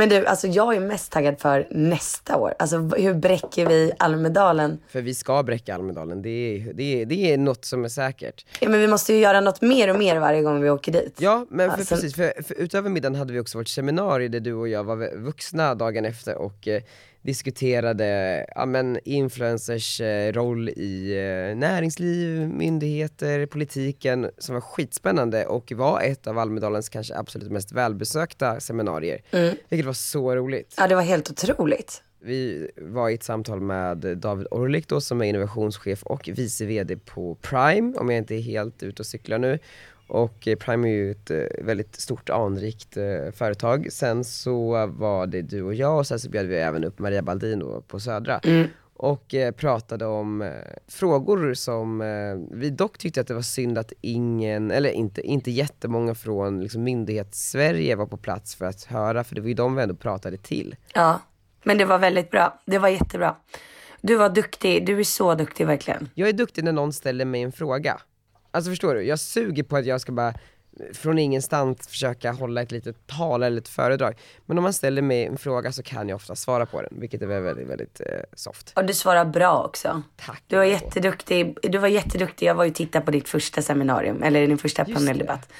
Men 0.00 0.08
du, 0.08 0.26
alltså 0.26 0.46
jag 0.46 0.76
är 0.76 0.80
mest 0.80 1.12
taggad 1.12 1.40
för 1.40 1.66
nästa 1.70 2.36
år. 2.36 2.54
Alltså 2.58 2.76
hur 2.78 3.14
bräcker 3.14 3.66
vi 3.66 3.92
Almedalen? 3.98 4.78
För 4.88 5.00
vi 5.00 5.14
ska 5.14 5.42
bräcka 5.42 5.74
Almedalen, 5.74 6.22
det 6.22 6.28
är, 6.30 6.72
det, 6.72 7.02
är, 7.02 7.06
det 7.06 7.32
är 7.32 7.38
något 7.38 7.64
som 7.64 7.84
är 7.84 7.88
säkert. 7.88 8.46
Ja, 8.60 8.68
men 8.68 8.80
vi 8.80 8.86
måste 8.86 9.12
ju 9.12 9.18
göra 9.18 9.40
något 9.40 9.60
mer 9.60 9.90
och 9.90 9.98
mer 9.98 10.18
varje 10.18 10.42
gång 10.42 10.60
vi 10.62 10.70
åker 10.70 10.92
dit. 10.92 11.16
Ja, 11.18 11.46
men 11.50 11.70
för, 11.70 11.78
Alltså- 11.78 11.94
precis, 11.94 12.14
för, 12.14 12.42
för 12.42 12.54
utöver 12.54 12.90
middagen 12.90 13.14
hade 13.14 13.32
vi 13.32 13.40
också 13.40 13.58
vårt 13.58 13.68
seminarium 13.68 14.32
där 14.32 14.40
du 14.40 14.52
och 14.52 14.68
jag 14.68 14.84
var 14.84 15.16
vuxna 15.16 15.74
dagen 15.74 16.04
efter 16.04 16.34
och 16.34 16.68
eh, 16.68 16.82
diskuterade 17.22 18.46
ja, 18.54 18.66
men 18.66 18.98
influencers 19.04 20.00
eh, 20.00 20.32
roll 20.32 20.68
i 20.68 21.12
eh, 21.16 21.56
näringsliv, 21.56 22.48
myndigheter, 22.48 23.46
politiken 23.46 24.30
som 24.38 24.54
var 24.54 24.60
skitspännande 24.60 25.46
och 25.46 25.72
var 25.76 26.00
ett 26.00 26.26
av 26.26 26.38
Almedalens 26.38 26.88
kanske 26.88 27.16
absolut 27.16 27.50
mest 27.50 27.72
välbesökta 27.72 28.60
seminarier. 28.60 29.20
Vilket 29.68 29.86
var 29.86 29.92
så 29.92 30.36
roligt. 30.36 30.74
Ja, 30.76 30.88
det 30.88 30.94
var 30.94 31.02
helt 31.02 31.30
otroligt. 31.30 32.02
Vi 32.22 32.70
var 32.76 33.08
i 33.08 33.14
ett 33.14 33.22
samtal 33.22 33.60
med 33.60 33.98
David 33.98 34.46
Orlik 34.50 34.88
då 34.88 35.00
som 35.00 35.22
är 35.22 35.24
innovationschef 35.24 36.02
och 36.02 36.28
vice 36.32 36.66
VD 36.66 36.96
på 36.96 37.34
Prime, 37.34 37.98
om 37.98 38.10
jag 38.10 38.18
inte 38.18 38.34
är 38.34 38.40
helt 38.40 38.82
ute 38.82 39.02
och 39.02 39.06
cyklar 39.06 39.38
nu. 39.38 39.58
Och 40.10 40.48
eh, 40.48 40.56
Prime 40.56 40.88
är 40.88 40.92
ju 40.92 41.10
ett 41.10 41.30
eh, 41.30 41.64
väldigt 41.64 42.00
stort 42.00 42.30
anrikt 42.30 42.96
eh, 42.96 43.32
företag. 43.32 43.86
Sen 43.90 44.24
så 44.24 44.86
var 44.86 45.26
det 45.26 45.42
du 45.42 45.62
och 45.62 45.74
jag 45.74 45.98
och 45.98 46.06
sen 46.06 46.18
så 46.18 46.30
bjöd 46.30 46.46
vi 46.46 46.56
även 46.56 46.84
upp 46.84 46.98
Maria 46.98 47.22
Baldin 47.22 47.82
på 47.88 48.00
Södra. 48.00 48.40
Och 48.94 49.34
eh, 49.34 49.52
pratade 49.52 50.06
om 50.06 50.52
frågor 50.88 51.54
som 51.54 51.98
vi 52.50 52.70
dock 52.70 52.98
tyckte 52.98 53.20
att 53.20 53.26
det 53.26 53.34
var 53.34 53.42
synd 53.42 53.78
att 53.78 53.92
ingen, 54.00 54.70
eller 54.70 54.90
inte, 54.90 55.20
inte 55.20 55.50
jättemånga 55.50 56.14
från 56.14 56.60
liksom, 56.60 56.82
myndighets-Sverige 56.82 57.96
var 57.96 58.06
på 58.06 58.16
plats 58.16 58.54
för 58.54 58.64
att 58.64 58.84
höra, 58.84 59.24
för 59.24 59.34
det 59.34 59.40
var 59.40 59.48
ju 59.48 59.54
de 59.54 59.76
vi 59.76 59.82
ändå 59.82 59.94
pratade 59.94 60.36
till. 60.36 60.76
Ja, 60.94 61.20
men 61.64 61.78
det 61.78 61.84
var 61.84 61.98
väldigt 61.98 62.30
bra. 62.30 62.60
Det 62.66 62.78
var 62.78 62.88
jättebra. 62.88 63.36
Du 64.00 64.16
var 64.16 64.28
duktig. 64.28 64.86
Du 64.86 65.00
är 65.00 65.04
så 65.04 65.34
duktig 65.34 65.66
verkligen. 65.66 66.08
Jag 66.14 66.28
är 66.28 66.32
duktig 66.32 66.64
när 66.64 66.72
någon 66.72 66.92
ställer 66.92 67.24
mig 67.24 67.42
en 67.42 67.52
fråga. 67.52 68.00
Alltså 68.50 68.70
förstår 68.70 68.94
du? 68.94 69.02
Jag 69.02 69.18
suger 69.18 69.62
på 69.62 69.76
att 69.76 69.86
jag 69.86 70.00
ska 70.00 70.12
bara 70.12 70.34
från 70.94 71.18
ingenstans 71.18 71.88
försöka 71.88 72.32
hålla 72.32 72.62
ett 72.62 72.72
litet 72.72 73.06
tal 73.06 73.42
eller 73.42 73.60
ett 73.60 73.68
föredrag. 73.68 74.14
Men 74.46 74.58
om 74.58 74.64
man 74.64 74.72
ställer 74.72 75.02
mig 75.02 75.24
en 75.24 75.38
fråga 75.38 75.72
så 75.72 75.82
kan 75.82 76.08
jag 76.08 76.16
ofta 76.16 76.34
svara 76.34 76.66
på 76.66 76.82
den, 76.82 77.00
vilket 77.00 77.22
är 77.22 77.26
väldigt, 77.26 77.68
väldigt 77.68 78.00
eh, 78.00 78.06
soft. 78.34 78.72
Och 78.76 78.84
du 78.84 78.94
svarar 78.94 79.24
bra 79.24 79.62
också. 79.64 80.02
Tack. 80.16 80.42
Du 80.46 80.56
var 80.56 80.64
jätteduktig. 80.64 81.56
Du 81.62 81.78
var 81.78 81.88
jätteduktig. 81.88 82.46
Jag 82.46 82.54
var 82.54 82.64
ju 82.64 82.70
och 82.70 82.76
tittade 82.76 83.04
på 83.04 83.10
ditt 83.10 83.28
första 83.28 83.62
seminarium, 83.62 84.22
eller 84.22 84.46
din 84.46 84.58
första 84.58 84.84
paneldebatt. 84.84 85.52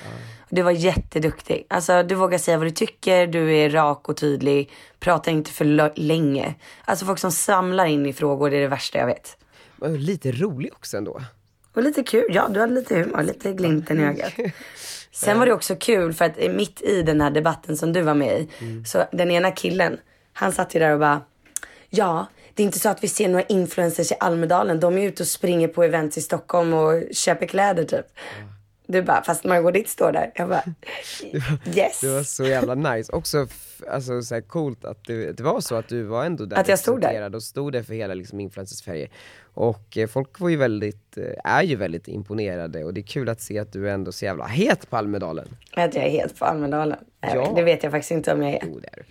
Du 0.49 0.63
var 0.63 0.71
jätteduktig. 0.71 1.67
Alltså 1.69 2.03
du 2.03 2.15
vågar 2.15 2.39
säga 2.39 2.59
vad 2.59 2.67
du 2.67 2.71
tycker, 2.71 3.27
du 3.27 3.57
är 3.57 3.71
rak 3.71 4.09
och 4.09 4.17
tydlig. 4.17 4.71
Pratar 4.99 5.33
inte 5.33 5.51
för 5.51 5.99
länge. 6.01 6.55
Alltså 6.85 7.07
folk 7.07 7.19
som 7.19 7.33
samlar 7.33 7.87
in 7.87 8.07
i 8.07 8.13
frågor, 8.13 8.51
det 8.51 8.57
är 8.57 8.61
det 8.61 8.69
värsta 8.69 8.99
jag 8.99 9.07
vet. 9.07 9.37
Lite 9.83 10.33
rolig 10.33 10.73
också 10.73 10.97
ändå. 10.97 11.21
Och 11.75 11.83
lite 11.83 12.03
kul, 12.03 12.25
ja 12.29 12.49
du 12.49 12.61
hade 12.61 12.75
lite 12.75 12.95
humor, 12.95 13.23
lite 13.23 13.53
glimten 13.53 14.01
i 14.01 14.05
ögat. 14.05 14.33
Sen 15.13 15.39
var 15.39 15.47
det 15.47 15.53
också 15.53 15.77
kul 15.77 16.13
för 16.13 16.25
att 16.25 16.37
mitt 16.37 16.83
i 16.83 17.03
den 17.03 17.21
här 17.21 17.31
debatten 17.31 17.77
som 17.77 17.93
du 17.93 18.03
var 18.03 18.15
med 18.15 18.41
i, 18.41 18.49
så 18.87 19.05
den 19.13 19.31
ena 19.31 19.51
killen, 19.51 19.99
han 20.33 20.53
satt 20.53 20.75
ju 20.75 20.79
där 20.79 20.93
och 20.93 21.01
bara, 21.01 21.21
ja, 21.91 22.27
det 22.55 22.63
är 22.63 22.65
inte 22.65 22.79
så 22.79 22.89
att 22.89 23.05
vi 23.05 23.09
ser 23.09 23.29
några 23.29 23.45
influencers 23.45 24.13
i 24.13 24.15
Almedalen, 24.21 24.81
de 24.81 24.99
är 24.99 25.03
ute 25.03 25.23
och 25.23 25.27
springer 25.27 25.69
på 25.69 25.83
events 25.83 26.19
i 26.19 26.21
Stockholm 26.21 26.75
och 26.75 27.03
köper 27.13 27.47
kläder 27.47 27.85
typ. 27.85 28.07
Du 28.91 29.03
bara, 29.03 29.23
fast 29.23 29.45
Margot 29.45 29.89
står 29.89 30.13
där. 30.13 30.33
Jag 30.35 30.49
bara, 30.49 30.65
yes. 31.77 32.01
Det 32.01 32.09
var 32.15 32.23
så 32.23 32.45
jävla 32.45 32.75
nice. 32.75 33.13
Också 33.13 33.47
alltså, 33.91 34.23
så 34.23 34.35
här 34.35 34.43
coolt 34.43 34.85
att 34.85 35.05
det, 35.05 35.33
det 35.33 35.43
var 35.43 35.61
så 35.61 35.75
att 35.75 35.89
du 35.89 36.03
var 36.03 36.25
ändå 36.25 36.45
där 36.45 36.57
Att 36.57 36.69
jag 36.69 36.79
stod 36.79 37.01
där. 37.01 37.35
och 37.35 37.43
stod 37.43 37.73
där 37.73 37.83
för 37.83 37.95
hela 37.95 38.15
liksom, 38.15 38.41
influencer-Sverige. 38.41 39.09
Och 39.55 39.97
eh, 39.97 40.07
folk 40.07 40.41
var 40.41 40.49
ju 40.49 40.57
väldigt, 40.57 41.19
eh, 41.19 41.25
är 41.53 41.63
ju 41.63 41.77
väldigt 41.77 42.09
imponerade 42.09 42.85
och 42.85 42.95
det 42.95 43.01
är 43.01 43.07
kul 43.07 43.29
att 43.29 43.41
se 43.41 43.59
att 43.59 43.73
du 43.73 43.89
är 43.89 43.95
ändå 43.95 44.13
så 44.13 44.25
jävla 44.25 44.47
het 44.47 44.91
på 44.91 44.97
Almedalen. 44.97 45.49
Att 45.73 45.95
jag 45.95 46.05
är 46.05 46.11
helt 46.11 46.39
på 46.39 46.45
Almedalen. 46.45 46.99
Ja. 47.21 47.53
Det 47.57 47.63
vet 47.63 47.83
jag 47.83 47.93
faktiskt 47.93 48.11
inte 48.11 48.33
om 48.33 48.43
jag 48.43 48.55
är. 48.55 48.63
Jo 48.67 48.79
det 48.79 48.89
är 48.93 48.97
du. 48.97 49.03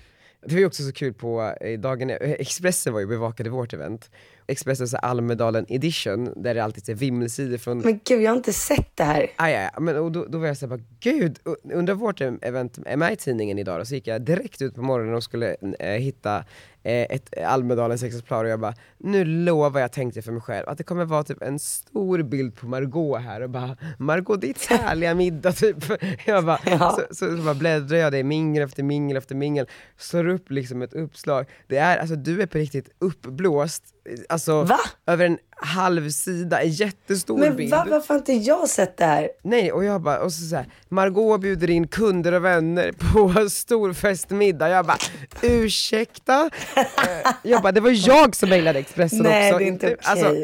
Det 0.45 0.53
var 0.53 0.59
ju 0.59 0.65
också 0.65 0.83
så 0.83 0.91
kul 0.91 1.13
på 1.13 1.55
eh, 1.61 1.79
dagen, 1.79 2.09
eh, 2.09 2.15
Expressen 2.31 2.93
var 2.93 2.99
ju 2.99 3.07
bevakade 3.07 3.49
vårt 3.49 3.73
event. 3.73 4.11
Expressens 4.49 4.93
Almedalen 4.93 5.65
edition, 5.69 6.33
där 6.35 6.53
det 6.53 6.63
alltid 6.63 6.89
är 6.89 6.93
vimmelsidor 6.93 7.57
från 7.57 7.77
Men 7.77 7.99
gud, 8.05 8.21
jag 8.21 8.31
har 8.31 8.37
inte 8.37 8.53
sett 8.53 8.95
det 8.95 9.03
här. 9.03 9.19
Aj, 9.19 9.31
aj, 9.37 9.55
aj. 9.55 9.69
men 9.79 9.97
och 9.97 10.11
då, 10.11 10.25
då 10.25 10.37
var 10.37 10.47
jag 10.47 10.57
såhär 10.57 10.77
bara, 10.77 10.83
gud, 10.99 11.39
och 11.45 11.55
undrar 11.73 11.93
vårt 11.95 12.21
event 12.21 12.79
är 12.85 12.97
med 12.97 13.13
i 13.13 13.15
tidningen 13.15 13.59
idag 13.59 13.79
då? 13.79 13.85
Så 13.85 13.95
gick 13.95 14.07
jag 14.07 14.21
direkt 14.21 14.61
ut 14.61 14.75
på 14.75 14.81
morgonen 14.81 15.15
och 15.15 15.23
skulle 15.23 15.55
eh, 15.79 15.89
hitta 15.89 16.37
eh, 16.83 17.01
ett 17.09 17.37
Almedalens 17.45 18.03
exemplar 18.03 18.43
och 18.43 18.49
jag 18.49 18.59
bara, 18.59 18.73
nu 18.97 19.25
lovar 19.25 19.81
jag 19.81 19.91
tänkte 19.91 20.21
för 20.21 20.31
mig 20.31 20.41
själv 20.41 20.69
att 20.69 20.77
det 20.77 20.83
kommer 20.83 21.05
vara 21.05 21.23
typ 21.23 21.41
en 21.41 21.59
stor 21.59 22.23
bild 22.23 22.55
på 22.55 22.67
Margot 22.67 23.21
här 23.21 23.41
och 23.41 23.49
bara, 23.49 23.77
Margot 23.97 24.41
ditt 24.41 24.65
härliga 24.69 25.15
middag 25.15 25.51
typ. 25.51 25.77
Jag 26.25 26.45
bara, 26.45 26.59
Ja. 26.65 26.97
så, 27.09 27.15
så, 27.15 27.37
så 27.37 27.43
bara 27.43 27.55
bläddrar 27.55 27.97
jag, 27.97 28.11
det 28.11 28.17
är 28.17 28.23
mingel 28.23 28.63
efter 28.63 28.83
mingel 28.83 29.17
efter 29.17 29.35
mingel, 29.35 29.67
slår 29.97 30.27
upp 30.27 30.51
liksom 30.51 30.81
ett 30.81 30.93
uppslag. 30.93 31.45
Det 31.67 31.77
är, 31.77 31.97
alltså 31.97 32.15
du 32.15 32.41
är 32.41 32.45
på 32.45 32.57
riktigt 32.57 32.89
uppblåst, 32.99 33.83
alltså 34.29 34.63
Va? 34.63 34.79
över 35.07 35.25
en 35.25 35.37
halv 35.61 36.09
sida, 36.09 36.61
en 36.61 36.69
jättestor 36.69 37.37
Men 37.37 37.55
bild. 37.55 37.71
va, 37.71 37.85
varför 37.89 38.13
har 38.13 38.19
inte 38.19 38.33
jag 38.33 38.69
sett 38.69 38.97
det 38.97 39.05
här? 39.05 39.29
Nej, 39.43 39.71
och 39.71 39.83
jag 39.83 40.01
bara, 40.01 40.19
och 40.19 40.33
så, 40.33 40.45
så 40.45 40.55
här, 40.55 40.65
Margot 40.89 41.41
bjuder 41.41 41.69
in 41.69 41.87
kunder 41.87 42.31
och 42.31 42.45
vänner 42.45 42.91
på 43.13 43.49
stor 43.49 43.93
festmiddag. 43.93 44.69
Jag 44.69 44.85
bara, 44.85 44.97
ursäkta? 45.41 46.49
Eh, 46.75 47.31
jag 47.43 47.61
bara, 47.61 47.71
det 47.71 47.81
var 47.81 48.07
jag 48.07 48.35
som 48.35 48.49
mejlade 48.49 48.79
Expressen 48.79 49.19
Nej, 49.23 49.49
också. 49.51 49.59
det 49.59 49.65
är 49.65 49.67
inte 49.67 49.85
okej. 49.87 49.97
alltså, 50.03 50.35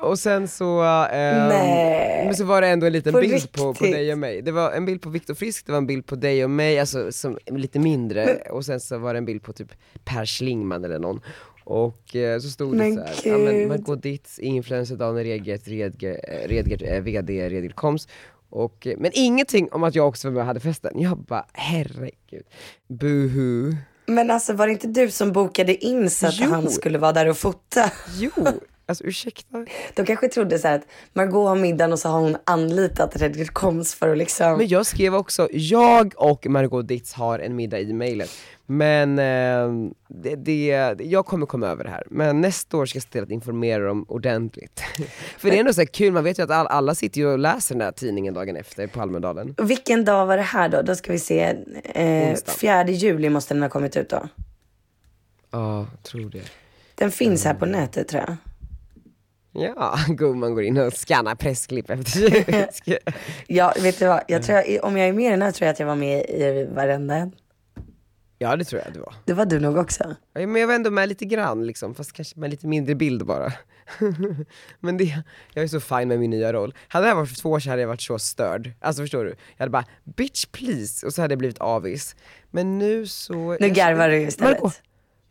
och 0.00 0.18
sen 0.18 0.48
så, 0.48 0.82
Nej. 0.82 2.24
men 2.24 2.34
så 2.34 2.44
var 2.44 2.60
det 2.60 2.68
ändå 2.68 2.86
en 2.86 2.92
liten 2.92 3.12
På 3.12 3.20
bild 3.20 3.52
på, 3.52 3.74
på 3.74 3.84
dig 3.84 4.12
och 4.12 4.18
mig. 4.18 4.42
Det 4.42 4.52
var 4.52 4.72
en 4.72 4.86
bild 4.86 5.02
på 5.02 5.10
Viktor 5.10 5.34
Frisk, 5.34 5.66
det 5.66 5.72
var 5.72 5.78
en 5.78 5.86
bild 5.86 6.06
på 6.06 6.14
dig 6.14 6.44
och 6.44 6.50
mig, 6.50 6.78
alltså 6.80 7.12
som, 7.12 7.38
lite 7.46 7.78
mindre, 7.78 8.36
och 8.36 8.64
sen 8.64 8.80
så 8.80 8.98
var 8.98 9.14
det 9.14 9.18
en 9.18 9.24
bild 9.24 9.42
på 9.42 9.52
typ 9.52 9.72
Per 10.04 10.26
Schlingman 10.26 10.84
eller 10.84 10.98
någon. 10.98 11.20
Och 11.70 12.16
eh, 12.16 12.40
så 12.40 12.48
stod 12.48 12.74
Men 12.76 12.96
det 12.96 13.14
så 13.14 13.28
här, 13.28 13.36
ja 13.36 13.38
men. 13.38 13.68
Margot 13.68 14.02
Ditz, 14.02 14.38
influencer 14.38 14.96
Daniel 14.96 15.26
Redgert, 15.26 15.68
Redgert, 15.68 16.24
eh, 16.28 16.48
Redgert 16.48 16.82
eh, 16.82 17.00
VD 17.00 17.48
Redgert 17.50 17.74
Koms. 17.74 18.08
Och, 18.50 18.86
eh, 18.86 18.94
men 18.98 19.10
ingenting 19.14 19.72
om 19.72 19.82
att 19.84 19.94
jag 19.94 20.08
också 20.08 20.28
var 20.28 20.32
med 20.32 20.40
och 20.40 20.46
hade 20.46 20.60
festen. 20.60 21.00
Jag 21.00 21.18
bara, 21.18 21.46
herregud. 21.52 22.42
Buhu. 22.88 23.76
Men 24.06 24.30
alltså 24.30 24.52
var 24.52 24.66
det 24.66 24.72
inte 24.72 24.86
du 24.86 25.10
som 25.10 25.32
bokade 25.32 25.84
in 25.84 26.10
så 26.10 26.26
att 26.26 26.40
Jo. 26.40 26.50
han 26.50 26.70
skulle 26.70 26.98
vara 26.98 27.12
där 27.12 27.28
och 27.28 27.36
fota? 27.36 27.90
Jo, 28.18 28.30
alltså 28.90 29.04
ursäkta. 29.04 29.66
De 29.94 30.06
kanske 30.06 30.28
trodde 30.28 30.58
så 30.58 30.68
att 30.68 30.82
Margot 31.12 31.48
har 31.48 31.56
middagen 31.56 31.92
och 31.92 31.98
så 31.98 32.08
har 32.08 32.20
hon 32.20 32.36
anlitat 32.44 33.16
Redgert 33.16 33.50
Koms 33.52 33.94
för 33.94 34.08
att 34.08 34.18
liksom. 34.18 34.56
Men 34.56 34.68
jag 34.68 34.86
skrev 34.86 35.14
också, 35.14 35.48
jag 35.52 36.12
och 36.16 36.46
Margot 36.46 36.88
Ditz 36.88 37.12
har 37.12 37.38
en 37.38 37.56
middag 37.56 37.80
i 37.80 37.92
mejlet. 37.92 38.30
Men 38.70 39.18
eh, 39.18 39.90
det, 40.08 40.36
det, 40.36 40.96
jag 41.00 41.26
kommer 41.26 41.46
komma 41.46 41.66
över 41.66 41.84
det 41.84 41.90
här. 41.90 42.02
Men 42.10 42.40
nästa 42.40 42.76
år 42.76 42.86
ska 42.86 42.96
jag 42.96 43.02
se 43.02 43.08
till 43.08 43.22
att 43.22 43.30
informera 43.30 43.84
dem 43.84 44.04
ordentligt. 44.08 44.82
För 45.38 45.50
det 45.50 45.56
är 45.56 45.60
ändå 45.60 45.72
så 45.72 45.86
kul, 45.86 46.12
man 46.12 46.24
vet 46.24 46.38
ju 46.38 46.42
att 46.42 46.50
all, 46.50 46.66
alla 46.66 46.94
sitter 46.94 47.20
ju 47.20 47.26
och 47.26 47.38
läser 47.38 47.74
den 47.74 47.82
här 47.82 47.92
tidningen 47.92 48.34
dagen 48.34 48.56
efter 48.56 48.86
på 48.86 49.00
Almedalen. 49.00 49.54
Vilken 49.58 50.04
dag 50.04 50.26
var 50.26 50.36
det 50.36 50.42
här 50.42 50.68
då? 50.68 50.82
Då 50.82 50.94
ska 50.94 51.12
vi 51.12 51.18
se. 51.18 51.56
Eh, 51.84 52.30
Onsdag. 52.30 52.52
4 52.52 52.88
juli 52.88 53.30
måste 53.30 53.54
den 53.54 53.62
ha 53.62 53.68
kommit 53.68 53.96
ut 53.96 54.08
då. 54.08 54.28
Ja, 55.50 55.86
tror 56.02 56.30
det. 56.30 56.42
Den 56.94 57.10
finns 57.10 57.44
här 57.44 57.54
på 57.54 57.66
nätet 57.66 58.08
tror 58.08 58.22
jag. 58.26 58.36
Ja, 59.52 59.98
gumman 60.08 60.54
går 60.54 60.62
in 60.62 60.78
och 60.78 60.92
scannar 60.92 61.34
pressklipp 61.34 61.90
efter 61.90 62.98
Ja, 63.46 63.74
vet 63.82 63.98
du 63.98 64.06
vad? 64.06 64.20
Jag 64.28 64.42
tror 64.42 64.58
jag, 64.58 64.84
om 64.84 64.96
jag 64.96 65.08
är 65.08 65.12
med 65.12 65.26
i 65.26 65.30
den 65.30 65.42
här 65.42 65.52
tror 65.52 65.66
jag 65.66 65.72
att 65.72 65.80
jag 65.80 65.86
var 65.86 65.96
med 65.96 66.20
i 66.20 66.68
varenda 66.74 67.14
en. 67.14 67.32
Ja 68.38 68.56
det 68.56 68.64
tror 68.64 68.82
jag 68.84 68.92
du 68.94 69.00
var. 69.00 69.14
Det 69.24 69.32
var 69.32 69.46
du 69.46 69.60
nog 69.60 69.76
också. 69.76 70.16
Ja, 70.32 70.46
Men 70.46 70.60
jag 70.60 70.66
var 70.66 70.74
ändå 70.74 70.90
med 70.90 71.08
lite 71.08 71.24
grann 71.24 71.66
liksom, 71.66 71.94
fast 71.94 72.12
kanske 72.12 72.38
med 72.38 72.50
lite 72.50 72.66
mindre 72.66 72.94
bild 72.94 73.26
bara. 73.26 73.52
men 74.80 74.96
det, 74.96 75.22
jag 75.54 75.64
är 75.64 75.68
så 75.68 75.80
fine 75.80 76.08
med 76.08 76.18
min 76.18 76.30
nya 76.30 76.52
roll. 76.52 76.74
Hade 76.88 77.04
det 77.04 77.08
här 77.08 77.16
varit 77.16 77.28
för 77.28 77.36
två 77.36 77.50
år 77.50 77.60
sedan 77.60 77.70
hade 77.70 77.82
jag 77.82 77.88
varit 77.88 78.00
så 78.00 78.18
störd. 78.18 78.72
Alltså 78.80 79.02
förstår 79.02 79.24
du? 79.24 79.30
Jag 79.30 79.58
hade 79.58 79.70
bara, 79.70 79.84
bitch 80.16 80.46
please, 80.46 81.06
och 81.06 81.12
så 81.14 81.22
hade 81.22 81.32
jag 81.32 81.38
blivit 81.38 81.58
avis. 81.58 82.16
Men 82.50 82.78
nu 82.78 83.06
så... 83.06 83.56
Nu 83.60 83.68
garvar 83.68 84.08
du 84.08 84.20
istället. 84.20 84.52
Margot, 84.52 84.82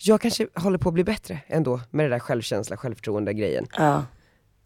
jag 0.02 0.22
kanske 0.22 0.47
håller 0.56 0.78
på 0.78 0.89
att 0.89 0.93
bli 0.93 1.04
bättre 1.04 1.39
ändå 1.47 1.82
med 1.91 2.06
det 2.06 2.10
där 2.10 2.20
självkänsla, 2.20 2.78
självförtroende 2.78 3.34
grejen. 3.34 3.68
Ja. 3.78 4.06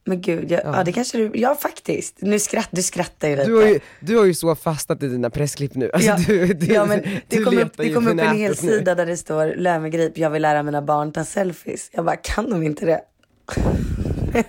Men 0.05 0.21
gud, 0.21 0.51
jag, 0.51 0.61
ja. 0.63 0.83
det 0.83 0.91
kanske 0.91 1.17
du, 1.17 1.31
ja 1.33 1.55
faktiskt. 1.55 2.17
Nu 2.21 2.39
skratt, 2.39 2.69
du 2.71 2.81
skrattar 2.83 3.27
ju 3.27 3.35
lite. 3.35 3.47
Du 3.47 3.55
har 3.55 3.67
ju, 3.67 3.79
du 3.99 4.17
har 4.17 4.25
ju 4.25 4.33
så 4.33 4.55
fastnat 4.55 5.03
i 5.03 5.07
dina 5.07 5.29
pressklipp 5.29 5.75
nu. 5.75 5.91
Alltså, 5.93 6.09
ja, 6.09 6.17
du, 6.27 6.53
du, 6.53 6.73
ja, 6.73 6.85
men 6.85 7.03
det 7.27 7.43
kom 7.43 7.57
upp, 7.57 7.77
det 7.77 7.93
kom 7.93 8.07
upp 8.07 8.19
en 8.19 8.37
hel 8.37 8.57
sida 8.57 8.95
där 8.95 9.05
det 9.05 9.17
står 9.17 9.55
Löwengrip, 9.55 10.17
jag 10.17 10.29
vill 10.29 10.41
lära 10.41 10.63
mina 10.63 10.81
barn 10.81 11.11
ta 11.11 11.23
selfies. 11.23 11.89
Jag 11.93 12.05
bara, 12.05 12.15
kan 12.15 12.49
de 12.49 12.63
inte 12.63 12.85
det? 12.85 13.01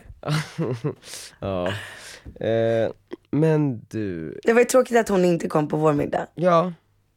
Ja. 1.41 1.68
Eh, 2.41 2.91
men 3.30 3.80
du, 3.89 4.39
Det 4.45 4.53
var 4.53 4.61
ju 4.61 4.64
tråkigt 4.64 4.97
att 4.97 5.09
hon 5.09 5.24
inte 5.24 5.49
kom 5.49 5.68
på 5.68 5.76
vår 5.76 5.93
middag. 5.93 6.26
ja. 6.35 6.72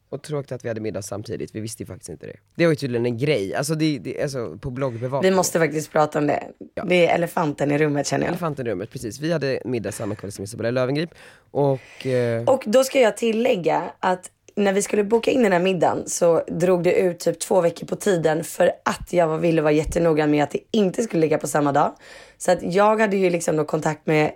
Och 0.10 0.24
tråkigt 0.24 0.52
att 0.52 0.66
vi 0.66 0.68
hade 0.68 0.82
middag 0.82 1.02
samtidigt, 1.02 1.56
vi 1.56 1.60
visste 1.60 1.84
ju 1.84 1.88
faktiskt 1.88 2.10
inte 2.10 2.26
det. 2.26 2.38
Det 2.56 2.66
var 2.66 2.72
ju 2.72 2.76
tydligen 2.76 3.06
en 3.06 3.18
grej, 3.18 3.56
alltså, 3.56 3.76
det, 3.76 4.00
det, 4.00 4.22
alltså 4.22 4.58
på 4.58 4.70
bloggbevakningen. 4.70 5.34
Vi 5.34 5.38
måste 5.38 5.60
faktiskt 5.60 5.92
prata 5.92 6.20
om 6.20 6.28
det. 6.28 6.44
Det 6.86 7.08
är 7.08 7.16
elefanten 7.16 7.72
i 7.72 7.78
rummet 7.78 8.08
känner 8.08 8.26
jag. 8.26 8.30
Elefanten 8.30 8.68
i 8.68 8.70
rummet, 8.70 8.92
precis. 8.92 9.20
Vi 9.20 9.32
hade 9.32 9.62
middag 9.66 9.92
samma 9.92 10.16
kväll 10.16 10.32
som 10.32 10.44
Isabella 10.44 10.72
Löwengrip 10.72 11.10
och 11.52 12.06
eh, 12.06 12.44
Och 12.44 12.64
då 12.66 12.84
ska 12.84 13.00
jag 13.00 13.18
tillägga 13.18 13.84
att 14.00 14.32
när 14.56 14.74
vi 14.74 14.82
skulle 14.82 15.04
boka 15.04 15.32
in 15.32 15.44
den 15.44 15.52
här 15.52 15.60
middagen 15.60 16.04
så 16.08 16.44
drog 16.48 16.84
det 16.84 16.94
ut 16.94 17.20
typ 17.20 17.40
två 17.40 17.62
veckor 17.62 17.88
på 17.88 17.96
tiden 17.96 18.44
för 18.44 18.72
att 18.86 19.14
jag 19.14 19.38
ville 19.38 19.62
vara 19.62 19.72
jättenoggrann 19.72 20.32
med 20.32 20.44
att 20.44 20.52
det 20.52 20.60
inte 20.72 21.04
skulle 21.04 21.22
ligga 21.22 21.38
på 21.38 21.48
samma 21.48 21.72
dag. 21.72 21.96
Så 22.38 22.52
att 22.52 22.74
jag 22.74 23.02
hade 23.02 23.18
ju 23.18 23.30
liksom 23.30 23.56
då 23.56 23.66
kontakt 23.66 24.06
med 24.06 24.32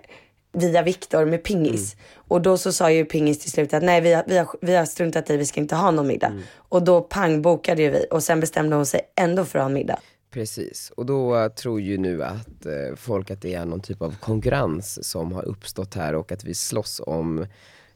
via 0.52 0.82
Viktor 0.82 1.24
med 1.24 1.42
Pingis. 1.42 1.96
Och 2.14 2.42
då 2.42 2.58
så 2.58 2.72
sa 2.72 2.90
ju 2.90 3.04
Pingis 3.04 3.38
till 3.38 3.50
slut 3.50 3.74
att 3.74 3.82
nej 3.82 4.00
vi 4.00 4.12
har, 4.12 4.24
vi 4.26 4.38
har, 4.38 4.48
vi 4.60 4.74
har 4.74 4.84
struntat 4.84 5.30
i, 5.30 5.36
vi 5.36 5.46
ska 5.46 5.60
inte 5.60 5.76
ha 5.76 5.90
någon 5.90 6.06
middag. 6.06 6.32
Och 6.56 6.82
då 6.82 7.00
pang 7.00 7.42
bokade 7.42 7.82
ju 7.82 7.90
vi 7.90 8.06
och 8.10 8.22
sen 8.22 8.40
bestämde 8.40 8.76
hon 8.76 8.86
sig 8.86 9.00
ändå 9.16 9.44
för 9.44 9.58
att 9.58 9.62
ha 9.62 9.68
en 9.68 9.74
middag. 9.74 9.98
Precis, 10.30 10.92
och 10.96 11.06
då 11.06 11.36
eh, 11.36 11.48
tror 11.48 11.80
ju 11.80 11.98
nu 11.98 12.24
att 12.24 12.66
eh, 12.66 12.96
folk 12.96 13.30
att 13.30 13.42
det 13.42 13.54
är 13.54 13.64
någon 13.64 13.80
typ 13.80 14.02
av 14.02 14.16
konkurrens 14.20 15.08
som 15.08 15.32
har 15.32 15.42
uppstått 15.42 15.94
här 15.94 16.14
och 16.14 16.32
att 16.32 16.44
vi 16.44 16.54
slåss 16.54 17.00
om 17.06 17.46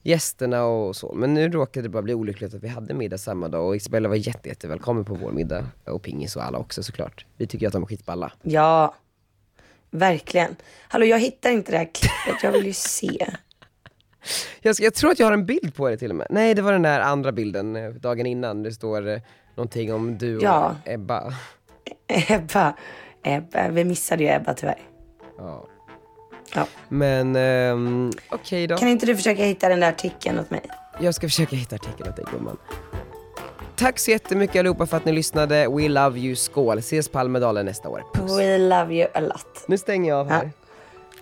gästerna 0.03 0.65
och 0.65 0.97
så. 0.97 1.15
Men 1.15 1.35
nu 1.35 1.49
råkade 1.49 1.83
det 1.83 1.89
bara 1.89 2.03
bli 2.03 2.15
olyckligt 2.15 2.55
att 2.55 2.63
vi 2.63 2.69
hade 2.69 2.95
middag 2.95 3.19
samma 3.19 3.49
dag 3.49 3.67
och 3.67 3.77
Isabella 3.77 4.09
var 4.09 4.17
jätte, 4.17 4.49
jättevälkommen 4.49 5.05
på 5.05 5.15
vår 5.15 5.33
middag. 5.33 5.67
Och 5.85 6.03
Pingis 6.03 6.37
och 6.37 6.45
alla 6.45 6.59
också 6.59 6.83
såklart. 6.83 7.27
Vi 7.37 7.47
tycker 7.47 7.67
att 7.67 7.73
de 7.73 7.83
är 7.83 7.87
skitballa. 7.87 8.33
Ja, 8.43 8.95
verkligen. 9.97 10.57
Hallå 10.89 11.07
jag 11.07 11.19
hittar 11.19 11.51
inte 11.51 11.73
det 11.73 11.79
här 11.79 11.91
klippet, 11.95 12.43
jag 12.43 12.53
vill 12.53 12.67
ju 12.67 12.73
se. 12.73 13.27
Jag, 14.61 14.77
jag 14.79 14.95
tror 14.95 15.11
att 15.11 15.19
jag 15.19 15.27
har 15.27 15.33
en 15.33 15.47
bild 15.47 15.75
på 15.75 15.89
det 15.89 15.97
till 15.97 16.11
och 16.11 16.17
med. 16.17 16.27
Nej 16.31 16.55
det 16.55 16.63
var 16.63 16.73
den 16.73 16.83
där 16.83 17.01
andra 17.01 17.33
bilden 17.33 17.77
eh, 17.77 17.91
dagen 17.91 18.27
innan, 18.27 18.63
det 18.63 18.73
står 18.73 19.09
eh, 19.09 19.21
någonting 19.57 19.95
om 19.95 20.19
du 20.19 20.37
och 20.37 20.43
Ja. 20.43 20.77
Ebba. 20.85 21.35
Ebba, 22.29 22.75
Ebba, 23.23 23.69
vi 23.69 23.85
missade 23.85 24.23
ju 24.23 24.29
Ebba 24.31 24.55
tyvärr. 24.55 24.81
Ja. 25.39 25.67
Ja. 26.55 26.67
Men 26.89 27.37
ehm, 27.37 28.11
okej 28.29 28.67
då. 28.67 28.77
Kan 28.77 28.89
inte 28.89 29.07
du 29.07 29.17
försöka 29.17 29.45
hitta 29.45 29.69
den 29.69 29.81
där 29.81 29.89
artikeln 29.89 30.39
åt 30.39 30.51
mig? 30.51 30.63
Jag 31.01 31.15
ska 31.15 31.27
försöka 31.27 31.57
hitta 31.57 31.75
artikeln 31.77 32.09
åt 32.09 32.17
dig 32.17 32.25
gumman. 32.33 32.57
Tack 33.77 33.99
så 33.99 34.11
jättemycket 34.11 34.57
allihopa 34.61 34.87
för 34.87 34.97
att 34.97 35.05
ni 35.05 35.13
lyssnade. 35.13 35.69
We 35.69 35.89
love 35.89 36.19
you, 36.19 36.37
skål. 36.37 36.79
Ses 36.79 37.09
på 37.09 37.19
Almedalen 37.19 37.67
nästa 37.67 37.89
år. 37.89 38.03
Puss. 38.15 38.39
We 38.39 38.59
love 38.59 38.95
you 38.95 39.09
a 39.15 39.21
lot. 39.21 39.65
Nu 39.69 39.79
stänger 39.79 40.11
jag 40.11 40.19
av 40.19 40.29
här. 40.29 40.51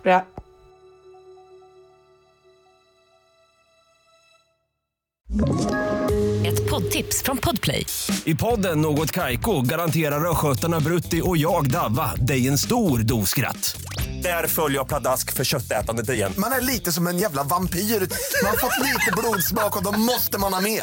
Bra. 0.02 0.24
Ett 6.46 6.70
poddtips 6.70 7.22
från 7.22 7.36
Podplay. 7.36 7.86
I 8.24 8.34
podden 8.34 8.80
Något 8.80 9.10
Kaiko 9.10 9.62
garanterar 9.62 10.30
östgötarna 10.30 10.80
Brutti 10.80 11.20
och 11.24 11.36
jag, 11.36 11.70
Davva, 11.70 12.14
dig 12.14 12.48
en 12.48 12.58
stor 12.58 12.98
dos 12.98 13.28
skratt. 13.28 13.76
Där 14.22 14.46
följer 14.46 14.78
jag 14.78 14.88
pladask 14.88 15.32
för 15.32 15.44
köttätandet 15.44 16.10
igen. 16.10 16.32
Man 16.38 16.52
är 16.52 16.60
lite 16.60 16.92
som 16.92 17.06
en 17.06 17.18
jävla 17.18 17.42
vampyr. 17.42 17.78
Man 17.78 18.50
har 18.50 18.56
fått 18.56 18.78
lite 18.82 19.10
blodsmak 19.16 19.76
och 19.76 19.84
då 19.84 19.98
måste 19.98 20.38
man 20.38 20.52
ha 20.52 20.60
mer. 20.60 20.82